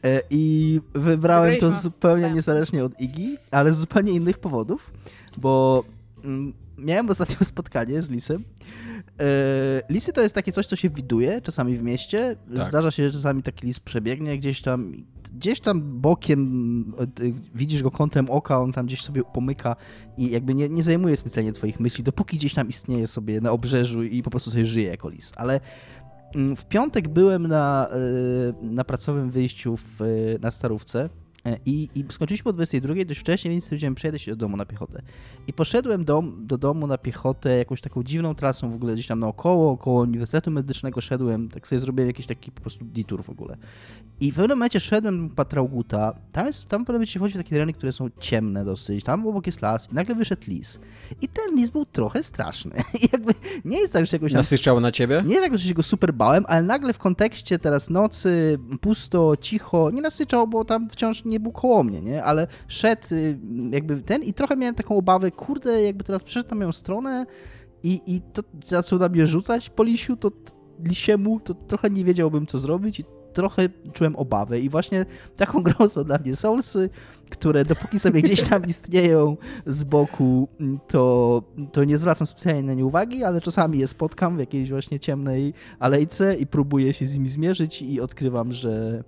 [0.04, 2.34] e, I wybrałem to zupełnie Tak.
[2.34, 4.90] niezależnie od Iggy, ale z zupełnie innych powodów,
[5.38, 5.84] bo
[6.24, 8.44] mm, miałem ostatnio spotkanie z Lisem.
[9.20, 12.36] E, Lisy to jest takie coś, co się widuje czasami w mieście.
[12.56, 12.68] Tak.
[12.68, 14.92] Zdarza się, że czasami taki lis przebiegnie gdzieś tam,
[15.34, 17.06] gdzieś tam bokiem, e,
[17.54, 19.76] widzisz go kątem oka, on tam gdzieś sobie pomyka
[20.16, 24.02] i jakby nie, nie zajmuje specjalnie twoich myśli, dopóki gdzieś tam istnieje sobie na obrzeżu
[24.02, 25.32] i po prostu sobie żyje jako lis.
[25.36, 25.60] Ale
[26.34, 29.98] Mm, W piątek byłem na, y, na pracowym wyjściu w,
[30.40, 31.08] na Starówce E,
[31.66, 35.02] I, I skończyliśmy o 22 dość wcześnie, więc stwierdziłem, przejadę się do domu na piechotę.
[35.46, 39.20] I poszedłem do, do domu na piechotę jakąś taką dziwną trasą w ogóle gdzieś tam
[39.20, 43.56] naokoło, około Uniwersytetu Medycznego szedłem, tak sobie zrobiłem jakiś taki po prostu detour w ogóle.
[44.20, 47.50] I w pewnym momencie szedłem Patrauguta, tam, jest, tam w pewnym momencie wchodzi w takie
[47.50, 50.78] tereny, które są ciemne dosyć, tam obok jest las i nagle wyszedł lis.
[51.22, 52.76] I ten lis był trochę straszny.
[53.02, 53.34] I jakby
[53.64, 54.38] nie jest tak, że jakoś tam...
[54.38, 55.22] Nasyczało na ciebie?
[55.26, 59.90] Nie tak, że się go super bałem, ale nagle w kontekście teraz nocy, pusto, cicho,
[59.90, 62.24] nie nasyczał, bo tam wciąż nie był koło mnie, nie?
[62.24, 63.38] Ale szedł y,
[63.70, 67.26] jakby ten i trochę miałem taką obawę, kurde, jakby teraz przyszedł na moją stronę
[67.82, 72.04] i, i to zaczął na mnie rzucać po lisiu, to to lisiemu, to trochę nie
[72.04, 75.06] wiedziałbym, co zrobić i trochę czułem obawę i właśnie
[75.36, 76.90] taką grą są dla mnie Soulsy,
[77.30, 79.36] które dopóki sobie gdzieś tam istnieją
[79.66, 80.48] z boku,
[80.88, 81.42] to,
[81.72, 85.54] to nie zwracam specjalnie na nie uwagi, ale czasami je spotkam w jakiejś właśnie ciemnej
[85.78, 89.04] alejce i próbuję się z nimi zmierzyć i odkrywam, że,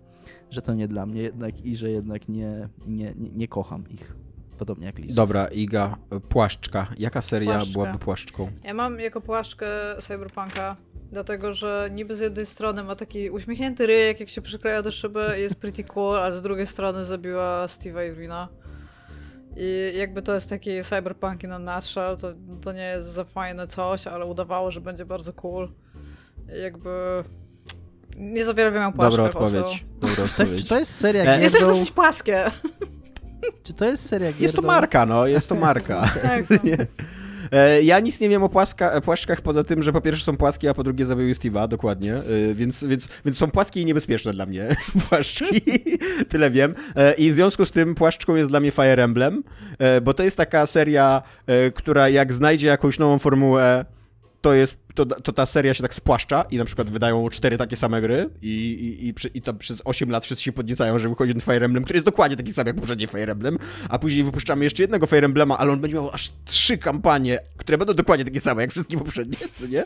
[0.50, 4.14] że to nie dla mnie jednak i że jednak nie, nie, nie, nie kocham ich.
[4.58, 5.14] Podobnie jak Lis.
[5.14, 5.96] Dobra, Iga,
[6.28, 6.86] płaszczka.
[6.98, 7.72] Jaka seria Płaszczka.
[7.72, 8.50] byłaby płaszczką?
[8.64, 9.66] Ja mam jako płaszczkę
[10.00, 10.76] Cyberpunka,
[11.12, 15.26] dlatego że niby z jednej strony ma taki uśmiechnięty ryjek, jak się przykleja do szyby,
[15.38, 18.48] jest pretty cool, ale z drugiej strony zabiła Steve'a Irwina.
[19.56, 22.32] I jakby to jest taki cyberpunk in a nutshell, to,
[22.62, 25.68] to nie jest za fajne coś, ale udawało, że będzie bardzo cool.
[26.58, 26.90] I jakby...
[28.20, 29.84] Nie za wiele wiem o Dobra płaszczkach odpowiedź.
[30.00, 30.62] Dobra To, odpowiedź.
[30.62, 32.44] czy to jest seria E, Jest też dosyć płaskie.
[33.64, 36.10] Czy to jest seria Jest to marka, no, jest to marka.
[36.22, 36.56] tak, no.
[37.52, 40.70] E, Ja nic nie wiem o płaska, płaszczkach poza tym, że po pierwsze są płaskie,
[40.70, 42.14] a po drugie zabiły Steve'a, dokładnie.
[42.14, 44.76] E, Więc, więc, więc są płaskie i niebezpieczne dla mnie
[45.08, 45.60] płaszczki.
[46.28, 46.74] Tyle wiem.
[46.96, 49.42] E, I w związku z tym płaszczką jest dla mnie Fire Emblem,
[49.78, 53.84] e, bo to jest taka seria, e, która jak znajdzie jakąś nową formułę,
[54.40, 54.78] to jest.
[54.94, 58.30] To, to ta seria się tak spłaszcza i na przykład wydają cztery takie same gry
[58.42, 61.40] i, i, i, przy, i to przez 8 lat wszyscy się podniecają, że wychodzi ten
[61.40, 63.58] Fire Emblem, który jest dokładnie taki sam jak poprzedni Fire Emblem,
[63.88, 67.78] a później wypuszczamy jeszcze jednego Fire Emblema, ale on będzie miał aż trzy kampanie, które
[67.78, 69.84] będą dokładnie takie same jak wszystkie poprzednie, co nie?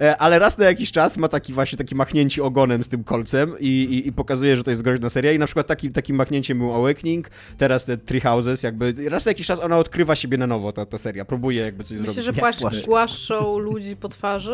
[0.00, 3.54] E, Ale raz na jakiś czas ma taki właśnie taki machnięcie ogonem z tym kolcem
[3.60, 6.58] i, i, i pokazuje, że to jest groźna seria i na przykład taki, takim machnięciem
[6.58, 10.46] był Awakening, teraz te Three Houses, jakby raz na jakiś czas ona odkrywa siebie na
[10.46, 12.24] nowo, ta, ta seria, próbuje jakby coś Myślę, zrobić.
[12.24, 12.86] że Jak płaszcz płaszcz.
[12.86, 14.53] głaszczą ludzi po twarzy.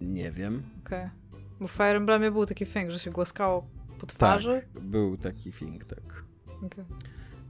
[0.00, 0.62] Nie wiem.
[0.86, 1.08] Okej.
[1.60, 3.66] Bo w Fire Emblemie był taki thing, że się głaskało
[3.98, 4.62] po twarzy.
[4.80, 6.24] Był taki thing, tak.
[6.66, 6.84] Okej.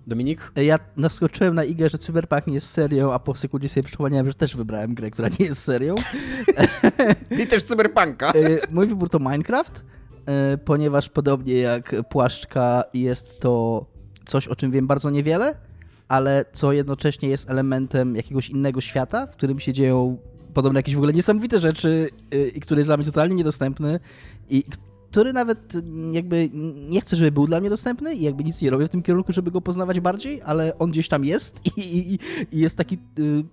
[0.06, 0.52] Dominik?
[0.56, 4.34] Ja naskoczyłem na Igę, że Cyberpunk nie jest serią, a po sekundzie sobie przypomniałem, że
[4.34, 5.94] też wybrałem grę, która nie jest serią.
[7.42, 8.32] I też Cyberpunka.
[8.32, 8.32] E,
[8.70, 9.84] Mój wybór to Minecraft,
[10.26, 13.86] e, ponieważ podobnie jak Płaszczka jest to
[14.24, 15.54] coś, o czym wiem bardzo niewiele,
[16.08, 20.18] ale co jednocześnie jest elementem jakiegoś innego świata, w którym się dzieją
[20.54, 24.00] podobno jakieś w ogóle niesamowite rzeczy e, i który jest dla mnie totalnie niedostępny
[24.50, 24.64] i
[25.10, 26.50] który nawet mm, jakby
[26.88, 29.32] nie chcę, żeby był dla mnie dostępny i jakby nic nie robię w tym kierunku,
[29.32, 32.18] żeby go poznawać bardziej, ale on gdzieś tam jest i, i,
[32.52, 33.44] i jest taki y,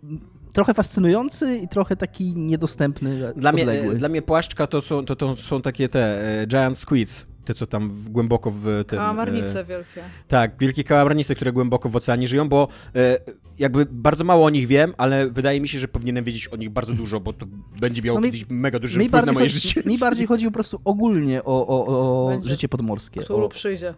[0.54, 3.96] trochę fascynujący i trochę taki niedostępny, Dla mnie, odległy.
[3.96, 7.68] dla mnie płaszczka to są, to, to są takie te e, giant squids, te co
[7.68, 9.00] tam w, głęboko w tym...
[9.00, 10.02] Kałamarnice e, wielkie.
[10.28, 13.20] Tak, wielkie kałamarnice, które głęboko w oceanie żyją, bo e,
[13.60, 16.70] jakby bardzo mało o nich wiem, ale wydaje mi się, że powinienem wiedzieć o nich
[16.70, 17.46] bardzo dużo, bo to
[17.80, 19.82] będzie miało No mi- kiedyś mega duży mi wpływ na moje chodzi, życie.
[19.86, 23.28] mi bardziej chodzi po prostu ogólnie o, o, o życie podmorskie.
[23.28, 23.94] O, przyjdzie.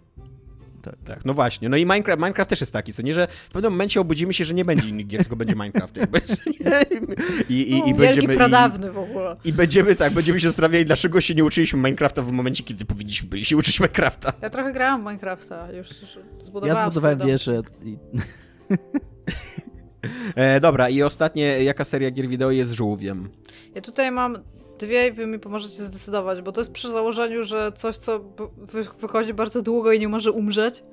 [0.81, 1.69] Tak, no właśnie.
[1.69, 4.45] No i Minecraft, Minecraft też jest taki, co nie, że w pewnym momencie obudzimy się,
[4.45, 5.97] że nie będzie innych gier, tylko będzie Minecraft.
[5.97, 6.21] Jakby.
[7.49, 8.33] I, i, i, no, i będziemy...
[8.33, 9.35] I, pradawny w ogóle.
[9.43, 13.29] I będziemy tak, będziemy się zastanawiali, dlaczego się nie uczyliśmy Minecrafta w momencie, kiedy powinniśmy
[13.29, 14.33] byli się uczyć Minecrafta.
[14.41, 17.97] Ja trochę grałam w Minecrafta, już, już zbudowałam ja zbudowałem wieżę i
[20.35, 23.29] E, dobra, i ostatnie, jaka seria gier wideo jest żółwiem?
[23.75, 24.37] Ja tutaj mam
[24.81, 28.19] dwie i wy mi pomożecie zdecydować, bo to jest przy założeniu, że coś, co
[28.57, 30.83] wy- wychodzi bardzo długo i nie może umrzeć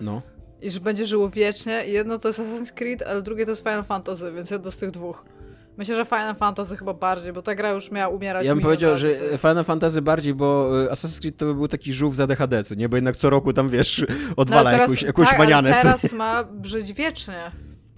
[0.00, 0.22] No.
[0.62, 1.82] i że będzie żyło wiecznie.
[1.86, 4.90] Jedno to jest Assassin's Creed, ale drugie to jest Final Fantasy, więc jedno z tych
[4.90, 5.24] dwóch.
[5.76, 8.46] Myślę, że Final Fantasy chyba bardziej, bo ta gra już miała umierać.
[8.46, 11.68] Ja bym powiedział, razy, że Final Fantasy bardziej, bo e, Assassin's Creed to by był
[11.68, 12.88] taki żółw za DHD, nie?
[12.88, 15.74] Bo jednak co roku tam, wiesz, No, odwala ale teraz- jakąś, jakąś tak, manianę.
[15.82, 17.50] Teraz ma żyć wiecznie.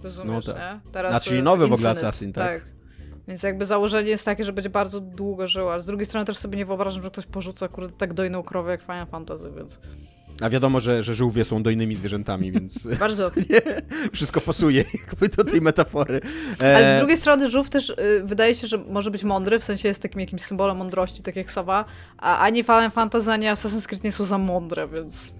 [0.03, 0.61] Rozumiesz, No tak.
[0.85, 0.91] nie?
[0.91, 2.61] Teraz A, czyli y, nowy w ogóle Infinite, Assassin, tak?
[3.27, 5.79] Więc jakby założenie jest takie, że będzie bardzo długo żyła.
[5.79, 8.81] Z drugiej strony też sobie nie wyobrażam, że ktoś porzuca kurde tak dojną krowę jak
[8.81, 9.79] Final Fantasy, więc
[10.41, 13.31] A wiadomo, że, że żółwie są dojnymi zwierzętami, więc bardzo.
[14.13, 16.21] wszystko pasuje jakby do tej metafory.
[16.61, 19.63] E, Ale z drugiej strony żółw też y, wydaje się, że może być mądry, w
[19.63, 21.85] sensie jest takim jakimś symbolem mądrości, tak jak sowa,
[22.17, 25.33] a ani Final Fantasy, ani Assassin's Creed nie są za mądre, więc...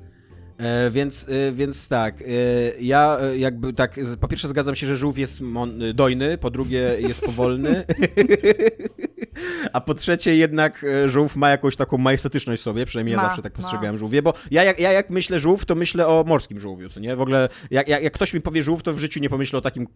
[0.58, 2.26] E, więc, e, więc tak, e,
[2.80, 6.96] ja e, jakby tak, po pierwsze zgadzam się, że żółw jest mon- dojny, po drugie
[7.00, 7.84] jest powolny,
[9.74, 13.28] a po trzecie jednak e, żółw ma jakąś taką majestatyczność w sobie, przynajmniej Ma, ja
[13.28, 13.62] zawsze tak ma.
[13.62, 17.00] postrzegałem żółwie, bo ja jak, ja jak myślę żółw, to myślę o morskim żółwiu, co
[17.00, 17.16] nie?
[17.16, 19.62] W ogóle jak, jak, jak ktoś mi powie żółw, to w życiu nie pomyślę o
[19.62, 19.88] takim,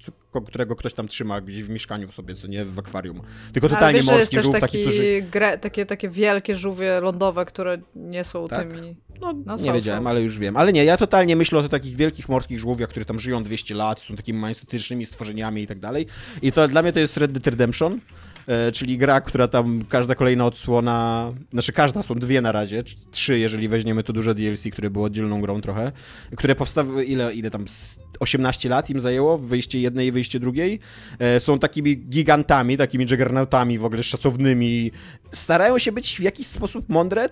[0.45, 2.65] którego ktoś tam trzyma gdzieś w mieszkaniu sobie, co nie?
[2.65, 3.22] W akwarium.
[3.53, 7.77] Tylko totalnie wiesz, morski żółw, taki, taki, co gre, takie, takie wielkie żółwie lądowe, które
[7.95, 8.73] nie są Tak.
[8.73, 8.95] tymi...
[9.21, 10.57] No, No nie wiedziałem, ale już wiem.
[10.57, 13.99] Ale nie, ja totalnie myślę o takich wielkich morskich żółwiach, które tam żyją 200 lat,
[13.99, 16.05] są takimi majestatycznymi stworzeniami i tak dalej.
[16.41, 17.99] I to dla mnie to jest Red Dead Redemption,
[18.47, 23.39] e, czyli gra, która tam każda kolejna odsłona, znaczy każda, są dwie na razie, trzy,
[23.39, 25.91] jeżeli weźmiemy to duże DLC, które było oddzielną grą trochę,
[26.37, 30.79] które powstały, ile, ile tam, z 18 lat im zajęło, wyjście jednej i wyjście drugiej.
[31.19, 34.91] E, są takimi gigantami, takimi juggernautami w ogóle szacownymi.
[35.31, 37.29] Starają się być w jakiś sposób mądre,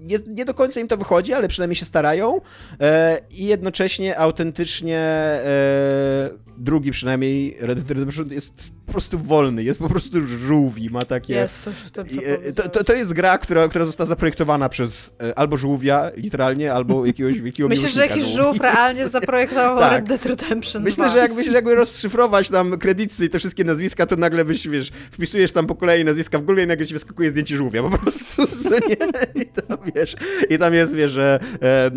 [0.00, 2.40] jest, nie do końca im to wychodzi, ale przynajmniej się starają
[2.80, 8.52] e, i jednocześnie autentycznie e, drugi przynajmniej Red Dead Redemption jest
[8.86, 11.34] po prostu wolny, jest po prostu żółwi, ma takie...
[11.34, 14.90] Jest coś w tym, e, to, to, to jest gra, która, która została zaprojektowana przez
[15.22, 18.36] e, albo żółwia, literalnie, albo jakiegoś wielkiego Myślę, że jakiś żółwi.
[18.36, 19.92] żółw realnie zaprojektował Tak.
[19.92, 21.12] Red Dead Redemption Myślę, 2.
[21.12, 25.52] że jakbyś jakby rozszyfrować tam kredyty i te wszystkie nazwiska, to nagle byś, wiesz, wpisujesz
[25.52, 28.70] tam po kolei nazwiska w Google i nagle ci wyskakuje zdjęcie żółwia, po prostu, co
[28.70, 28.96] nie?
[29.42, 30.16] I tam, wiesz,
[30.50, 31.90] i tam jest, wiesz, że e,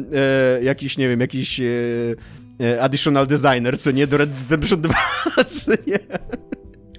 [0.60, 1.64] e, jakiś, nie wiem, jakiś e,
[2.62, 4.96] e, additional designer, co nie, do Red Dead Redemption 2,
[5.46, 6.00] co nie?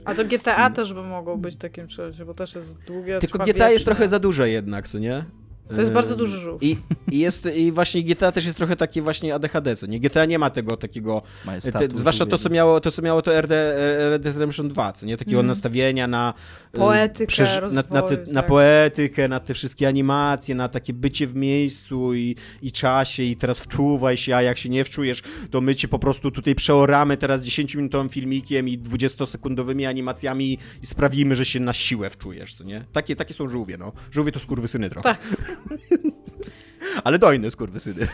[0.04, 3.48] A to GTA też by mogło być takim czymś, bo też jest długie, Tylko GTA
[3.50, 3.84] jest wiecznie.
[3.84, 5.24] trochę za duże jednak, co nie?
[5.68, 6.62] To jest bardzo duży żółw.
[6.62, 6.76] I,
[7.12, 10.00] i, jest, I właśnie GTA też jest trochę takie właśnie ADHD, co nie?
[10.00, 13.40] GTA nie ma tego takiego Majestatu Te, zwłaszcza to, co miało to, co miało to
[13.40, 13.74] RD,
[14.10, 15.16] Red Dead Redemption 2, co nie?
[15.16, 15.46] Takiego Mm.
[15.46, 16.34] nastawienia na...
[16.74, 18.48] y, Poetykę, na, na, te, rozwoju, na tak.
[18.48, 23.60] poetykę, na te wszystkie animacje, na takie bycie w miejscu i, i czasie i teraz
[23.60, 27.42] wczuwaj się, a jak się nie wczujesz, to my cię po prostu tutaj przeoramy teraz
[27.44, 32.84] 10-minutowym filmikiem i 20-sekundowymi animacjami i sprawimy, że się na siłę wczujesz, co nie?
[32.92, 33.92] Takie, takie są żółwie, no.
[34.12, 35.02] Żółwie to skurwysyny trochę.
[35.08, 35.18] Tak.
[37.04, 38.08] Ale dojne skurwysyny.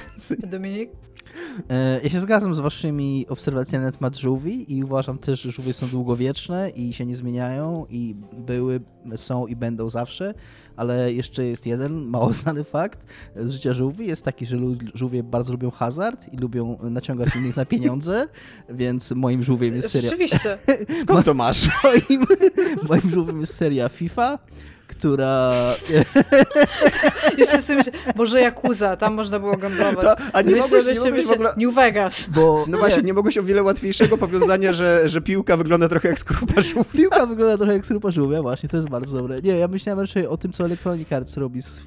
[0.50, 0.90] Dominik?
[1.70, 5.72] E, Ja się zgadzam z waszymi obserwacjami na temat żółwi i uważam też, że żółwie
[5.72, 8.80] są długowieczne i się nie zmieniają i były,
[9.16, 10.34] są i będą zawsze,
[10.76, 13.06] ale jeszcze jest jeden mało znany fakt
[13.36, 14.56] z życia żółwi, jest taki, że
[14.94, 18.28] żółwie bardzo lubią hazard i lubią naciągać innych na pieniądze,
[18.68, 20.10] więc moim żółwiem jest seria...
[20.10, 20.58] Rzeczywiście.
[21.02, 21.68] Skąd to masz?
[21.84, 22.24] Moim,
[22.88, 24.38] moim żółwiem jest seria FIFA,
[24.88, 25.52] która...
[27.38, 30.06] Jeszcze sobie myślę, może Yakuza, tam można było gamblować.
[30.06, 31.52] To, a nie myślę, mogłeś, nie myślę, ogóle...
[31.56, 32.28] New Vegas.
[32.28, 36.18] Bo No właśnie, nie mogłeś o wiele łatwiejszego powiązania, że, że piłka wygląda trochę jak
[36.18, 36.90] skorupa żółwia.
[36.92, 39.42] Piłka wygląda trochę jak skrupa żółwia, właśnie, to jest bardzo dobre.
[39.42, 41.82] Nie, ja myślałem raczej o tym, co Electronic Arts robi z, e,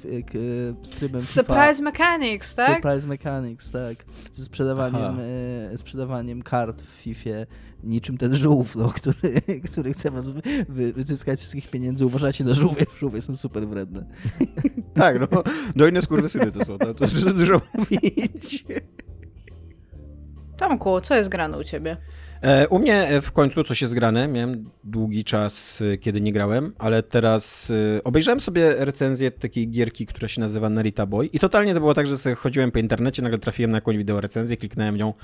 [0.82, 1.32] z trybem FIFA.
[1.32, 2.74] Surprise Mechanics, tak?
[2.74, 3.96] Surprise Mechanics, tak.
[4.32, 5.18] Ze sprzedawaniem,
[5.72, 7.30] e, sprzedawaniem kart w FIFA
[7.82, 9.40] niczym ten żółw, no, który,
[9.70, 12.06] który chce was wy, wy, wyzyskać wszystkich pieniędzy.
[12.06, 14.04] Uważajcie na żółwie, żółwie są super wredne.
[14.94, 15.42] Tak, no,
[15.76, 18.64] dojne skurwysyny to są, to, to to dużo mówić.
[20.56, 21.96] Tomku, co jest grane u ciebie?
[22.42, 24.28] E, u mnie e, w końcu coś jest grane.
[24.28, 27.72] Miałem długi czas, e, kiedy nie grałem, ale teraz
[28.04, 32.06] obejrzałem sobie recenzję takiej gierki, która się nazywa Narita Boy i totalnie to było tak,
[32.06, 35.14] że sobie chodziłem po internecie, nagle trafiłem na jakąś wideo recenzję, kliknąłem nią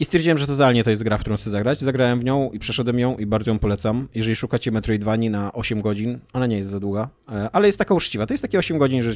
[0.00, 1.80] i stwierdziłem, że totalnie to jest gra, w którą chcę zagrać.
[1.80, 4.08] Zagrałem w nią i przeszedłem ją i bardzo ją polecam.
[4.14, 7.94] Jeżeli szukacie Metroidvanii na 8 godzin, ona nie jest za długa, e, ale jest taka
[7.94, 8.26] uczciwa.
[8.26, 9.10] To jest takie 8 godzin, że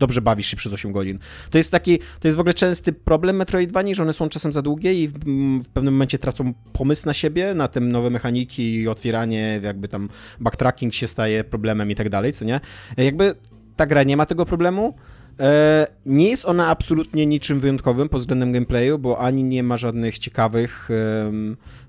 [0.00, 1.18] dobrze bawisz się przez 8 godzin.
[1.50, 4.62] To jest taki, to jest w ogóle częsty problem Metroidvanii, że one są czasem za
[4.62, 5.18] długie i w,
[5.64, 10.08] w pewnym momencie tracą pomysł na siebie, na te nowe mechaniki i otwieranie, jakby tam
[10.40, 12.60] backtracking się staje problemem i tak dalej, co nie?
[12.96, 13.34] Jakby
[13.76, 14.94] ta gra nie ma tego problemu.
[15.40, 20.18] E, nie jest ona absolutnie niczym wyjątkowym pod względem gameplayu, bo ani nie ma żadnych
[20.18, 20.90] ciekawych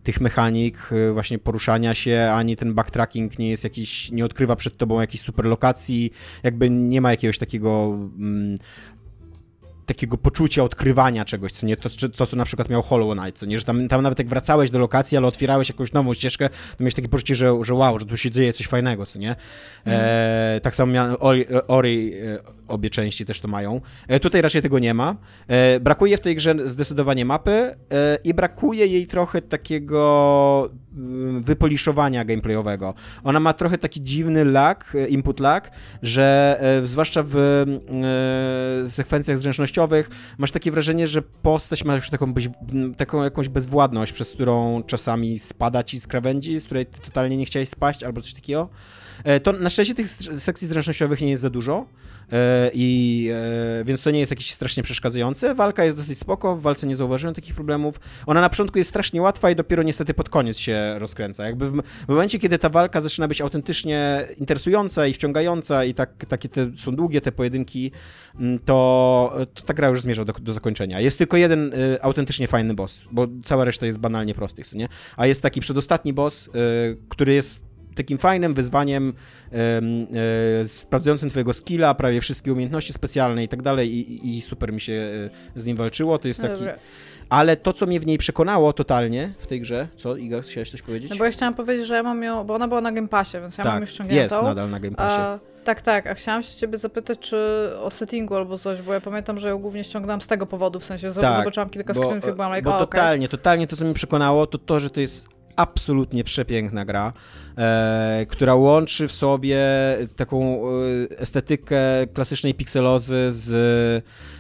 [0.08, 4.78] tych mechanik e, właśnie poruszania się, ani ten backtracking nie jest jakiś, nie odkrywa przed
[4.78, 6.12] tobą jakiejś super lokacji,
[6.44, 8.58] jakby nie ma jakiegoś takiego mm,
[9.88, 13.46] takiego poczucia odkrywania czegoś, co nie to, to, co na przykład miał Hollow Knight, co
[13.46, 16.76] nie, że tam, tam nawet jak wracałeś do lokacji, ale otwierałeś jakąś nową ścieżkę, to
[16.80, 19.36] miałeś takie poczucie, że, że wow, że tu się dzieje coś fajnego, co nie?
[19.88, 23.82] E, tak samo miałem Ori, Ori e, obie części też to mają.
[24.08, 25.16] E, tutaj raczej tego nie ma.
[25.48, 27.76] E, brakuje w tej grze zdecydowanie mapy e,
[28.24, 30.87] i brakuje jej trochę takiego mm,
[31.40, 32.94] wypoliszowania gameplayowego.
[33.24, 35.72] Ona ma trochę taki dziwny lag, e, input lag,
[36.02, 37.66] że e, zwłaszcza w
[38.88, 42.50] sekwencjach zręcznościowych masz takie wrażenie, że postać ma już taką, być,
[42.98, 47.70] taką jakąś bezwładność, przez którą czasami spada ci z krawędzi, z której totalnie nie chciałeś
[47.70, 48.70] spaść, albo coś takiego.
[49.24, 51.86] E, to na szczęście tych sekcji zręcznościowych nie jest za dużo.
[52.32, 53.30] E, I,
[53.82, 55.56] e, więc to nie jest jakieś strasznie przeszkadzające.
[55.56, 58.00] Walka jest dosyć spoko, w walce nie zauważyłem takich problemów.
[58.26, 61.46] Ona na początku jest strasznie łatwa i dopiero niestety pod koniec się rozkręca.
[61.46, 66.26] Jakby w, w momencie, kiedy ta walka zaczyna być autentycznie interesująca i wciągająca i tak,
[66.26, 67.92] takie te, są długie te pojedynki,
[68.66, 71.00] to, to ta gra już zmierza do, do zakończenia.
[71.00, 74.88] Jest tylko jeden y, autentycznie fajny boss, bo cała reszta jest banalnie prostych, nie?
[75.18, 76.52] A jest taki przedostatni boss, y,
[77.10, 77.67] który jest
[77.98, 79.14] takim fajnym wyzwaniem
[80.62, 84.82] e, sprawdzającym twojego skilla, prawie wszystkie umiejętności specjalne i tak dalej i, i super mi
[84.82, 84.94] się
[85.56, 86.18] e, z nim walczyło.
[86.18, 86.54] To jest taki...
[86.54, 86.76] Dobra.
[87.30, 90.82] Ale to, co mnie w niej przekonało totalnie w tej grze, co Iga, chciałeś coś
[90.82, 91.10] powiedzieć?
[91.10, 93.38] No bo ja chciałam powiedzieć, że ja mam ją, bo ona była na Game Passie,
[93.40, 94.36] więc ja tak, mam już ściągniętą.
[94.36, 95.22] jest nadal na Game Passie.
[95.22, 97.38] A, tak, tak, a chciałam się ciebie zapytać, czy
[97.82, 100.86] o settingu albo coś, bo ja pamiętam, że ją głównie ściągnęłam z tego powodu, w
[100.86, 103.38] sensie tak, zobaczyłam kilka screenów i byłam like, Bo totalnie, okay.
[103.38, 107.14] totalnie to, co mnie przekonało, to to, że to jest absolutnie przepiękna gra,
[107.58, 109.58] e, która łączy w sobie
[110.16, 113.52] taką e, estetykę klasycznej pikselozy z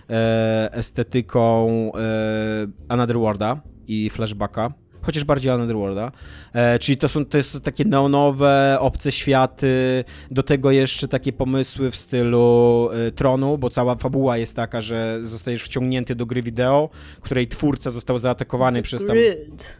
[0.10, 2.00] e, estetyką e,
[2.88, 4.74] Another Worlda i Flashbacka
[5.08, 6.12] chociaż bardziej Underworlda.
[6.54, 11.92] E, czyli to są to jest takie neonowe, obce światy, do tego jeszcze takie pomysły
[11.92, 16.90] w stylu e, Tronu, bo cała fabuła jest taka, że zostajesz wciągnięty do gry wideo,
[17.22, 19.18] której twórca został zaatakowany The przez tam...
[19.18, 19.78] Grid.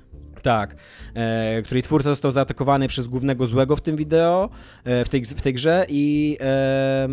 [0.48, 0.76] Tak,
[1.14, 4.50] e, której twórca został zaatakowany przez głównego złego w tym wideo,
[4.84, 7.08] e, w, tej, w tej grze i e,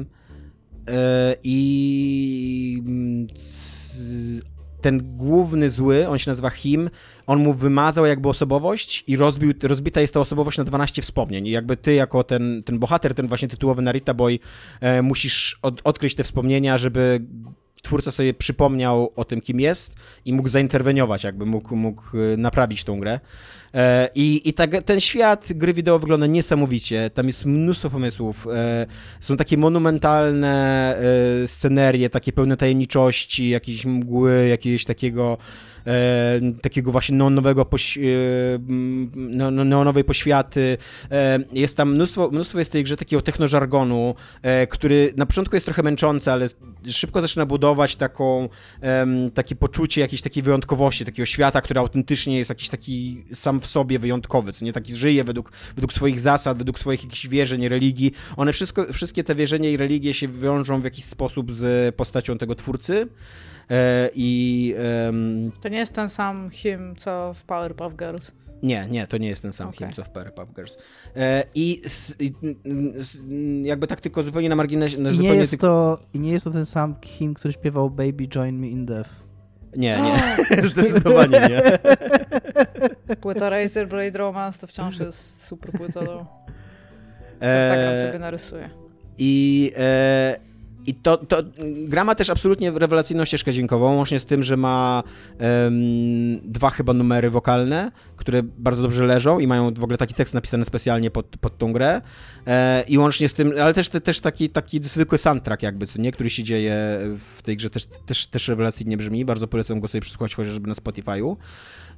[0.89, 2.83] e i
[4.81, 6.91] ten główny zły, on się nazywa Him,
[7.27, 11.47] on mu wymazał jakby osobowość i rozbił, rozbita jest ta osobowość na 12 wspomnień.
[11.47, 14.39] I jakby ty jako ten, ten bohater, ten właśnie tytułowy Narita Boy,
[14.81, 17.21] e, musisz od, odkryć te wspomnienia, żeby
[17.85, 19.95] twórca sobie przypomniał o tym, kim jest
[20.25, 23.21] i mógł zainterweniować, jakby mógł, mógł e, naprawić tą grę.
[23.75, 27.11] E, I, i tak, ten świat gry wideo wygląda niesamowicie.
[27.11, 28.47] Tam jest mnóstwo pomysłów.
[28.53, 28.87] E,
[29.21, 30.97] są takie monumentalne
[31.47, 35.39] scenerie, takie pełne tajemniczości, jakieś mgły, jakiegoś takiego
[35.87, 38.01] e, takiego właśnie neonowego poś, e,
[39.65, 40.79] neonowej poświaty.
[41.11, 45.67] E, jest tam mnóstwo, mnóstwo jest tej grze takiego technożargonu, e, który na początku jest
[45.67, 46.49] trochę męczący, ale
[46.89, 48.49] szybko zaczyna budować taką,
[49.35, 53.99] takie poczucie jakiejś takiej wyjątkowości, takiego świata, który autentycznie jest jakiś taki sam w sobie
[53.99, 58.13] wyjątkowy, co nie taki żyje według, według swoich zasad, według swoich jakichś wierzeń, religii.
[58.37, 62.55] One wszystko, wszystkie te wierzenia i religie się wiążą w jakiś sposób z postacią tego
[62.55, 63.09] twórcy.
[63.71, 64.75] E, I,
[65.05, 68.33] um, to nie jest ten sam him, co w Powerpuff Girls.
[68.63, 69.79] Nie, nie, to nie jest ten sam okay.
[69.79, 70.77] him, co w Powerpuff Girls.
[71.17, 71.83] E, i,
[72.19, 72.33] i,
[73.63, 74.99] jakby tak tylko zupełnie na marginesie...
[74.99, 78.29] Na I, nie jest to, I nie jest to ten sam him, który śpiewał Baby
[78.29, 79.24] Join Me in Death.
[79.77, 80.63] Nie, nie.
[80.69, 81.79] Zdecydowanie nie.
[83.21, 86.01] Płyta Razer Blade Romance to wciąż jest super płyta.
[86.03, 86.27] No.
[87.41, 88.71] E, tak sobie narysuję.
[89.19, 89.73] I...
[89.77, 90.54] E,
[90.87, 91.43] i to, to
[91.89, 95.03] gra ma też absolutnie rewelacyjną ścieżkę dźwiękową, łącznie z tym, że ma
[95.41, 100.35] um, dwa chyba numery wokalne, które bardzo dobrze leżą i mają w ogóle taki tekst
[100.35, 102.03] napisany specjalnie pod, pod tą grę.
[102.47, 106.01] E, I łącznie z tym, ale też, te, też taki, taki zwykły soundtrack jakby, co
[106.01, 109.25] nie, który się dzieje w tej grze też, też, też rewelacyjnie brzmi.
[109.25, 111.37] Bardzo polecam go sobie przesłuchać chociażby na Spotify'u.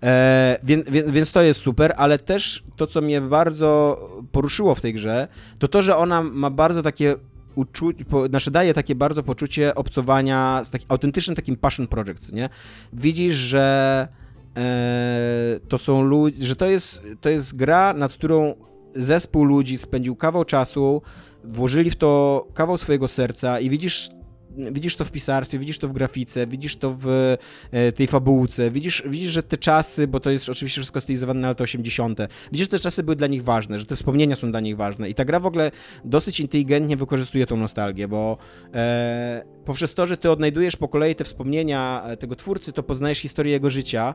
[0.03, 4.01] E, więc, więc, więc, to jest super, ale też to, co mnie bardzo
[4.33, 7.17] poruszyło w tej grze, to to, że ona ma bardzo takie
[7.57, 12.49] uczuć, po, znaczy daje takie bardzo poczucie obcowania z takim autentycznym takim passion project, nie?
[12.93, 14.09] Widzisz, że
[14.57, 18.55] e, to są ludzie, że to jest, to jest gra, nad którą
[18.95, 21.03] zespół ludzi spędził kawał czasu,
[21.45, 24.11] włożyli w to kawał swojego serca i widzisz
[24.57, 27.37] widzisz to w pisarstwie, widzisz to w grafice, widzisz to w
[27.71, 31.49] e, tej fabułce, widzisz, widzisz, że te czasy, bo to jest oczywiście wszystko stylizowane na
[31.49, 32.19] lata 80.,
[32.53, 35.11] widzisz, że te czasy były dla nich ważne, że te wspomnienia są dla nich ważne
[35.11, 35.71] i ta gra w ogóle
[36.05, 38.39] dosyć inteligentnie wykorzystuje tą nostalgię, bo
[38.75, 43.19] e, poprzez to, że ty odnajdujesz po kolei te wspomnienia e, tego twórcy, to poznajesz
[43.19, 44.15] historię jego życia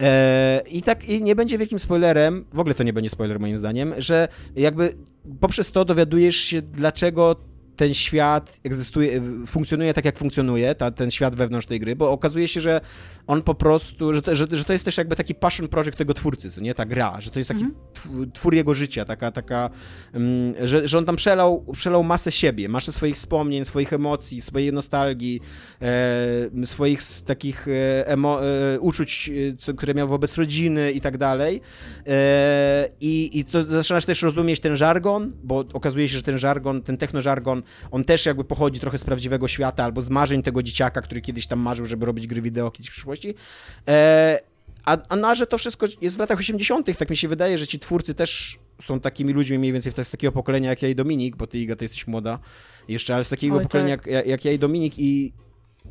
[0.00, 3.58] e, i tak i nie będzie wielkim spoilerem, w ogóle to nie będzie spoiler moim
[3.58, 4.94] zdaniem, że jakby
[5.40, 7.36] poprzez to dowiadujesz się, dlaczego
[7.78, 12.48] ten świat egzystuje, funkcjonuje tak, jak funkcjonuje, ta, ten świat wewnątrz tej gry, bo okazuje
[12.48, 12.80] się, że
[13.26, 16.14] on po prostu, że to, że, że to jest też jakby taki passion project tego
[16.14, 18.32] twórcy, co nie, ta gra, że to jest taki mhm.
[18.32, 19.70] twór jego życia, taka, taka,
[20.14, 24.72] um, że, że on tam przelał, przelał masę siebie, masę swoich wspomnień, swoich emocji, swojej
[24.72, 25.40] nostalgii,
[25.82, 31.18] e, swoich takich e, emo, e, uczuć, e, co, które miał wobec rodziny i tak
[31.18, 31.60] dalej.
[32.06, 36.82] E, I, I to zaczynasz też rozumieć ten żargon, bo okazuje się, że ten żargon,
[36.82, 41.02] ten technożargon, on też jakby pochodzi trochę z prawdziwego świata albo z marzeń tego dzieciaka,
[41.02, 43.34] który kiedyś tam marzył, żeby robić gry wideo kiedyś w przyszłości.
[43.88, 44.38] E,
[44.84, 47.66] a, a na, że to wszystko jest w latach 80., tak mi się wydaje, że
[47.66, 51.36] ci twórcy też są takimi ludźmi mniej więcej z takiego pokolenia jak ja i Dominik,
[51.36, 52.38] bo ty Iga, to jesteś młoda
[52.88, 54.06] jeszcze, ale z takiego Oj, pokolenia tak.
[54.06, 55.32] jak, jak ja i Dominik i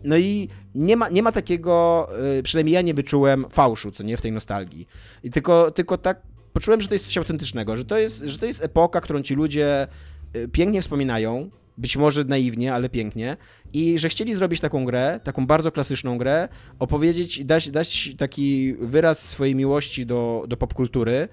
[0.03, 2.07] no i nie ma, nie ma takiego,
[2.39, 4.87] y, przynajmniej ja nie wyczułem fałszu, co nie, w tej nostalgii.
[5.23, 6.21] I tylko, tylko tak
[6.53, 9.35] poczułem, że to jest coś autentycznego, że to jest, że to jest epoka, którą ci
[9.35, 9.87] ludzie
[10.35, 13.37] y, pięknie wspominają, być może naiwnie, ale pięknie,
[13.73, 16.49] i że chcieli zrobić taką grę, taką bardzo klasyczną grę,
[16.79, 21.27] opowiedzieć, dać, dać taki wyraz swojej miłości do, do popkultury,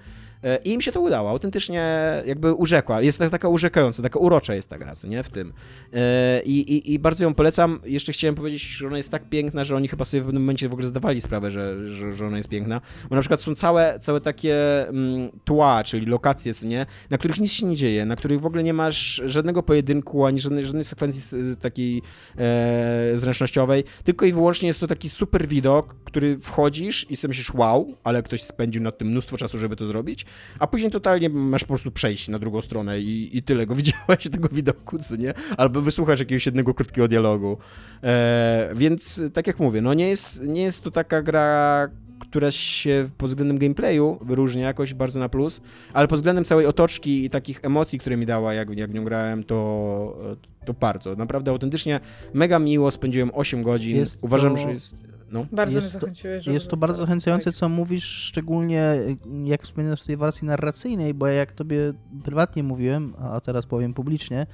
[0.63, 1.85] I im się to udało, autentycznie
[2.25, 3.01] jakby urzekła.
[3.01, 5.53] Jest tak- taka urzekająca, taka urocza jest ta gra, co nie, w tym.
[5.93, 7.79] E, I, i, I bardzo ją polecam.
[7.85, 10.69] Jeszcze chciałem powiedzieć, że ona jest tak piękna, że oni chyba sobie w pewnym momencie
[10.69, 12.81] w ogóle zdawali sprawę, że, że, że ona jest piękna.
[13.09, 17.39] Bo na przykład są całe, całe takie mm, tła, czyli lokacje, co nie, na których
[17.39, 20.85] nic się nie dzieje, na których w ogóle nie masz żadnego pojedynku, ani żadnej, żadnej
[20.85, 21.21] sekwencji
[21.61, 22.01] takiej
[22.37, 27.53] e, zręcznościowej, tylko i wyłącznie jest to taki super widok, który wchodzisz i sobie myślisz,
[27.53, 30.25] wow, ale ktoś spędził nad tym mnóstwo czasu, żeby to zrobić,
[30.59, 34.23] a później totalnie masz po prostu przejść na drugą stronę i, i tyle go widziałeś,
[34.31, 35.33] tego widoku, co nie?
[35.57, 37.57] Albo wysłuchasz jakiegoś jednego krótkiego dialogu.
[38.03, 41.87] E, więc tak jak mówię, no nie jest, nie jest to taka gra,
[42.19, 45.61] która się pod względem gameplayu wyróżnia jakoś bardzo na plus,
[45.93, 49.03] ale pod względem całej otoczki i takich emocji, które mi dała, jak, jak w nią
[49.03, 50.17] grałem, to,
[50.65, 51.15] to bardzo.
[51.15, 51.99] Naprawdę autentycznie
[52.33, 53.95] mega miło, spędziłem 8 godzin.
[53.95, 55.14] Jest Uważam, to- że jest...
[55.35, 55.45] No.
[55.51, 59.63] Bardzo mnie Jest to- zachęciłeś, żeby Jest to bardzo zachęcające, co mówisz, szczególnie y, jak
[59.63, 61.93] wspominasz o tej wersji narracyjnej, bo jak tobie
[62.23, 64.47] prywatnie mówiłem, a teraz powiem publicznie,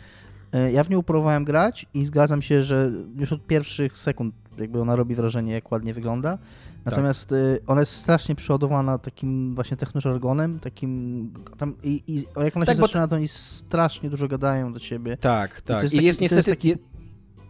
[0.55, 4.81] y, ja w nią próbowałem grać i zgadzam się, że już od pierwszych sekund jakby
[4.81, 6.37] ona robi wrażenie, jak ładnie wygląda.
[6.85, 12.65] Natomiast y, ona jest strasznie przeładowana takim właśnie technożargonem, takim tam i, i jak ona
[12.65, 15.17] Tak, się bo- zaczyna, to oni strasznie dużo gadają do ciebie.
[15.17, 15.83] Tak, tak.
[15.83, 16.57] jest I taki- jest to jest niestety...
[16.57, 16.75] taki- je-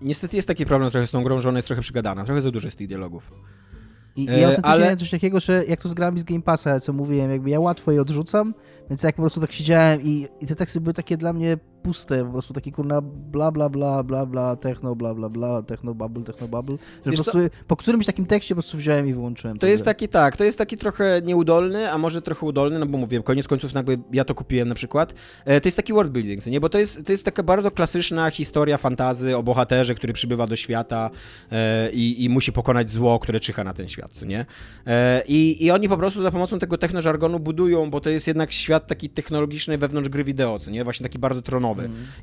[0.02, 2.26] Niestety jest taki problem trochę z tą grą, że ona jest trochę przygadana.
[2.26, 3.32] Trochę za dużo jest tych dialogów.
[4.16, 6.94] I, E, autentycznie ale- coś takiego, że jak to z grami z Game Passa, co
[6.94, 8.54] mówiłem, jakby ja łatwo je odrzucam,
[8.90, 12.26] więc jak po prostu tak siedziałem i, i te teksty były takie dla mnie puste,
[12.26, 16.24] po prostu taki kurna bla bla bla bla bla techno bla bla bla techno bubble
[16.24, 17.32] techno bubble, że Wiesz po co?
[17.32, 19.60] prostu po którymś takim tekście po prostu wziąłem i wyłączyłem.
[19.60, 19.94] To jest grę.
[19.94, 23.48] taki, tak, to jest taki trochę nieudolny, a może trochę udolny, no bo mówię, koniec
[23.48, 25.14] końców jakby ja to kupiłem na przykład.
[25.46, 26.60] E, to jest taki world building, co nie?
[26.60, 30.56] Bo to jest, to jest taka bardzo klasyczna historia fantazy o bohaterze, który przybywa do
[30.56, 31.10] świata
[31.52, 34.46] e, i, i musi pokonać zło, które czyha na ten świat, co nie?
[34.88, 38.52] E, i, I oni po prostu za pomocą tego technożargonu budują, bo to jest jednak
[38.52, 40.84] świat taki technologiczny wewnątrz gry wideo, co nie?
[40.84, 41.71] Właśnie taki bardzo tronowy.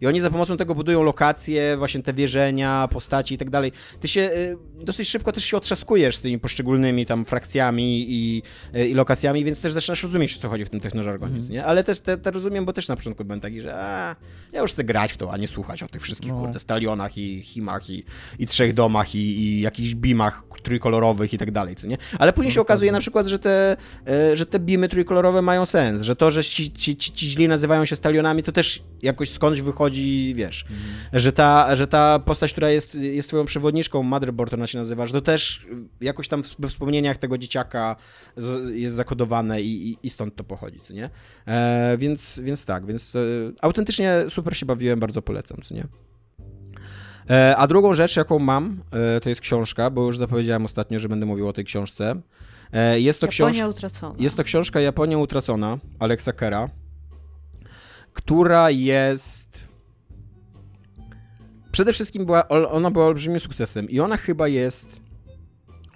[0.01, 3.73] I oni za pomocą tego budują lokacje, właśnie te wierzenia, postaci i tak dalej.
[4.01, 8.43] Ty się y, dosyć szybko też się otrzaskujesz z tymi poszczególnymi tam frakcjami i,
[8.75, 11.65] y, i lokacjami, więc też zaczynasz rozumieć, o co chodzi w tym technożargonie, nie?
[11.65, 14.17] Ale też te, te rozumiem, bo też na początku byłem taki, że a,
[14.53, 16.39] ja już chcę grać w to, a nie słuchać o tych wszystkich, No.
[16.39, 18.05] kurde, stalionach i himach i,
[18.39, 21.97] i trzech domach i, i jakichś bimach trójkolorowych i tak dalej, co nie?
[22.19, 23.77] Ale później się okazuje na przykład, że te,
[24.07, 27.49] e, że te bimy trójkolorowe mają sens, że to, że ci, ci, ci, ci źli
[27.49, 30.65] nazywają się stalionami, to też jakoś skądś wychodzi, wiesz,
[31.13, 35.13] że, ta, że ta postać, która jest, jest twoją przewodniczką, Motherboard ona się nazywa, że
[35.13, 35.67] to też
[36.01, 37.97] jakoś tam we wspomnieniach tego dzieciaka
[38.37, 41.11] z- jest zakodowane i, i, i stąd to pochodzi, co nie?
[41.47, 43.21] E, więc, więc tak, więc e,
[43.61, 45.87] autentycznie super się bawiłem, bardzo polecam, co nie?
[47.31, 48.81] E, A drugą rzecz, jaką mam,
[49.17, 52.21] e, to jest książka, bo już zapowiedziałem ostatnio, że będę mówił o tej książce.
[52.73, 53.57] E, Jest to książka.
[53.57, 54.15] Japonia utracona.
[54.19, 56.69] Jest to książka Japonia utracona Alexa Kera,
[58.19, 59.69] która jest.
[61.73, 65.01] Przede wszystkim była, ona była olbrzymim sukcesem i ona chyba jest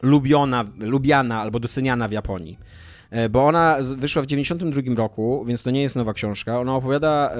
[0.02, 2.58] lubiona, lubiana albo doceniana w Japonii.
[3.10, 6.60] E, Bo ona wyszła w 92 roku, więc to nie jest nowa książka.
[6.60, 7.36] Ona opowiada, e,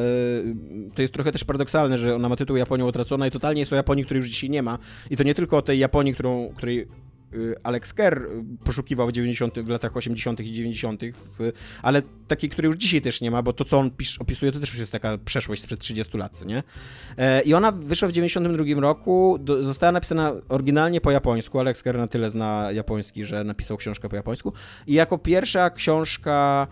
[0.94, 3.76] to jest trochę też paradoksalne, że ona ma tytuł Japonia utracona i totalnie jest o
[3.76, 4.78] Japonii, której już dzisiaj nie ma.
[5.10, 6.88] I to nie tylko o tej Japonii, którą, której
[7.62, 10.40] Alex Kerr y, poszukiwał w, 90, w latach 80.
[10.40, 11.00] i 90.,
[11.38, 11.52] w,
[11.82, 14.60] ale takiej, której już dzisiaj też nie ma, bo to, co on pisz, opisuje, to
[14.60, 16.62] też już jest taka przeszłość sprzed 30 lat, nie?
[17.18, 21.98] E, I ona wyszła w 92 roku, do, została napisana oryginalnie po japońsku, Alex Kerr
[21.98, 24.52] na tyle zna japoński, że napisał książkę po japońsku
[24.86, 26.66] i jako pierwsza książka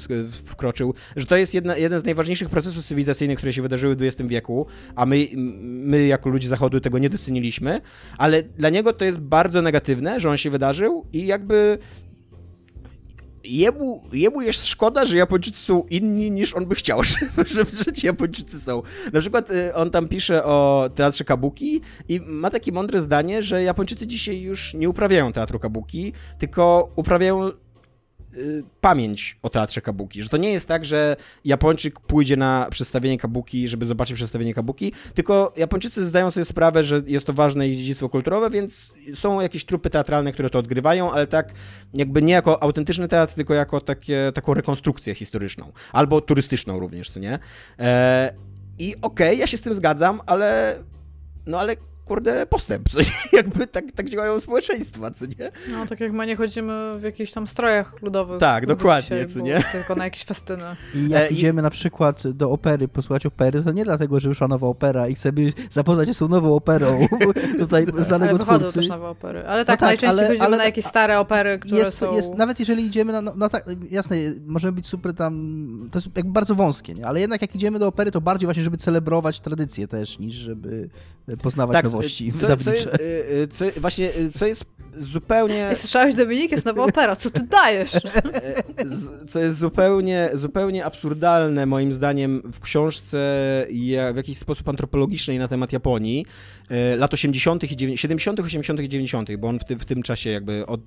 [0.44, 4.28] wkroczył, że to jest jedna, jeden z najważniejszych procesów cywilizacyjnych, które się wydarzyły w XX
[4.28, 5.26] wieku, a my,
[5.62, 7.80] my jako ludzie Zachodu tego nie doceniliśmy,
[8.18, 11.78] ale dla niego to jest bardzo negatywne, że on się wydarzył i jakby
[13.44, 17.02] jemu, jemu jest szkoda, że Japończycy są inni niż on by chciał,
[17.54, 18.82] żeby, że ci Japończycy są.
[19.12, 23.62] Na przykład y, on tam pisze o teatrze kabuki i ma takie mądre zdanie, że
[23.62, 27.50] Japończycy dzisiaj już nie uprawiają teatru kabuki, tylko uprawiają
[28.36, 33.18] Y, pamięć o teatrze kabuki, że to nie jest tak, że Japończyk pójdzie na przedstawienie
[33.18, 37.78] kabuki, żeby zobaczyć przedstawienie kabuki, tylko Japończycy zdają sobie sprawę, że jest to ważne ich
[37.78, 41.52] dziedzictwo kulturowe, więc są jakieś trupy teatralne, które to odgrywają, ale tak
[41.94, 47.20] jakby nie jako autentyczny teatr, tylko jako takie, taką rekonstrukcję historyczną, albo turystyczną również, co
[47.20, 47.38] nie?
[47.78, 48.34] E,
[48.78, 50.78] I okej, okay, ja się z tym zgadzam, ale
[51.46, 51.76] no ale
[52.12, 53.06] kurde, postęp, co nie?
[53.38, 55.50] Jakby tak, tak działają społeczeństwa, co nie?
[55.70, 58.40] No, tak jak my nie chodzimy w jakichś tam strojach ludowych.
[58.40, 59.62] Tak, dokładnie, co nie?
[59.72, 60.64] Tylko na jakieś festyny.
[60.94, 61.62] I jak e, idziemy i...
[61.62, 65.52] na przykład do opery, posłuchać opery, to nie dlatego, że wyszła nowa opera i chcemy
[65.70, 67.08] zapoznać się z tą nową operą
[67.58, 68.74] tutaj znanego ale twórcy.
[68.74, 69.46] też nowe opery.
[69.46, 72.16] Ale tak, no tak najczęściej ale, chodzimy ale, na jakieś stare opery, które jest, są...
[72.16, 74.16] Jest, nawet jeżeli idziemy na, no, no tak, jasne,
[74.46, 77.06] możemy być super tam, to jest jakby bardzo wąskie, nie?
[77.06, 80.88] Ale jednak jak idziemy do opery, to bardziej właśnie, żeby celebrować tradycję też, niż żeby
[81.42, 82.01] poznawać tak, nowości
[82.40, 82.90] co, co jest, y,
[83.42, 84.64] y, co, właśnie, y, co jest
[84.98, 85.70] zupełnie...
[85.74, 87.92] Słyszałeś, Dominik, jest nowa opera, co ty dajesz?
[89.28, 93.18] Co jest zupełnie, zupełnie absurdalne moim zdaniem w książce
[94.12, 96.26] w jakiś sposób antropologicznej na temat Japonii
[96.96, 97.64] lat 80.
[97.64, 98.80] i 70., 80.
[98.80, 100.80] i 90., bo on w, ty, w tym czasie jakby od,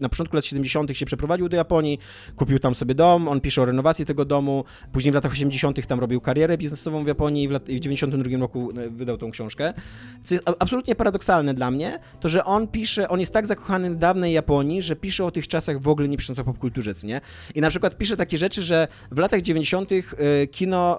[0.00, 0.96] na początku lat 70.
[0.96, 1.98] się przeprowadził do Japonii,
[2.36, 5.86] kupił tam sobie dom, on pisze o renowacji tego domu, później w latach 80.
[5.86, 9.74] tam robił karierę biznesową w Japonii i w, lat, w 92 roku wydał tą książkę.
[10.24, 13.96] Co jest absolutnie paradoksalne dla mnie, to że on pisze, on jest tak zakochany w
[13.96, 17.20] dawnej Japonii, że pisze o tych czasach w ogóle nie pisząc o popkulturze, nie?
[17.54, 19.90] I na przykład pisze takie rzeczy, że w latach 90.
[19.92, 20.98] E, kino,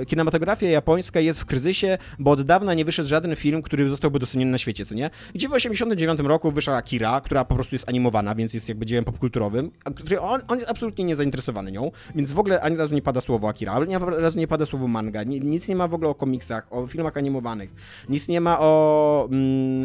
[0.00, 4.18] e, kinematografia japońska jest w kryzysie, bo od dawna nie wyszedł żaden film, który zostałby
[4.18, 5.10] doceniony na świecie, co nie?
[5.34, 9.04] Gdzie w 89 roku wyszła Akira, która po prostu jest animowana, więc jest jakby dziełem
[9.04, 13.02] popkulturowym, a który on, on jest absolutnie niezainteresowany nią, więc w ogóle ani razu nie
[13.02, 16.14] pada słowo Akira, ani razu nie pada słowo manga, nic nie ma w ogóle o
[16.14, 17.74] komiksach, o filmach animowanych,
[18.08, 19.84] nic nie ma o mm,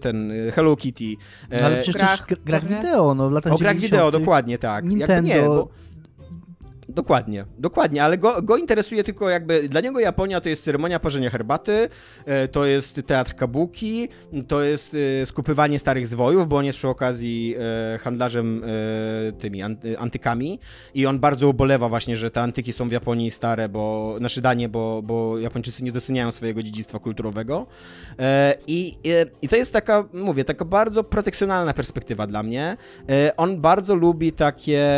[0.00, 1.16] ten Hello Kitty.
[1.50, 4.84] No, ale przecież grach, grach wideo, no w latach O grach wideo, dokładnie, tak.
[4.84, 5.34] Nintendo.
[5.34, 5.68] nie, bo,
[6.94, 11.30] Dokładnie, dokładnie, ale go, go, interesuje tylko jakby, dla niego Japonia to jest ceremonia parzenia
[11.30, 11.88] herbaty,
[12.26, 14.08] e, to jest teatr kabuki,
[14.48, 17.56] to jest e, skupywanie starych zwojów, bo on jest przy okazji
[17.94, 18.62] e, handlarzem
[19.38, 19.62] tymi
[19.98, 20.58] antykami
[20.94, 24.68] i on bardzo ubolewa właśnie, że te antyki są w Japonii stare, bo, nasze danie,
[24.68, 27.66] bo, bo Japończycy nie doceniają swojego dziedzictwa kulturowego
[28.66, 28.94] I,
[29.42, 32.76] i to jest taka, mówię, taka bardzo protekcjonalna perspektywa dla mnie.
[33.36, 34.90] On bardzo lubi takie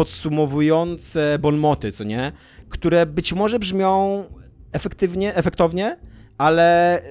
[0.00, 2.32] podsumowujące bonmoty, co nie?
[2.68, 4.24] Które być może brzmią
[4.72, 5.96] efektywnie, efektownie,
[6.38, 7.02] ale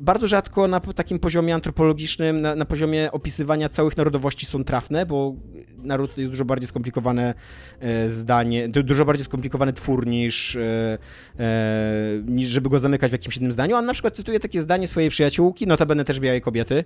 [0.00, 5.34] bardzo rzadko na takim poziomie antropologicznym, na, na, poziomie opisywania całych narodowości są trafne, bo
[5.82, 7.34] naród jest dużo bardziej skomplikowane
[7.80, 10.98] e, zdanie, dużo bardziej skomplikowany twór niż, e,
[11.38, 13.76] e, niż żeby go zamykać w jakimś jednym zdaniu.
[13.76, 16.84] On na przykład cytuje takie zdanie swojej przyjaciółki, notabene też białej kobiety,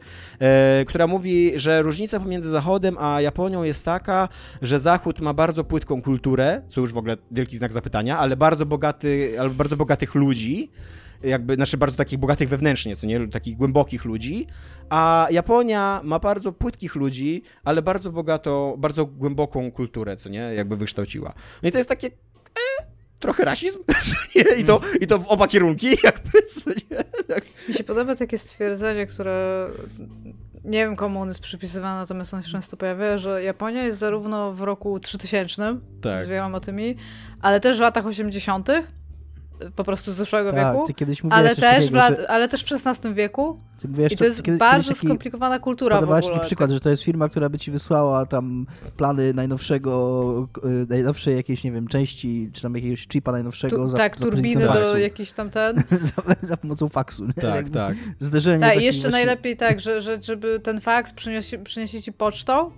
[0.86, 4.28] która mówi, że różnica pomiędzy Zachodem a Japonią jest taka,
[4.62, 8.66] że Zachód ma bardzo płytką kulturę, co już w ogóle wielki znak zapytania, ale bardzo
[8.66, 10.70] bogaty, ale bardzo bogatych ludzi,
[11.24, 14.46] jakby, znaczy bardzo takich bogatych wewnętrznie, co nie, takich głębokich ludzi,
[14.90, 20.76] a Japonia ma bardzo płytkich ludzi, ale bardzo bogatą, bardzo głęboką kulturę, co nie, jakby
[20.76, 21.34] wykształciła.
[21.62, 22.86] No i to jest takie, e,
[23.18, 23.78] trochę rasizm
[24.58, 27.04] I, to, i to w oba kierunki, jakby, co nie?
[27.28, 27.44] Tak.
[27.68, 29.68] Mi się podoba takie stwierdzenie, które
[30.64, 34.52] nie wiem komu on jest przypisywany, natomiast on się często pojawia, że Japonia jest zarówno
[34.52, 36.24] w roku 3000 tak.
[36.24, 36.96] z wieloma tymi,
[37.40, 38.68] ale też w latach 80
[39.76, 42.48] po prostu z zeszłego Tak, wieku, ty kiedyś ale też, w takiego, lat, że- ale
[42.48, 43.60] też w XVI wieku.
[43.80, 46.20] ty mówiłeś I to- to jest kiedy- bardzo taki- skomplikowana kultura w ogóle.
[46.22, 48.66] taki przykład, że to jest firma, która by ci wysłała tam
[48.96, 53.96] plany najnowszego, y, najnowszej jakiejś, nie wiem, części, czy tam jakiegoś chipa najnowszego Tu, za,
[53.96, 55.82] tak, za turbiny do jakiś tam ten.
[56.16, 57.24] za, za pomocą faksu.
[57.26, 57.32] Nie?
[57.32, 57.96] Tak, tak.
[58.20, 62.70] Zderzenie Tak, jeszcze właśnie- najlepiej tak, że, że żeby ten faks przyniesie, przyniesie ci pocztą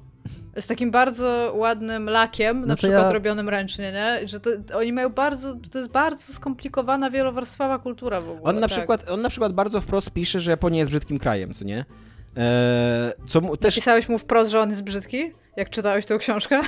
[0.60, 4.28] z takim bardzo ładnym lakiem, na No to przykład ja- robionym ręcznie, nie?
[4.28, 8.42] Że to, oni mają bardzo, to jest bardzo skomplikowana, wielowarstwowa kultura w ogóle.
[8.42, 8.70] On na, tak.
[8.70, 11.78] przykład, on na przykład bardzo wprost pisze, że Japonia jest brzydkim krajem, co nie?
[12.36, 15.32] Eee, co mu, też, Pisałeś mu wprost, że on jest brzydki?
[15.56, 16.60] Jak czytałeś tę książkę?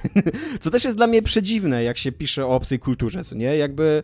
[0.60, 3.56] co też jest dla mnie przedziwne, jak się pisze o obcej kulturze, co nie?
[3.56, 4.02] Jakby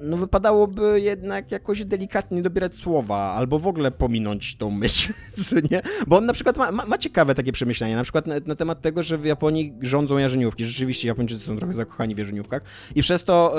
[0.00, 5.12] no wypadałoby jednak jakoś delikatnie dobierać słowa, albo w ogóle pominąć tą myśl,
[5.70, 5.82] nie?
[6.06, 8.80] Bo on na przykład ma, ma, ma ciekawe takie przemyślenia, na przykład na, na temat
[8.80, 10.64] tego, że w Japonii rządzą jarzeniówki.
[10.64, 12.62] Rzeczywiście Japończycy są trochę zakochani w jarzeniówkach
[12.94, 13.54] i przez to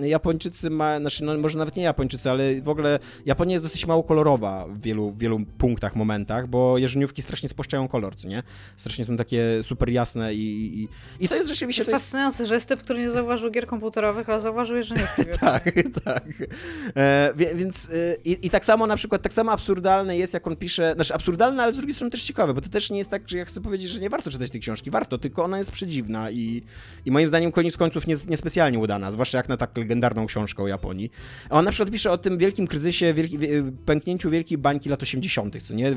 [0.00, 3.86] e, Japończycy ma, znaczy no może nawet nie Japończycy, ale w ogóle Japonia jest dosyć
[3.86, 8.42] mało kolorowa w wielu, wielu punktach, momentach, bo jarzeniówki strasznie spłaszczają kolor, co nie?
[8.76, 10.88] Strasznie są takie super jasne i, i,
[11.24, 11.80] i to jest rzeczywiście...
[11.80, 15.22] jest to jest, fascynujące, że jest typ, który nie zauważył gier komputerowych, ale zauważył jeżdżeniówki.
[15.40, 15.64] tak,
[16.04, 16.24] tak.
[16.96, 20.56] E, więc e, i, i tak samo na przykład, tak samo absurdalne jest, jak on
[20.56, 23.28] pisze, znaczy absurdalne, ale z drugiej strony też ciekawe, bo to też nie jest tak,
[23.28, 24.90] że ja chcę powiedzieć, że nie warto czytać tej książki.
[24.90, 26.62] Warto, tylko ona jest przedziwna i,
[27.04, 30.68] i moim zdaniem koniec końców nie, niespecjalnie udana, zwłaszcza jak na tak legendarną książkę o
[30.68, 31.10] Japonii.
[31.50, 35.02] A on na przykład pisze o tym wielkim kryzysie, wielki, wie- pęknięciu wielkiej bańki lat
[35.02, 35.96] 80., co nie?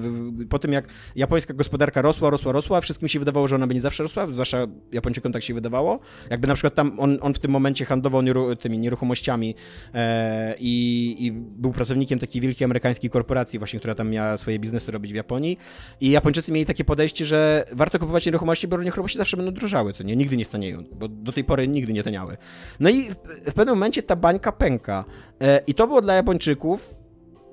[0.49, 4.03] Po tym jak japońska gospodarka rosła, rosła, rosła, wszystkim się wydawało, że ona będzie zawsze
[4.03, 5.99] rosła, zwłaszcza Japończykom tak się wydawało.
[6.29, 8.21] Jakby na przykład tam on, on w tym momencie handlował
[8.61, 9.55] tymi nieruchomościami
[9.93, 14.91] e, i, i był pracownikiem takiej wielkiej amerykańskiej korporacji właśnie, która tam miała swoje biznesy
[14.91, 15.57] robić w Japonii
[16.01, 20.03] i Japończycy mieli takie podejście, że warto kupować nieruchomości, bo nieruchomości zawsze będą drożały, co
[20.03, 20.15] nie?
[20.15, 22.37] Nigdy nie stanieją, bo do tej pory nigdy nie taniały.
[22.79, 23.15] No i w,
[23.51, 25.05] w pewnym momencie ta bańka pęka
[25.41, 27.01] e, i to było dla Japończyków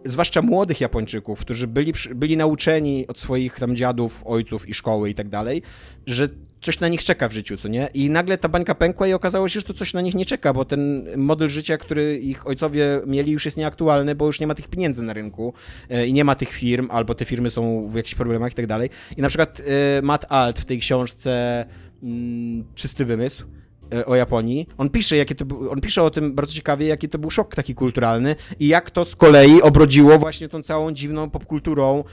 [0.04, 5.14] zwłaszcza młodych Japończyków, którzy byli, byli nauczeni od swoich tam dziadów, ojców i szkoły i
[5.14, 5.62] tak dalej,
[6.06, 6.28] że
[6.62, 7.88] coś na nich czeka w życiu, co nie?
[7.94, 10.52] I nagle ta bańka pękła i okazało się, że to coś na nich nie czeka,
[10.52, 14.54] bo ten model życia, który ich ojcowie mieli już jest nieaktualny, bo już nie ma
[14.54, 15.52] tych pieniędzy na rynku
[15.90, 18.66] e, i nie ma tych firm, albo te firmy są w jakichś problemach i tak
[18.66, 18.90] dalej.
[19.16, 21.64] I na przykład e, Matt Alt w tej książce
[22.02, 23.44] mm, Czysty Wymysł
[23.92, 24.66] e, o Japonii.
[24.78, 27.74] On pisze, jakie to on pisze o tym bardzo ciekawie, jaki to był szok taki
[27.74, 32.04] kulturalny i jak to z kolei obrodziło właśnie tą całą dziwną popkulturą,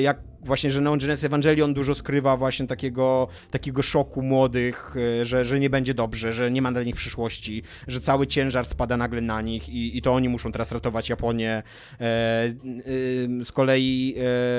[0.00, 5.44] jak właśnie, że Neon Genesis Evangelion dużo skrywa właśnie takiego, takiego szoku młodych, e, że,
[5.44, 9.20] że nie będzie dobrze, że nie ma dla nich przyszłości, że cały ciężar spada nagle
[9.20, 11.62] na nich i, i to oni muszą teraz ratować Japonię.
[12.00, 12.46] E,
[12.86, 14.14] y, z kolei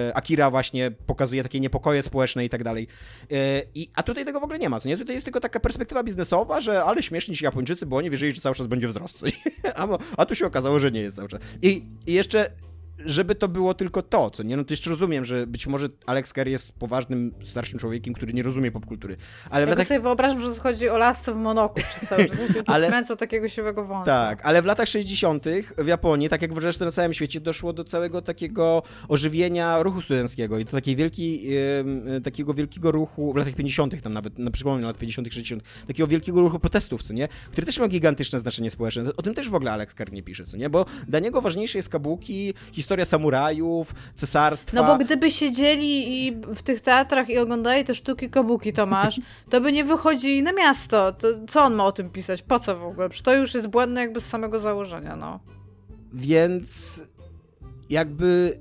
[0.09, 2.87] e, Akira właśnie pokazuje takie niepokoje społeczne i tak dalej.
[3.31, 4.97] E, I, a tutaj tego w ogóle nie ma, co nie?
[4.97, 8.41] Tutaj jest tylko taka perspektywa biznesowa, że ale śmieszni ci Japończycy, bo oni wierzyli, że
[8.41, 9.23] cały czas będzie wzrost.
[9.75, 9.87] A,
[10.17, 11.41] a tu się okazało, że nie jest cały czas.
[11.61, 12.49] I, i jeszcze
[13.05, 14.57] żeby to było tylko to, co nie?
[14.57, 18.43] No to jeszcze rozumiem, że być może Alex Kerr jest poważnym, starszym człowiekiem, który nie
[18.43, 19.17] rozumie popkultury.
[19.49, 22.41] Ale w Ja latach, sobie wyobrażam, że chodzi o lasce w Monoku przez cały czas.
[22.65, 22.87] Ale...
[22.87, 24.05] Podkręcał takiego siwego wąsa.
[24.05, 25.45] tak, ale w latach 60.
[25.77, 30.59] w Japonii, tak jak zresztą na całym świecie, doszło do całego takiego ożywienia ruchu studenckiego
[30.59, 34.01] i do takiej wielkiej, em, takiego wielkiego ruchu w latach 50.
[34.01, 37.27] tam nawet, na przykład lat 50., 60., takiego wielkiego ruchu protestów, co nie?
[37.51, 39.03] Który też ma gigantyczne znaczenie społeczne.
[39.17, 40.69] O tym też w ogóle Alex Kerr nie pisze, co nie?
[40.69, 44.77] Bo dla niego ważniejsze jest kabuki, historia samurajów, cesarstwa.
[44.77, 49.61] No bo gdyby siedzieli i w tych teatrach i oglądali te sztuki kabuki, Tomasz, to
[49.61, 51.11] by nie wychodzili na miasto.
[51.11, 52.41] To co on ma o tym pisać?
[52.41, 53.09] Po co w ogóle?
[53.09, 55.39] Przecież to już jest błędne jakby z samego założenia, no.
[56.13, 57.01] Więc
[57.89, 58.59] jakby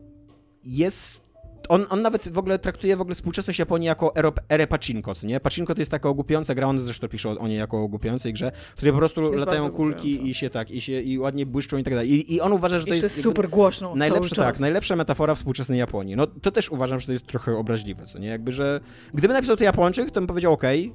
[0.65, 1.22] jest.
[1.69, 5.27] On, on nawet w ogóle traktuje w ogóle współczesność Japonii jako erę, erę pachinko, co
[5.27, 5.41] nie?
[5.41, 8.33] Pachinko to jest taka ogłupiająca gra, on zresztą pisze o, o niej jako o ogłupiającej
[8.33, 10.31] grze, w której po prostu Jest latają kulki ogłupiająca.
[10.31, 12.11] i się tak, i się i ładnie błyszczą i tak dalej.
[12.11, 15.79] I, i on uważa, że to jest, jakby super głośno najlepsza, tak, najlepsza metafora współczesnej
[15.79, 16.17] Japonii.
[16.17, 18.29] No to też uważam, że to jest trochę obraźliwe, co nie?
[18.29, 18.81] Jakby, że
[19.15, 20.95] gdyby napisał to Japończyk, to bym powiedział okej,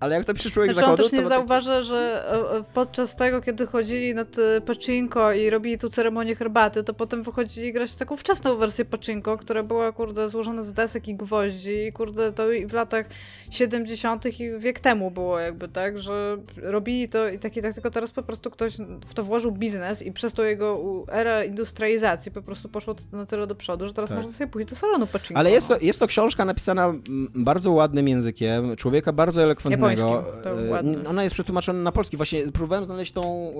[0.00, 1.28] ale jak to pisze człowiek Znaczy on zachodu, też nie to...
[1.28, 6.36] zauważa, że e, e, podczas tego, kiedy chodzili na te pachinko i robili tu ceremonię
[6.36, 10.72] herbaty, to potem wychodzili grać w taką wczesną wersję pachinko, która była, kurde, złożona z
[10.72, 13.06] desek i gwoździ i, kurde, to w latach
[13.50, 14.40] 70.
[14.40, 18.22] i wiek temu było jakby, tak, że robili to i taki, tak, tylko teraz po
[18.22, 18.76] prostu ktoś
[19.06, 23.26] w to włożył biznes i przez tą jego erę industrializacji po prostu poszło to na
[23.26, 24.18] tyle do przodu, że teraz Tak.
[24.18, 25.38] można sobie pójść do salonu pachinko.
[25.38, 25.76] Ale jest no.
[25.76, 26.94] to, jest to książka napisana
[27.34, 29.87] bardzo ładnym językiem, człowieka bardzo elokwentnego.
[31.04, 31.08] E.
[31.08, 32.16] Ona jest przetłumaczona na polski.
[32.16, 33.52] Właśnie próbowałem znaleźć tą,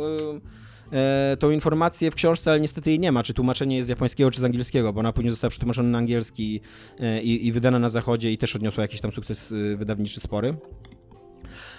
[0.93, 3.89] e, e, tą informację w książce, ale niestety jej nie ma, czy tłumaczenie jest z
[3.89, 6.61] japońskiego, czy z angielskiego, bo ona później została przetłumaczona na angielski
[7.01, 10.57] e, i, i wydana na zachodzie i też odniosła jakiś tam sukces wydawniczy spory.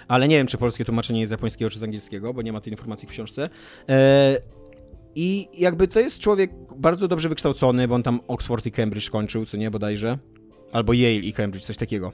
[0.08, 2.60] Ale nie wiem, czy polskie tłumaczenie jest z japońskiego, czy z angielskiego, bo nie ma
[2.60, 3.48] tej informacji w książce.
[5.14, 9.46] I jakby to jest człowiek bardzo dobrze wykształcony, bo on tam Oxford i Cambridge kończył,
[9.46, 10.18] co nie, bodajże.
[10.72, 12.12] Albo Yale i Cambridge, coś takiego.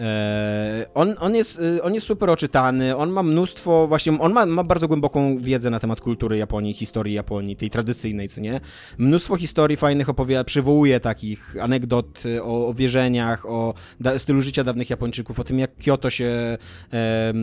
[0.00, 4.46] E, on, on, jest, y, on jest super oczytany, on ma mnóstwo, właśnie, on ma,
[4.46, 8.60] ma bardzo głęboką wiedzę na temat kultury Japonii, historii Japonii, tej tradycyjnej, co nie?
[8.98, 14.64] Mnóstwo historii fajnych opowiada, przywołuje takich anegdot y, o, o wierzeniach, o da, stylu życia
[14.64, 16.58] dawnych Japończyków, o tym jak Kyoto się e,
[16.92, 17.34] e,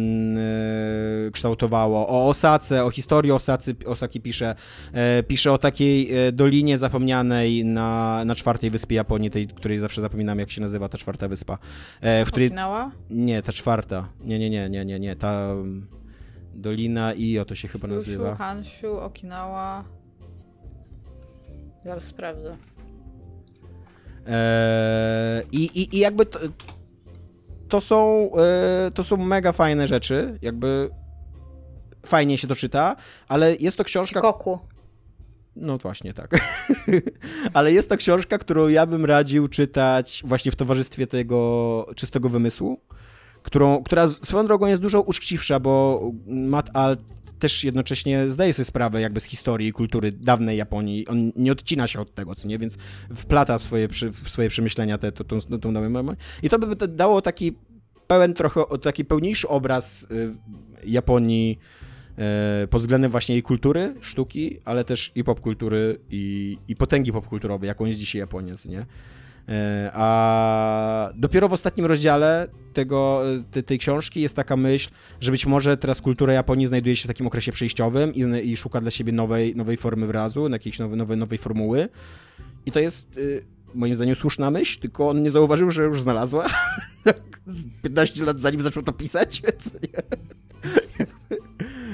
[1.32, 4.56] kształtowało, o Osace, o historii Osacy, Osaki pisze,
[4.94, 10.02] e, pisze o takiej e, dolinie zapomnianej na, na czwartej wyspie Japonii, tej, której zawsze
[10.02, 11.57] zapominam jak się nazywa ta czwarta wyspa,
[12.02, 12.91] e, w której Okinawa?
[13.09, 14.07] nie, ta czwarta.
[14.22, 15.15] Nie, nie, nie, nie, nie, nie.
[15.15, 15.88] Ta um,
[16.53, 18.35] Dolina Io to się chyba Kyushu, nazywa.
[18.35, 19.84] Hanshu, Okinawa.
[21.85, 22.57] Zaraz sprawdzę.
[24.27, 26.39] Eee, i, i, I jakby to,
[27.69, 30.39] to są e, to są mega fajne rzeczy.
[30.41, 30.89] Jakby
[32.05, 32.95] fajnie się to czyta,
[33.27, 34.19] ale jest to książka.
[34.19, 34.59] Shikoku.
[35.56, 36.32] No właśnie, tak.
[37.53, 42.80] Ale jest to książka, którą ja bym radził czytać właśnie w towarzystwie tego czystego wymysłu,
[43.44, 46.99] którą, która swoją drogą jest dużo uczciwsza, bo Matt Alt
[47.40, 51.07] też jednocześnie zdaje sobie sprawę jakby z historii i kultury dawnej Japonii.
[51.07, 52.77] On nie odcina się od tego, co nie, więc
[53.15, 57.57] wplata swoje, przy, swoje przemyślenia te, to, tą, tą nową I to by dało taki
[58.07, 60.36] pełen trochę, taki pełniejszy obraz y,
[60.84, 61.60] Japonii
[62.69, 67.85] pod względem właśnie jej kultury, sztuki, ale też i popkultury, i, i potęgi popkulturowej, jaką
[67.85, 68.85] jest dzisiaj Japonia, nie?
[69.49, 73.21] E, A dopiero w ostatnim rozdziale tego,
[73.51, 74.89] te, tej książki jest taka myśl,
[75.21, 78.81] że być może teraz kultura Japonii znajduje się w takim okresie przejściowym i, i szuka
[78.81, 81.89] dla siebie nowej, nowej formy wyrazu, jakiejś nowej, nowej, formuły.
[82.65, 83.19] I to jest
[83.73, 86.47] moim zdaniem słuszna myśl, tylko on nie zauważył, że już znalazła.
[87.83, 90.01] 15 lat zanim zaczął to pisać, więc nie.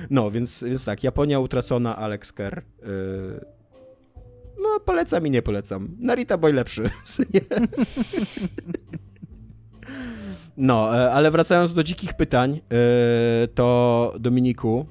[0.09, 2.61] No, więc, więc tak, Japonia utracona, Alex Kerr.
[2.81, 3.45] Yy...
[4.63, 5.95] No, polecam i nie polecam.
[5.99, 6.89] Narita Boy lepszy.
[10.57, 14.85] No, e, ale wracając do dzikich pytań, e, to Dominiku,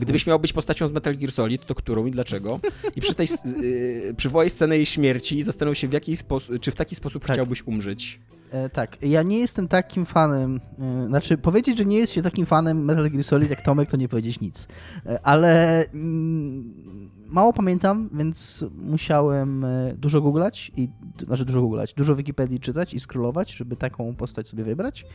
[0.00, 2.60] gdybyś miał być postacią z Metal Gear Solid, to którą i dlaczego?
[2.96, 3.28] I przy tej,
[3.62, 7.24] yy, przywołaj scenę jej śmierci i zastanów się, w jaki sposób, czy w taki sposób
[7.24, 7.36] Tak.
[7.36, 8.20] chciałbyś umrzeć.
[8.50, 12.46] E, tak, ja nie jestem takim fanem, e, znaczy powiedzieć, że nie jest się takim
[12.46, 14.68] fanem Metal Gear Solid jak Tomek, to nie powiedzieć nic,
[15.06, 20.88] E, ale mm, mało pamiętam, więc musiałem e, dużo googlać, i,
[21.26, 25.06] znaczy dużo googlać, dużo Wikipedii czytać i scrollować, żeby taką postać sobie wybrać.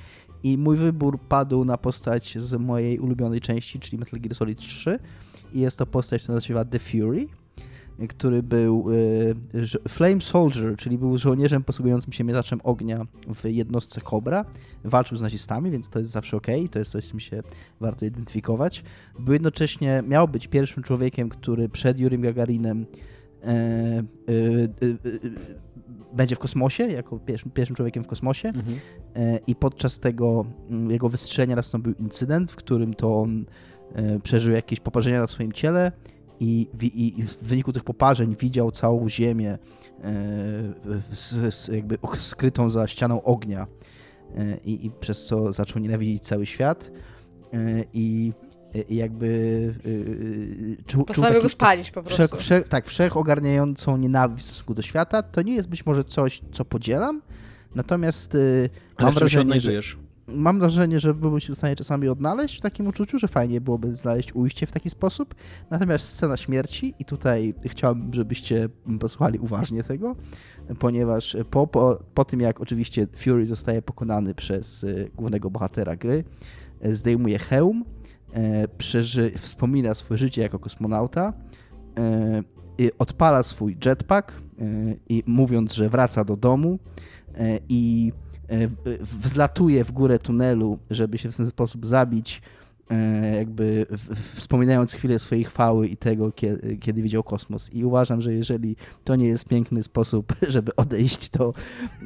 [0.43, 4.99] I mój wybór padł na postać z mojej ulubionej części, czyli Metal Gear Solid 3
[5.53, 7.27] i jest to postać, która nazywa The Fury,
[8.09, 8.85] który był
[9.53, 13.05] żo- Flame Soldier, czyli był żołnierzem posługującym się miotaczem ognia
[13.35, 14.45] w jednostce Cobra.
[14.83, 17.43] Walczył z nazistami, więc to jest zawsze ok, to jest coś, z czym się
[17.79, 18.83] warto identyfikować.
[19.19, 22.85] Był jednocześnie, miał być pierwszym człowiekiem, który przed Jurym Gagarinem
[23.43, 24.69] e, y,
[26.13, 28.47] będzie w kosmosie, jako pierwszym, pierwszym człowiekiem w kosmosie.
[28.47, 28.79] Mhm.
[29.15, 30.45] E, i podczas tego
[30.89, 33.45] jego wystrzelenia nastąpił incydent, w którym to on
[33.93, 35.91] e, przeżył jakieś poparzenia na swoim ciele
[36.39, 36.67] i,
[37.17, 39.57] i w wyniku tych poparzeń widział całą ziemię e,
[41.11, 43.67] z, z jakby skrytą za ścianą ognia
[44.35, 46.91] e, i, i przez co zaczął nienawidzić cały świat
[47.53, 48.33] e, i,
[48.89, 49.73] i jakby
[50.79, 51.05] e, czuł,
[51.41, 52.15] go spalić po prostu.
[52.15, 55.23] wszech, wszech, tak, wszechogarniającą nienawiść w stosunku do świata.
[55.23, 57.21] To nie jest być może coś, co podzielam,
[57.75, 59.97] natomiast y, Ale mam wrażenie, że, odnajdujesz?
[60.27, 63.95] Mam wrażenie, że byłbym się w stanie czasami odnaleźć w takim uczuciu, że fajnie byłoby
[63.95, 65.35] znaleźć ujście w taki sposób.
[65.69, 68.69] Natomiast scena śmierci, i tutaj chciałbym, żebyście
[68.99, 70.15] posłuchali uważnie tego,
[70.79, 76.23] ponieważ po, po, po tym, jak oczywiście Fury zostaje pokonany przez y, głównego bohatera gry,
[76.85, 77.85] y, zdejmuje hełm,
[78.33, 81.33] e, przeży, wspomina swoje życie jako kosmonauta,
[81.97, 82.43] e,
[82.97, 84.35] odpala swój jetpack e,
[85.09, 86.79] i mówiąc, że wraca do domu
[87.35, 88.24] e, i e,
[89.01, 92.64] wzlatuje w górę tunelu, żeby się w ten sposób zabić, e,
[93.37, 97.73] jakby w- w- wspominając chwilę swojej chwały i tego, kiedy, kiedy widział kosmos.
[97.73, 101.53] I uważam, że jeżeli to nie jest piękny sposób, żeby odejść, to...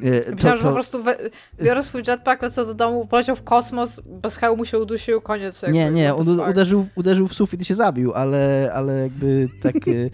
[0.02, 1.16] e, to, Myślałam, że po to prostu we,
[1.62, 5.62] biorę swój jetpack, lecę do domu, poleciał w kosmos, bez hełmu się udusił, koniec.
[5.62, 6.14] Jakby, nie, nie,
[6.50, 10.10] uderzył, uderzył w sufit i się zabił, ale, ale jakby tak e, e,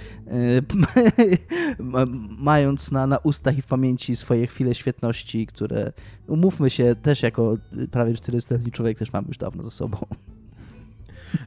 [1.82, 2.04] ma-
[2.38, 5.92] mając na, na ustach i w pamięci swoje chwile świetności, które
[6.28, 7.56] umówmy się, też jako
[7.90, 9.98] prawie 400-letni człowiek też mam już dawno za sobą.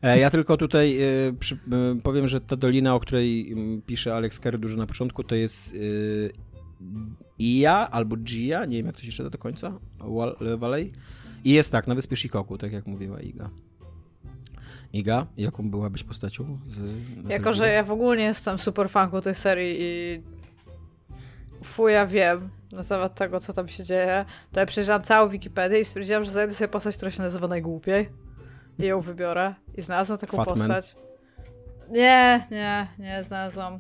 [0.02, 4.16] E, Ja tylko tutaj e, przy, e, powiem, że ta dolina, o której mm, pisze
[4.16, 5.76] Alex Kerr dużo na początku, to jest
[7.40, 9.74] Ia albo Gia, nie wiem jak to się czyta do końca,
[10.58, 10.92] Valley.
[11.44, 13.50] I jest tak, na wyspie Shikoku, tak jak mówiła Iga.
[14.94, 16.60] Iga, jaką byłabyś postacią?
[17.26, 20.22] Z jako, że ja w ogóle nie jestem super fanką tej serii i
[21.64, 25.86] fuja wiem na temat tego, co tam się dzieje, to ja przejrzałam całą Wikipedię i
[25.86, 28.10] stwierdziłam, że znajdę sobie postać, która się nazywa najgłupiej
[28.80, 29.56] i ją wybiorę.
[29.76, 30.58] I znalazłam taką Fatman.
[30.58, 30.96] postać.
[31.90, 33.80] Nie, nie, nie znalazłam.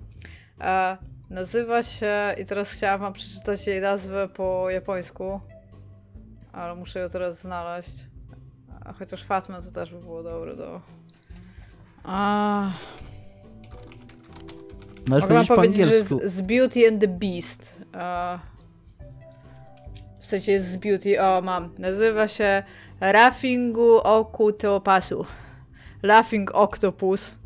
[0.61, 0.97] E,
[1.29, 5.39] nazywa się, i teraz chciałam wam przeczytać jej nazwę po japońsku,
[6.51, 8.07] ale muszę ją teraz znaleźć.
[8.85, 10.81] A chociaż Fatman to też by było dobre do...
[12.03, 12.71] A,
[15.09, 17.75] Możesz mogę wam powiedzieć po powiedzieć, że z, z Beauty and the Beast.
[17.93, 18.39] E,
[20.19, 21.75] w sensie jest z Beauty, o mam.
[21.77, 22.63] Nazywa się
[23.01, 25.25] Rafingu Okutopasu.
[26.03, 27.39] Laughing Octopus.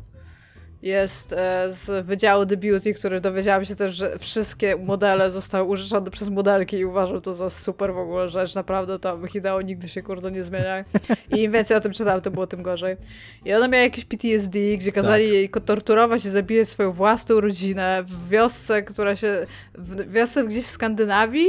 [0.82, 6.10] Jest e, z Wydziału The Beauty, który dowiedziałam się też, że wszystkie modele zostały użyczone
[6.10, 8.54] przez modelki i uważam to za super w ogóle rzecz.
[8.54, 10.84] Naprawdę tam Hideo nigdy się kurde nie zmienia.
[11.30, 12.96] I im więcej o tym czytałam, to było tym gorzej.
[13.44, 18.04] I ona miała jakieś PTSD, gdzie kazali jej ko- torturować i zabijać swoją własną rodzinę
[18.06, 19.46] w wiosce, która się...
[19.74, 21.48] w wiosce gdzieś w Skandynawii,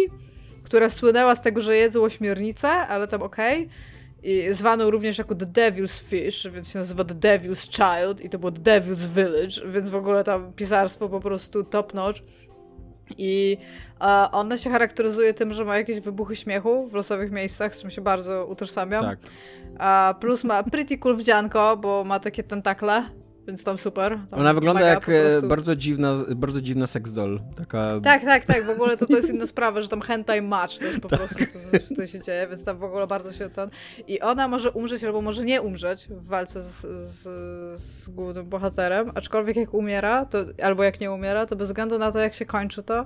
[0.64, 3.70] która słynęła z tego, że jedzą ośmiornicę, ale tam okej.
[4.26, 8.40] I zwaną również jako The Devil's Fish, więc się nazywa The Devil's Child i to
[8.40, 12.22] było The Devil's Village, więc w ogóle tam pisarstwo po prostu top notch.
[13.18, 13.58] I
[14.02, 17.90] e, ona się charakteryzuje tym, że ma jakieś wybuchy śmiechu w losowych miejscach, z czym
[17.90, 19.06] się bardzo utożsamiam.
[19.06, 19.20] Tak.
[19.80, 23.04] A plus ma pretty cool wdzianko, bo ma takie tentakle,
[23.48, 24.20] więc tam super.
[24.30, 25.48] Tam Ona wygląda jak e, prostu.
[25.48, 27.40] bardzo dziwna, bardzo dziwna sex doll.
[27.58, 28.00] Taka...
[28.04, 31.00] Tak, tak, tak, w ogóle to, to jest inna sprawa, że tam hentai match też
[31.00, 33.70] po prostu to, to, to się dzieje, więc tam w ogóle bardzo się ten...
[34.08, 37.24] I ona może umrzeć albo może nie umrzeć w walce z, z,
[37.82, 42.12] z głównym bohaterem, aczkolwiek jak umiera, to, albo jak nie umiera, to bez względu na
[42.12, 43.06] to, jak się kończy to,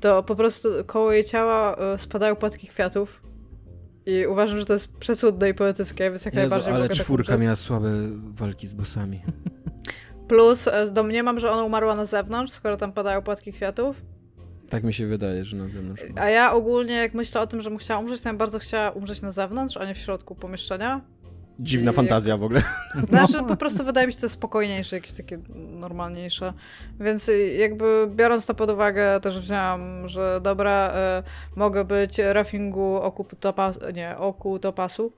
[0.00, 3.29] to po prostu koło jej ciała e, spadają płatki kwiatów.
[4.06, 7.04] I uważam, że to jest przecudne i poetyckie, więc jak Jezu, najbardziej ale mogę tak
[7.04, 7.90] czwórka miała słabe
[8.34, 9.22] walki z bossami.
[10.28, 14.02] Plus e, domniemam, że ona umarła na zewnątrz, skoro tam padają płatki kwiatów.
[14.68, 16.02] Tak mi się wydaje, że na zewnątrz.
[16.16, 18.90] A ja ogólnie, jak myślę o tym, że bym chciała umrzeć, to ja bardzo chciała
[18.90, 21.00] umrzeć na zewnątrz, a nie w środku pomieszczenia.
[21.62, 22.62] Dziwna fantazja w ogóle.
[23.08, 26.52] Znaczy, po prostu wydaje mi się to spokojniejsze, jakieś takie normalniejsze.
[27.00, 31.22] Więc y, jakby biorąc to pod uwagę, też wzięłam, że dobra, e,
[31.56, 35.12] mogę być Rafingu oku topas, nie, oku topasu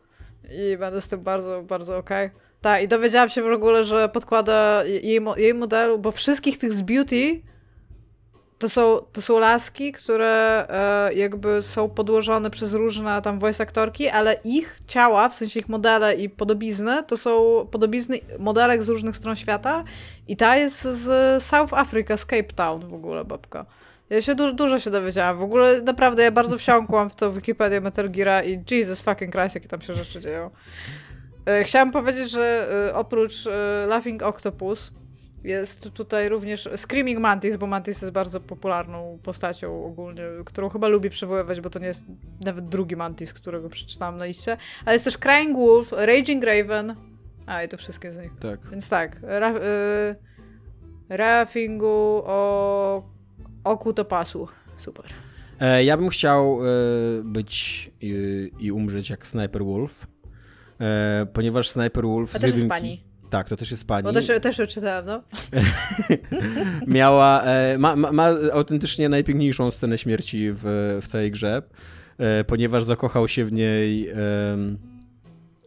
[0.51, 2.31] i będę z tym bardzo, bardzo okej.
[2.61, 6.83] Tak, i dowiedziałam się w ogóle, że podkłada jej, jej modelu, bo wszystkich tych z
[6.83, 7.43] Beauty
[8.63, 14.09] to są, to są laski, które e, jakby są podłożone przez różne tam voice aktorki,
[14.09, 19.17] ale ich ciała, w sensie ich modele i podobizny, to są podobizny modelek z różnych
[19.17, 19.85] stron świata
[20.29, 23.67] i ta jest z South Africa, z Cape Town w ogóle, babka.
[24.11, 25.39] Ja się dużo, dużo się dowiedziałam.
[25.39, 29.55] W ogóle naprawdę ja bardzo wsiąkłam w tą Wikipedię Metal Geara i Jesus fucking Christ,
[29.55, 30.51] jakie tam się rzeczy dzieją.
[31.47, 34.93] E, Chciałam powiedzieć, że e, oprócz e, Laughing Octopus
[35.45, 41.11] jest tutaj również Screaming Mantis, bo Mantis jest bardzo popularną postacią ogólnie, którą chyba lubi
[41.11, 42.05] przywoływać, bo to nie jest
[42.41, 44.57] nawet drugi Mantis, którego przeczytałam na liście.
[44.85, 46.97] Ale jest też Crying Wolf, Raging Raven.
[47.47, 48.33] A, i to wszystkie z nich.
[48.41, 48.71] Tak.
[48.71, 50.17] Więc tak, ra, y,
[51.09, 53.03] Rafingu o
[53.65, 54.49] oku to pasu.
[54.79, 55.05] Super.
[55.61, 56.69] E, ja bym chciał e,
[57.25, 60.07] być i, i umrzeć jak Sniper Wolf,
[60.81, 63.12] e, ponieważ Sniper Wolf A też jest pani.
[63.33, 64.05] Tak, to też jest pani.
[64.05, 65.23] Bo też, też ją czytałam, no.
[66.87, 70.61] Miała, e, ma, ma, ma autentycznie najpiękniejszą scenę śmierci w,
[71.03, 71.63] w całej grze,
[72.19, 74.09] e, ponieważ zakochał się w niej.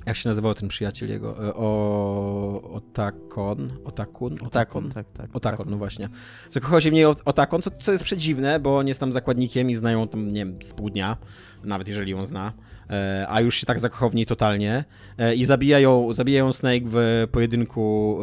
[0.05, 1.47] Jak się nazywał ten przyjaciel jego?
[1.47, 3.71] E, O, Otakon?
[3.85, 4.37] Otakun?
[4.45, 5.29] Otakon, tak, tak.
[5.33, 6.09] Otakon, no właśnie.
[6.51, 9.69] Zakochał się w niej o- Otakon, co, co jest przedziwne, bo on jest tam zakładnikiem
[9.69, 11.17] i znają tam, nie wiem, z pół dnia,
[11.63, 12.53] nawet jeżeli ją zna,
[12.89, 14.83] e, a już się tak zakochał w niej totalnie
[15.17, 18.19] e, i zabijają, zabijają Snake w pojedynku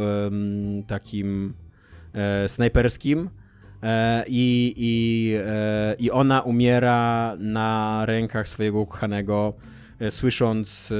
[0.86, 1.54] takim
[2.46, 3.30] snajperskim
[4.26, 5.38] i, i,
[6.04, 9.54] i ona umiera na rękach swojego ukochanego,
[10.10, 10.94] słysząc e,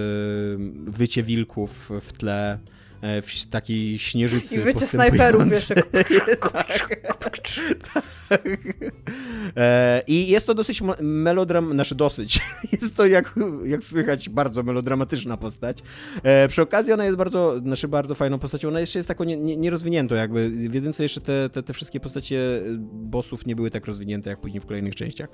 [0.91, 2.59] wycie wilków w tle, e,
[3.03, 5.75] w takiej śnieżycy I wycie snajperów jeszcze.
[9.57, 12.41] E, I jest to dosyć melodram, znaczy dosyć,
[12.83, 13.35] jest to jak,
[13.65, 15.79] jak słychać bardzo melodramatyczna postać.
[16.23, 19.37] E, przy okazji ona jest bardzo, znaczy bardzo fajną postacią, ona jeszcze jest taką nie-
[19.37, 22.63] nie- nierozwiniętą jakby, w jedynce jeszcze te, te, te wszystkie postacie
[22.93, 25.29] bossów nie były tak rozwinięte jak później w kolejnych częściach,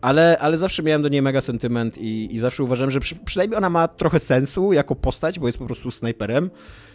[0.00, 3.58] ale, ale zawsze miałem do niej mega sentyment i, i zawsze uważałem, że przy, przynajmniej
[3.58, 6.91] ona ma trochę sensu jako postać, bo jest po prostu snajperem, e,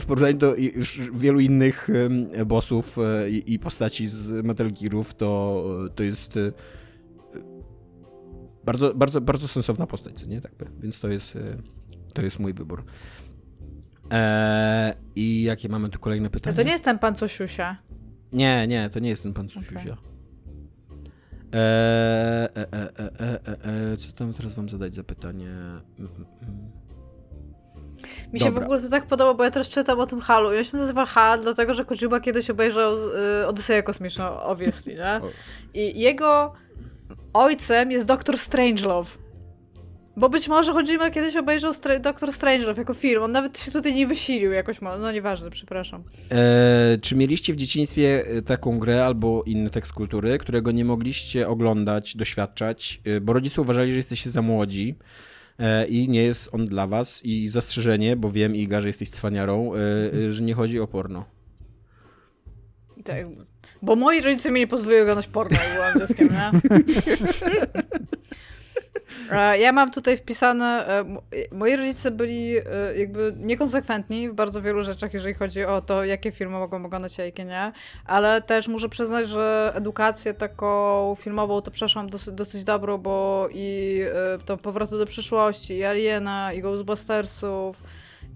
[0.00, 1.88] w porównaniu do już wielu innych
[2.46, 6.52] bossów e, i, postaci z Metal Gearów, to, to jest e,
[8.64, 10.40] bardzo, bardzo, bardzo sensowna postać, co nie?
[10.40, 11.38] Tak, więc to jest,
[12.14, 12.84] to jest mój wybór.
[14.10, 16.56] Eee, I jakie mamy tu kolejne pytania?
[16.56, 17.76] to nie jest ten pan co siusia.
[18.32, 19.96] Nie, nie, to nie jest ten pan co siusia.
[21.52, 25.48] Eee, e, e, e, co tam teraz wam zadać za pytanie?
[25.48, 26.77] Mm, mm, mm.
[28.32, 28.60] Mi się Dobra.
[28.60, 31.06] w ogóle to tak podoba, bo ja teraz czytam o tym Halu on się nazywa
[31.06, 32.94] Hal, dlatego że Kojima kiedyś obejrzał
[33.42, 35.20] y, Odyseję Kosmiczną, obviously, nie?
[35.82, 36.52] I jego
[37.32, 39.18] ojcem jest Doktor Strangelove.
[40.16, 43.22] Bo być może Kojima kiedyś obejrzał Stra Doktor Strangelove jako film.
[43.22, 44.80] On nawet się tutaj nie wysilił jakoś.
[44.80, 46.02] No nieważne, przepraszam.
[46.30, 51.48] E, czy mieliście w dzieciństwie e, taką grę albo inny tekst kultury, którego nie mogliście
[51.48, 54.96] oglądać, doświadczać, e, bo rodzice uważali, że jesteście za młodzi
[55.88, 60.32] i nie jest on dla was i zastrzeżenie, bo wiem Iga, że jesteś cwaniarą, e,
[60.32, 61.24] że nie chodzi o porno.
[63.04, 63.26] Tak,
[63.82, 66.50] bo moi rodzice mi nie pozwoliły oglądać porno, jak byłam dzieckiem, nie?
[69.32, 71.04] E, ja mam tutaj wpisane, e,
[71.52, 72.62] moi rodzice byli e,
[72.96, 77.24] jakby niekonsekwentni w bardzo wielu rzeczach, jeżeli chodzi o to, jakie filmy mogą oglądać, a
[77.24, 77.72] jakie nie,
[78.04, 84.00] ale też muszę przyznać, że edukację taką filmową to przeszłam dosyć, dosyć dobrą, bo i
[84.44, 87.82] to Powrotu do przyszłości, i Aliena, i Ghostbustersów,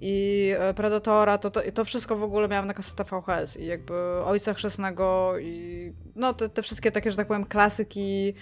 [0.00, 3.94] i Predatora, to, to, to wszystko w ogóle miałam na kasetę VHS i jakby
[4.24, 8.34] Ojca Chrzestnego i no te, te wszystkie takie, że tak powiem, klasyki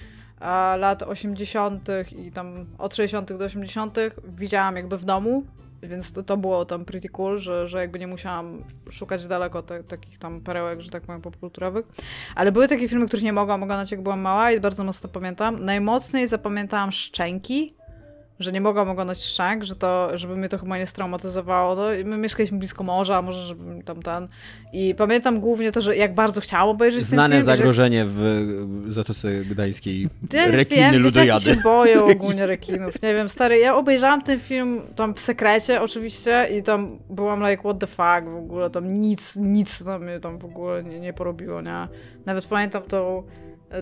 [0.76, 1.88] lat 80.
[2.16, 3.32] i tam od 60.
[3.32, 3.98] do 80.
[4.24, 5.44] widziałam jakby w domu,
[5.82, 9.84] więc to, to było tam pretty cool, że, że jakby nie musiałam szukać daleko te,
[9.84, 11.86] takich tam perełek, że tak powiem, popkulturowych.
[12.34, 15.64] Ale były takie filmy, których nie mogłam oglądać, jak byłam mała i bardzo mocno pamiętam.
[15.64, 17.74] Najmocniej zapamiętałam Szczęki,
[18.40, 21.74] że nie mogłam oglądać szczęk, że to, żeby mnie to chyba nie straumatyzowało.
[21.74, 24.28] No, my mieszkaliśmy blisko morza, może żeby tam ten...
[24.72, 27.56] I pamiętam głównie to, że jak bardzo chciałam obejrzeć Znane ten film.
[27.56, 28.10] zagrożenie że...
[28.10, 30.08] w Zatoce Gdańskiej.
[30.32, 31.44] Ja rekiny wiem, ludojady.
[31.44, 33.02] się boją ogólnie rekinów.
[33.02, 37.62] Nie wiem, stary, ja obejrzałam ten film tam w sekrecie oczywiście i tam byłam like,
[37.62, 41.12] what the fuck, w ogóle tam nic, nic na mnie tam w ogóle nie, nie
[41.12, 41.88] porobiło, nie?
[42.26, 43.22] Nawet pamiętam tą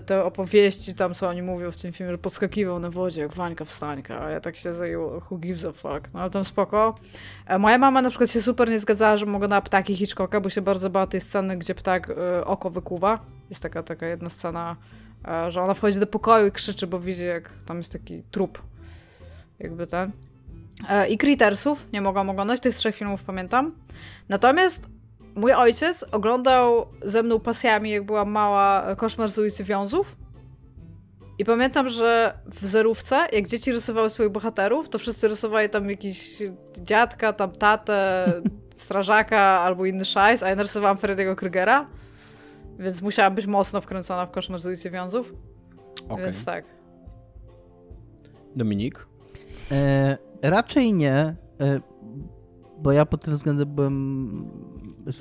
[0.05, 3.65] te opowieści tam, co oni mówią w tym filmie, że podskakiwał na wodzie jak Wańka
[3.65, 6.95] wstańka, a ja tak się zajęło, who gives a fuck, no ale tam spoko.
[7.47, 10.49] E, moja mama na przykład się super nie zgadzała, że mogę na ptaki Hitchcocka, bo
[10.49, 13.19] się bardzo bała tej sceny, gdzie ptak y, oko wykuwa.
[13.49, 14.75] Jest taka, taka jedna scena,
[15.47, 18.61] y, że ona wchodzi do pokoju i krzyczy, bo widzi jak tam jest taki trup,
[19.59, 20.11] jakby ten.
[20.79, 23.71] Y, I Crittersów nie mogłam oglądać, tych trzech filmów pamiętam.
[24.29, 24.98] Natomiast
[25.35, 30.15] Mój ojciec oglądał ze mną pasjami, jak była mała, Koszmar z ulicy Wiązów.
[31.39, 36.43] I pamiętam, że w zerówce, jak dzieci rysowały swoich bohaterów, to wszyscy rysowali tam jakiś
[36.77, 38.25] dziadka, tam tatę,
[38.75, 41.87] strażaka albo inny szajs, a ja narysowałam Freddy'ego Krygera.
[42.79, 45.33] Więc musiałam być mocno wkręcona w Koszmar z ulicy Wiązów.
[46.09, 46.25] Okay.
[46.25, 46.65] Więc tak.
[48.55, 49.07] Dominik?
[49.71, 51.35] E, raczej nie, e,
[52.81, 54.45] bo ja pod tym względem byłem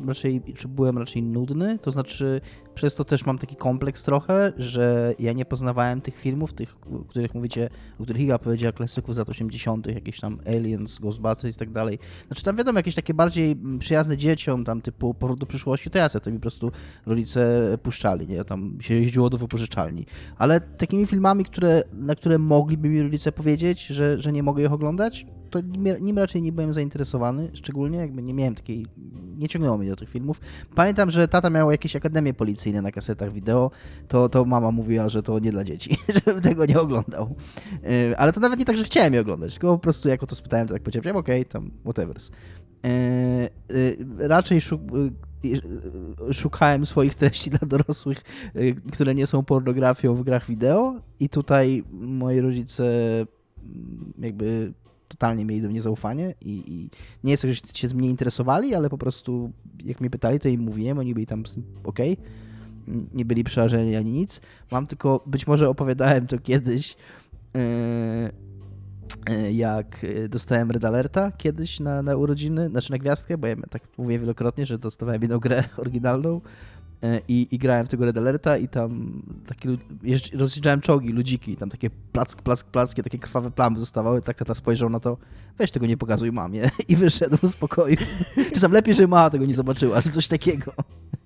[0.07, 2.41] raczej, czy byłem raczej nudny, to znaczy
[2.79, 7.05] przez to też mam taki kompleks trochę, że ja nie poznawałem tych filmów, tych, o
[7.05, 11.59] których mówicie, o których Iga powiedziała, klasyków z lat 80., jakieś tam Aliens, Ghostbusters i
[11.59, 11.99] tak dalej.
[12.27, 16.09] Znaczy tam wiadomo, jakieś takie bardziej przyjazne dzieciom, tam typu Powrót do przyszłości, to ja
[16.09, 16.73] to mi po prostu
[17.07, 18.45] rodzice puszczali, nie?
[18.45, 20.07] Tam się jeździło do wypożyczalni.
[20.37, 24.73] Ale takimi filmami, które, na które mogliby mi rodzice powiedzieć, że, że nie mogę ich
[24.73, 25.61] oglądać, to
[26.01, 28.87] nim raczej nie byłem zainteresowany, szczególnie jakby nie miałem takiej,
[29.37, 30.41] nie ciągnęło mnie do tych filmów.
[30.75, 32.35] Pamiętam, że tata miał jakieś akademie
[32.73, 33.71] na kasetach wideo,
[34.09, 37.35] to, to mama mówiła, że to nie dla dzieci, żebym tego nie oglądał.
[37.85, 40.35] E, ale to nawet nie tak, że chciałem je oglądać, tylko po prostu jako to
[40.35, 42.31] spytałem, to tak powiedziałem, okej, okay, tam whatevers.
[42.85, 43.49] E, e,
[44.29, 44.81] raczej szuk
[46.33, 48.23] szukałem swoich treści dla dorosłych,
[48.93, 52.85] które nie są pornografią w grach wideo i tutaj moi rodzice
[53.63, 54.73] mm, jakby
[55.09, 56.91] totalnie mieli do mnie zaufanie i, i
[57.25, 59.53] nie jest tak, że się mnie interesowali, ale po prostu
[59.85, 61.43] jak mnie pytali, to im mówiłem, oni byli tam
[61.85, 61.99] ok,
[63.15, 64.41] nie byli przerażeni ani nic.
[64.73, 66.97] Mam tylko, być może opowiadałem to kiedyś,
[67.55, 73.83] yy, jak dostałem Red Alerta kiedyś na, na urodziny, znaczy na gwiazdkę, bo ja tak
[73.99, 76.41] mówię wielokrotnie, że dostawałem jedną grę oryginalną
[77.03, 79.69] E, i, i grałem w tego Red Alerta i tam takie,
[80.35, 84.91] rozjeżdżałem czołgi, ludziki, tam takie plack, plack, plackie, takie krwawe plamy zostawały, tak tata spojrzał
[84.91, 85.17] na to,
[85.59, 87.97] weź tego nie pokazuj mamie i wyszedł z pokoju.
[88.55, 90.73] Czy tam lepiej, że mama tego nie zobaczyła, czy coś takiego.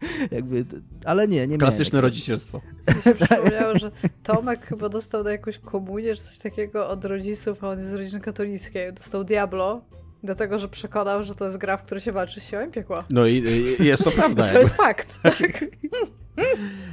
[0.31, 0.65] Jakby,
[1.05, 2.05] ale nie, nie Klasyczne miałem.
[2.05, 2.61] rodzicielstwo.
[3.01, 3.91] Przypomniało, że
[4.23, 7.95] Tomek chyba dostał na jakąś komunię, czy coś takiego od rodziców, a on jest z
[7.95, 9.85] rodziny katolickiej, dostał Diablo
[10.23, 13.05] do tego, że przekonał, że to jest gra, w której się walczy z siłą piekła.
[13.11, 13.45] No i,
[13.81, 14.47] i jest to prawda.
[14.47, 15.65] to jest fakt, tak.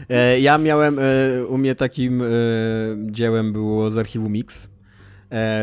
[0.10, 2.26] E, ja miałem, e, u mnie takim e,
[3.06, 4.68] dziełem było z archiwum Mix,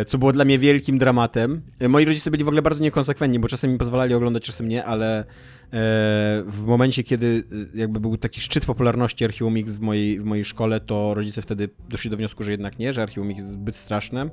[0.07, 1.63] co było dla mnie wielkim dramatem.
[1.81, 4.85] E, moi rodzice byli w ogóle bardzo niekonsekwentni, bo czasem mi pozwalali oglądać, czasem nie,
[4.85, 5.25] ale e,
[6.47, 7.45] w momencie, kiedy
[7.75, 11.43] e, jakby był taki szczyt popularności archiwum Mix w mojej, w mojej szkole, to rodzice
[11.43, 14.31] wtedy doszli do wniosku, że jednak nie, że archiwum Mix jest zbyt strasznym.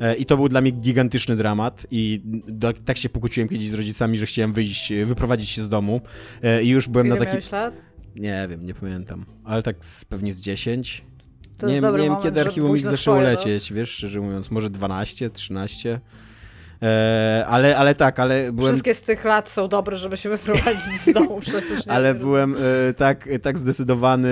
[0.00, 3.74] E, I to był dla mnie gigantyczny dramat i do, tak się pokłóciłem kiedyś z
[3.74, 6.00] rodzicami, że chciałem wyjść, e, wyprowadzić się z domu
[6.42, 7.48] e, i już byłem Ile na taki...
[7.52, 7.74] lat?
[8.16, 11.04] Nie wiem, nie pamiętam, ale tak z, pewnie z 10.
[11.58, 14.20] To nie jest wiem, dobry nie wiem moment, kiedy archiwum na zaczęło lecieć, wiesz, szczerze
[14.20, 16.00] mówiąc, może 12, 13.
[16.82, 21.00] E, ale, ale tak, ale byłem, Wszystkie z tych lat są dobre, żeby się wyprowadzić
[21.00, 21.86] z domu przecież.
[21.86, 21.92] Nie?
[21.92, 22.56] ale byłem
[22.88, 24.28] e, tak, tak zdecydowany,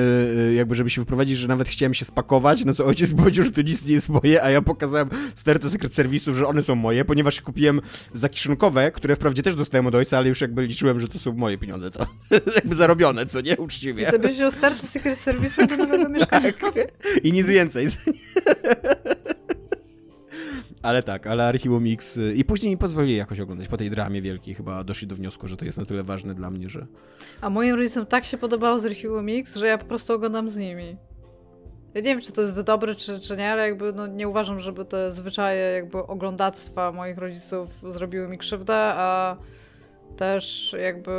[0.50, 3.50] e, jakby żeby się wyprowadzić, że nawet chciałem się spakować, no co ojciec powiedział, że
[3.50, 7.04] to nic nie jest moje, a ja pokazałem stertę sekret serwisów, że one są moje,
[7.04, 7.80] ponieważ kupiłem
[8.14, 11.58] zakiszonkowe, które wprawdzie też dostałem od ojca, ale już jakby liczyłem, że to są moje
[11.58, 12.06] pieniądze, to
[12.56, 14.10] jakby zarobione, co nie, I uczciwie.
[14.10, 16.50] sobie wziął starty Secret Service do nowego mieszkania.
[17.22, 17.88] I nic więcej.
[20.82, 22.16] Ale tak, ale Archiwum X.
[22.16, 23.68] y, I później mi pozwolili jakoś oglądać.
[23.68, 26.50] Po tej dramie wielkiej chyba doszli do wniosku, że to jest na tyle ważne dla
[26.50, 26.86] mnie, że.
[27.40, 30.56] A moim rodzicom tak się podobało z Archiwum Mix, że ja po prostu oglądam z
[30.56, 30.96] nimi.
[31.94, 34.60] Ja nie wiem, czy to jest dobre, czy, czy nie, ale jakby no, nie uważam,
[34.60, 39.36] żeby te zwyczaje jakby oglądactwa moich rodziców zrobiły mi krzywdę, a
[40.16, 41.10] też jakby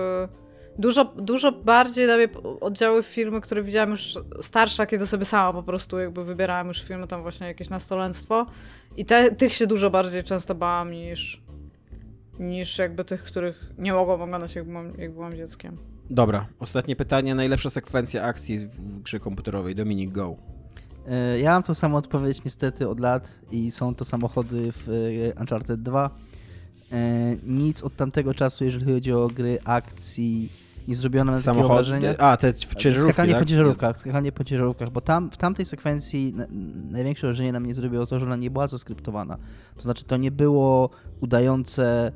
[0.80, 2.28] dużo, dużo bardziej na mnie
[2.62, 7.08] oddziały filmy, które widziałam już starsza, kiedy sobie sama po prostu jakby wybierałam już filmy,
[7.08, 8.46] tam właśnie jakieś nastolenstwo
[8.98, 11.42] i te, tych się dużo bardziej często bałam niż,
[12.40, 15.78] niż jakby tych, których nie mogłam oglądać jak byłam, jak byłam dzieckiem.
[16.10, 17.36] Dobra, ostatnie pytanie.
[17.36, 19.76] Najlepsza sekwencja akcji w grze komputerowej.
[19.76, 20.36] Dominik Go.
[21.08, 24.90] E, Ja mam tą samą odpowiedź niestety od lat i są to samochody w
[25.36, 26.10] e, Uncharted 2.
[26.92, 30.50] E, Nic od tamtego czasu, jeżeli chodzi o gry akcji,
[30.88, 32.18] nie zrobiono nam takiego wrażenia.
[32.18, 33.42] A, te ciężarówki, Skakanie tak?
[33.42, 36.46] po ciężarówkach, skakanie po ciężarówkach, bo tam w tamtej sekwencji na,
[36.92, 39.38] największe wrażenie na mnie zrobiło to, że ona nie była zaskryptowana.
[39.76, 40.90] To znaczy, to nie było
[41.22, 42.12] udające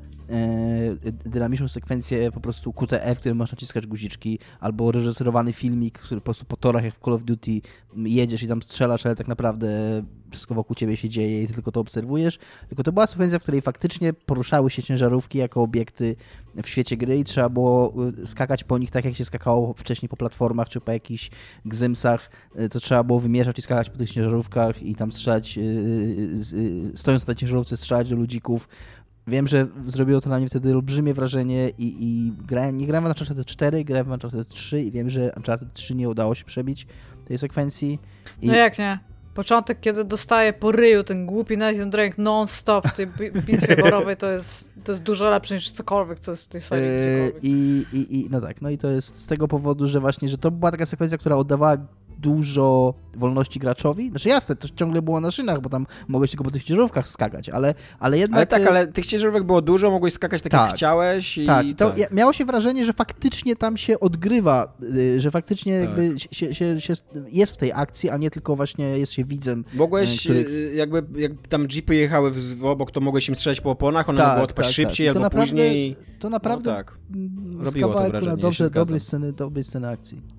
[1.24, 6.24] dynamiczną sekwencję po prostu QTF, w którym masz naciskać guziczki, albo reżyserowany filmik, który po
[6.24, 7.60] prostu po torach jak w Call of Duty
[7.96, 11.72] jedziesz i tam strzelasz, ale tak naprawdę wszystko wokół ciebie się dzieje i ty tylko
[11.72, 12.38] to obserwujesz.
[12.68, 16.16] Tylko to była sekwencja, w której faktycznie poruszały się ciężarówki jako obiekty
[16.62, 20.08] w świecie gry i trzeba było y, skakać po nich tak, jak się skakało wcześniej
[20.08, 21.30] po platformach czy po jakichś
[21.64, 22.30] gzymsach.
[22.60, 25.58] Y, To trzeba było wymierzać i skakać po tych ciężarówkach i tam strzelać,
[26.94, 28.68] stojąc na ciężarówce, strzelać do ludzików.
[29.26, 33.08] Wiem, że zrobiło to na mnie wtedy olbrzymie wrażenie i, i grałem, nie grałem w
[33.08, 36.86] Uncharted 4, grałem w Uncharted 3 i wiem, że Uncharted 3 nie udało się przebić
[37.24, 37.98] tej sekwencji.
[38.42, 38.98] I No jak nie?
[39.34, 44.16] Początek, kiedy dostaje po ryju ten głupi Nathan Drake non-stop w tej bi- bitwie borowej,
[44.16, 46.88] to jest, to jest dużo lepsze niż cokolwiek, co jest w tej serii.
[46.88, 47.32] Yy.
[47.42, 50.38] I, i, I no tak, no i to jest z tego powodu, że właśnie, że
[50.38, 51.76] to była taka sekwencja, która oddawała
[52.18, 54.10] dużo wolności graczowi.
[54.10, 57.48] Znaczy jasne, to ciągle było na szynach, bo tam mogłeś tylko po tych ciężarówkach skakać,
[57.48, 58.36] ale, ale jednak...
[58.36, 60.74] Ale tak, e, ale tych ciężarówek było dużo, mogłeś skakać tak, jak Tak.
[60.74, 62.12] chciałeś i Tak, i to tak.
[62.12, 65.88] miało się wrażenie, że faktycznie tam się odgrywa, y, że faktycznie Tak.
[65.88, 66.92] jakby się, się, się
[67.32, 69.64] jest w tej akcji, a nie tylko właśnie jest się widzem.
[69.74, 73.70] Mogłeś, których- y, jakby, jak tam jeepy jechały w obok, to mogłeś im strzelać po
[73.70, 75.14] oponach, one Tak, mogły odpaść tak, szybciej tak.
[75.14, 75.96] To albo naprawdę- później.
[76.18, 76.98] To naprawdę No tak.
[77.64, 80.35] Robiło to wrażenie, dobrze, dobrej, sceny, dobrej sceny akcji.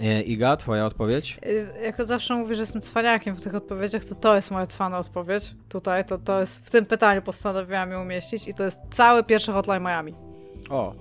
[0.00, 1.38] E, Iga, twoja odpowiedź?
[1.46, 4.98] Yy, Jako zawsze mówię, że jestem cwaniakiem w tych odpowiedziach, to to jest moja cwana
[4.98, 5.54] odpowiedź.
[5.68, 9.52] Tutaj, to, to jest w tym pytaniu postanowiłam ją umieścić i to jest cały pierwszy
[9.52, 10.14] Hotline Miami.
[10.70, 10.94] O,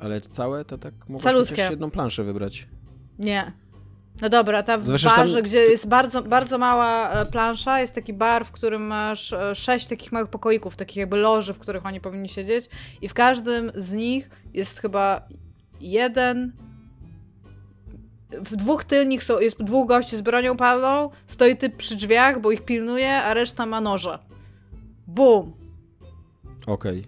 [0.00, 1.50] ale całe to tak Calutkie.
[1.54, 2.68] chociaż jedną planszę wybrać.
[3.18, 3.52] Nie.
[4.20, 7.80] No dobra, tam w Zwłaszcza, że tam- barze, gdzie jest bardzo, bardzo mała e, plansza,
[7.80, 11.58] jest taki bar, w którym masz e, sześć takich małych pokoików, takich jakby loży, w
[11.58, 12.68] których oni powinni siedzieć
[13.02, 15.28] i w każdym z nich jest chyba
[15.80, 16.52] jeden...
[18.40, 22.52] W dwóch tylnych są, jest dwóch gości z bronią palną, stoi typ przy drzwiach, bo
[22.52, 24.18] ich pilnuje, a reszta ma noże.
[25.06, 25.52] Bum!
[26.66, 27.04] Okej.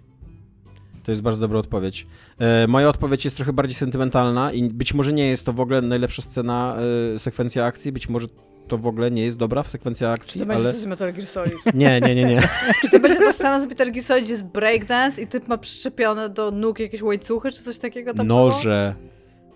[1.03, 2.07] To jest bardzo dobra odpowiedź.
[2.39, 5.81] E, moja odpowiedź jest trochę bardziej sentymentalna i być może nie jest to w ogóle
[5.81, 6.77] najlepsza scena,
[7.15, 8.27] e, sekwencja akcji, być może
[8.67, 10.73] to w ogóle nie jest dobra sekwencja Czy akcji, to będzie ale...
[10.73, 11.53] coś z Metal Gear Solid?
[11.73, 12.41] Nie, nie, nie, nie.
[12.81, 16.29] Czy to będzie ta scena z Metal Gear Solid, jest breakdance i typ ma przyczepione
[16.29, 18.51] do nóg jakieś łańcuchy, czy coś takiego tam było?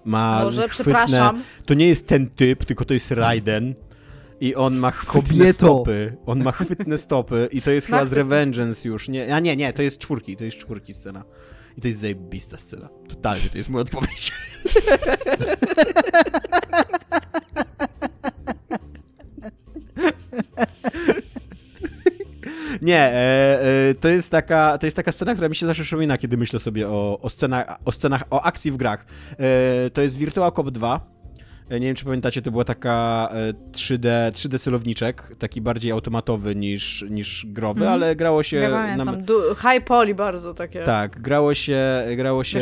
[0.05, 0.83] Ma Może, chwytne...
[0.83, 1.43] przepraszam.
[1.65, 3.73] To nie jest ten typ, tylko to jest Raiden.
[4.41, 5.53] I on ma chwytne Kobieto.
[5.53, 6.15] stopy.
[6.25, 9.09] On ma chwytne stopy i to jest chyba z Revengeance już.
[9.09, 11.23] Nie, a nie, nie, to jest czwórki, to jest czwórki scena.
[11.77, 12.89] I to jest zajebista scena.
[13.09, 14.31] Totalnie, to jest moja odpowiedź.
[22.81, 26.17] Nie, e, e, to, jest taka, to jest taka scena, która mi się zawsze przypomina,
[26.17, 29.05] kiedy myślę sobie o, o, scenach, o scenach, o akcji w grach.
[29.39, 31.13] E, to jest Virtua Cop 2,
[31.69, 36.55] E, Nie wiem, czy pamiętacie, to była taka e, 3D, 3D celowniczek, taki bardziej automatowy
[36.55, 37.93] niż, niż growy, Mhm.
[37.93, 39.23] ale grało się Ja na, pamiętam.
[39.23, 40.79] Du- high poly bardzo takie.
[40.83, 41.79] tak, grało się,
[42.15, 42.59] grało się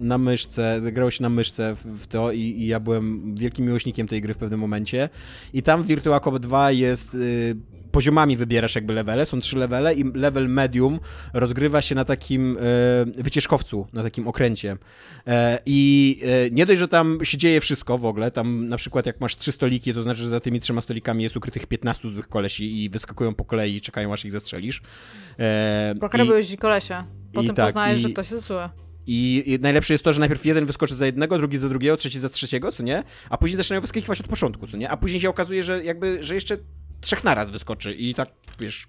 [0.00, 4.08] na myszce, grało się na myszce w, w to i, i ja byłem wielkim miłośnikiem
[4.08, 5.08] tej gry w pewnym momencie.
[5.52, 7.56] I tam w Virtua Cop 2 jest y,
[7.92, 10.98] poziomami wybierasz jakby levele, są trzy levele i level medium
[11.32, 12.60] rozgrywa się na takim y,
[13.22, 14.76] wycieczkowcu, na takim okręcie.
[15.26, 19.06] E, I e, nie dość, że tam się dzieje wszystko w ogóle, tam na przykład
[19.06, 22.28] jak masz trzy stoliki, to znaczy, że za tymi trzema stolikami jest ukrytych 15 złych
[22.28, 24.82] kolesi i wyskakują po kolei i czekają aż ich zastrzelisz.
[25.38, 25.94] E,
[26.24, 27.04] i- byłeś kolesie.
[27.32, 28.68] Potem tak, poznajesz, i- że ktoś jest zły.
[29.06, 32.18] i i najlepsze jest to, że najpierw jeden wyskoczy za jednego, drugi za drugiego, trzeci
[32.20, 33.02] za trzeciego, co nie?
[33.30, 34.90] A później zaczynają wyskakiwać od początku, co nie?
[34.90, 36.56] A później się okazuje, że jakby, że jeszcze
[37.00, 38.28] trzech naraz wyskoczy i tak,
[38.60, 38.88] wiesz,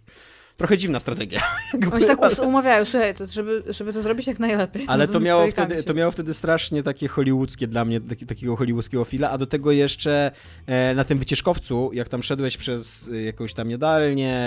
[0.58, 1.42] trochę dziwna strategia.
[1.94, 4.86] Oni się tak umawiają, słuchaj, to, żeby, żeby to zrobić jak najlepiej.
[4.88, 8.26] ale to tymi miało, wtedy, się- to miało wtedy strasznie takie hollywoodzkie dla mnie, taki,
[8.26, 10.32] takiego hollywoodzkiego fila, a do tego jeszcze
[10.68, 14.38] e, na tym wycieczkowcu, jak tam szedłeś przez e, jakąś tam jadalnię,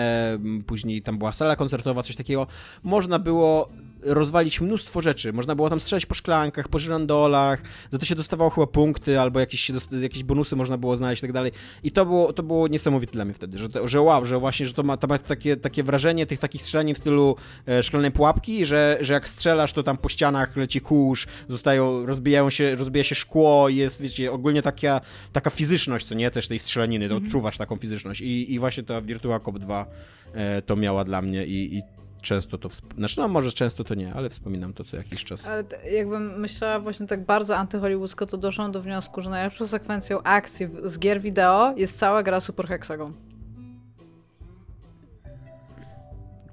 [0.66, 2.46] później tam była sala koncertowa, coś takiego,
[2.82, 3.68] można było
[4.05, 5.32] rozwalić mnóstwo rzeczy.
[5.32, 9.40] Można było tam strzelać po szklankach, po żyrandolach, za to się dostawało chyba punkty, albo
[9.40, 9.72] jakieś,
[10.02, 11.52] jakieś bonusy można było znaleźć i tak dalej.
[11.82, 14.74] I to było, to było niesamowite dla mnie wtedy, że, że wow, że właśnie, że
[14.74, 17.36] to ma, to ma takie, takie wrażenie tych takich strzelanin w stylu
[17.68, 22.51] e, szklanej pułapki, że, że jak strzelasz, to tam po ścianach leci kurz, zostają, rozbijają
[22.51, 25.01] się, rozbija się szkło, jest, wiecie, ogólnie taka,
[25.32, 29.01] taka fizyczność, co nie, też tej strzelaniny, to odczuwasz taką fizyczność i, i właśnie ta
[29.01, 29.86] Virtua Cop 2
[30.35, 31.82] e, to miała dla mnie i, i
[32.24, 35.46] często to, wsp- znaczy no może często to nie, ale wspominam to co jakiś czas.
[35.46, 40.68] Ale jakbym myślała właśnie tak bardzo antyhollywoodzko, to doszłam do wniosku, że najlepszą sekwencją akcji
[40.84, 43.12] z gier wideo jest cała gra Super Hexagon.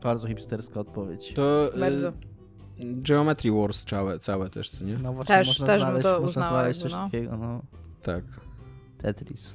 [0.04, 1.34] Bardzo hipsterska odpowiedź.
[1.34, 2.14] To e, Bardzo.
[2.80, 4.98] Geometry Wars całe, całe też, co nie?
[4.98, 7.06] No właśnie, Też- można też bym znaleźć, to można uznała znaleźć coś no.
[7.06, 7.62] takiego, no.
[8.02, 8.24] Tak.
[8.98, 9.54] Tetris.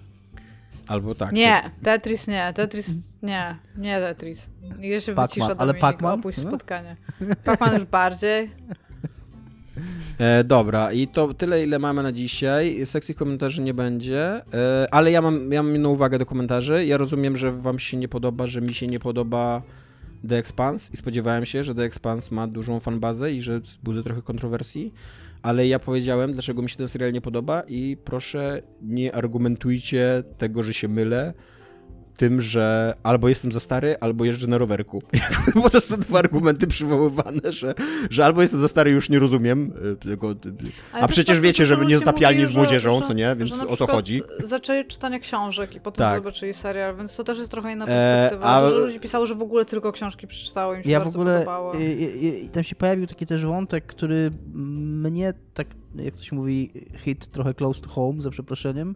[0.87, 1.33] Albo tak.
[1.33, 4.51] Nie, Tetris nie, Tetris nie, nie Tetris.
[4.81, 6.19] Ja się wycisza ale Dominik, Pac-Man?
[6.19, 6.51] opuść No.
[6.51, 6.97] spotkanie.
[7.45, 8.51] Pac-Man już bardziej.
[10.19, 12.87] E, dobra, i to tyle, ile mamy na dzisiaj.
[12.87, 16.87] Sekcji komentarzy nie będzie, e, ale ja mam, ja mam jedną uwagę do komentarzy.
[16.87, 19.63] Ja rozumiem, że wam się nie podoba, że mi się nie podoba
[20.29, 24.23] The Expanse i spodziewałem się, że The Expanse ma dużą fanbazę i że wzbudza trochę
[24.23, 24.95] kontrowersji,
[25.47, 30.63] ale ja powiedziałem, dlaczego mi się ten serial nie podoba i proszę nie argumentujcie tego,
[30.63, 31.35] że się mylę
[32.17, 35.03] tym, że albo jestem za stary, albo jeżdżę na rowerku.
[35.63, 37.75] Bo to są dwa argumenty przywoływane, że,
[38.11, 40.31] że albo jestem za stary i już nie rozumiem y, tego.
[40.31, 40.35] y,
[40.93, 43.37] Ale A przecież bardzo wiecie, że nie zatapialni z młodzieżą, że- co nie?
[43.37, 44.23] Więc o co chodzi?
[44.45, 46.17] Zaczęli czytania książek i potem Tak.
[46.23, 48.47] zobaczyli serial, więc to też jest trochę inna E, perspektywa.
[48.47, 51.19] a- Dużo ludzi pisało, że w ogóle tylko książki przeczytało im się Ja w bardzo
[51.19, 51.77] ogóle, podobało.
[51.77, 56.37] y, y, y, tam się pojawił taki też wątek, który mnie tak, jak to się
[56.37, 58.95] mówi, hit trochę close to home, za przeproszeniem.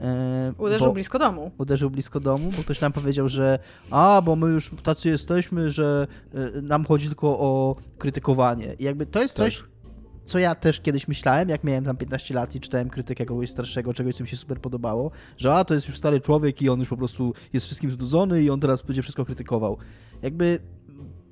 [0.00, 1.50] E, Uderzył bo- blisko domu.
[1.58, 3.58] uderzył blisko domu, bo ktoś nam powiedział, że
[3.90, 6.06] a, bo my już tacy jesteśmy, że
[6.56, 8.74] y, nam chodzi tylko o krytykowanie.
[8.78, 9.46] I jakby to jest Tak.
[9.46, 9.64] coś,
[10.24, 13.94] co ja też kiedyś myślałem, jak miałem tam 15 lat i czytałem krytykę kogoś starszego,
[13.94, 16.80] czegoś, co mi się super podobało, że a, to jest już stary człowiek i on
[16.80, 19.76] już po prostu jest wszystkim znudzony i on teraz będzie wszystko krytykował.
[20.22, 20.58] Jakby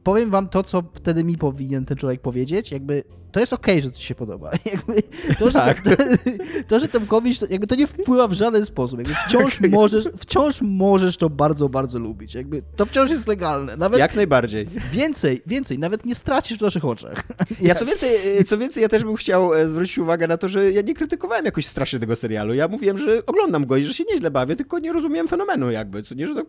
[0.07, 3.91] powiem wam to, co wtedy mi powinien ten człowiek powiedzieć, jakby to jest okej, że
[3.91, 4.51] to ci się podoba.
[4.73, 5.03] Jakby
[5.39, 5.83] to, że, Tak.
[5.83, 5.91] to,
[6.69, 8.99] to, że Tomkowicz, to, jakby to nie wpływa w żaden sposób.
[8.99, 12.35] Jakby wciąż możesz, wciąż możesz to bardzo, bardzo lubić.
[12.35, 13.77] Jakby to wciąż jest legalne.
[13.77, 14.67] Nawet Jak najbardziej.
[14.93, 17.25] więcej, więcej, nawet nie stracisz w naszych oczach.
[17.61, 20.49] Ja co więcej, e, co więcej, ja też bym chciał e, zwrócić uwagę na to,
[20.49, 22.55] że ja nie krytykowałem jakoś strasznie tego serialu.
[22.55, 26.03] Ja mówiłem, że oglądam go i że się nieźle bawię, tylko nie rozumiem fenomenu jakby,
[26.03, 26.47] co nie, że tak,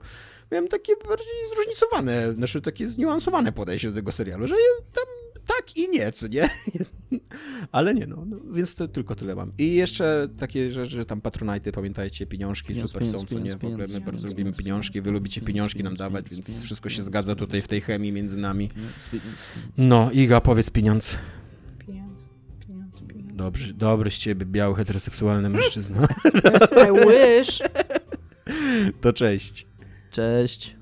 [0.52, 4.56] miałem takie bardziej zróżnicowane, znaczy takie zniuansowane podejście do tego serialu, że
[4.94, 5.06] tam
[5.48, 6.50] tak i nie, co nie?
[7.72, 9.52] Ale nie, no, no więc to tylko tyle mam.
[9.58, 13.42] I jeszcze takie rzeczy, że tam patronajty, pamiętajcie, pieniążki Pieniądz, super pieniądz, są, co nie?
[13.42, 15.78] pieniądz, W ogóle my pieniądz, bardzo pieniądz, lubimy pieniądz, pieniążki, wy pieniądz, lubicie pieniądz, pieniążki
[15.78, 18.68] nam pieniądz, dawać, pieniądz, więc wszystko się pieniądz, zgadza tutaj w tej chemii między nami.
[18.68, 19.48] Pieniądz,
[19.78, 21.18] No, Iga, powiedz pieniądz.
[21.88, 22.14] Pieniądz,
[22.68, 23.36] pieniądz, pieniądz.
[23.36, 26.08] Dobry, dobry z ciebie, biały, heteroseksualny mężczyzna.
[26.86, 27.60] I wish.
[29.02, 29.68] To cześć.
[30.18, 30.76] Cześć.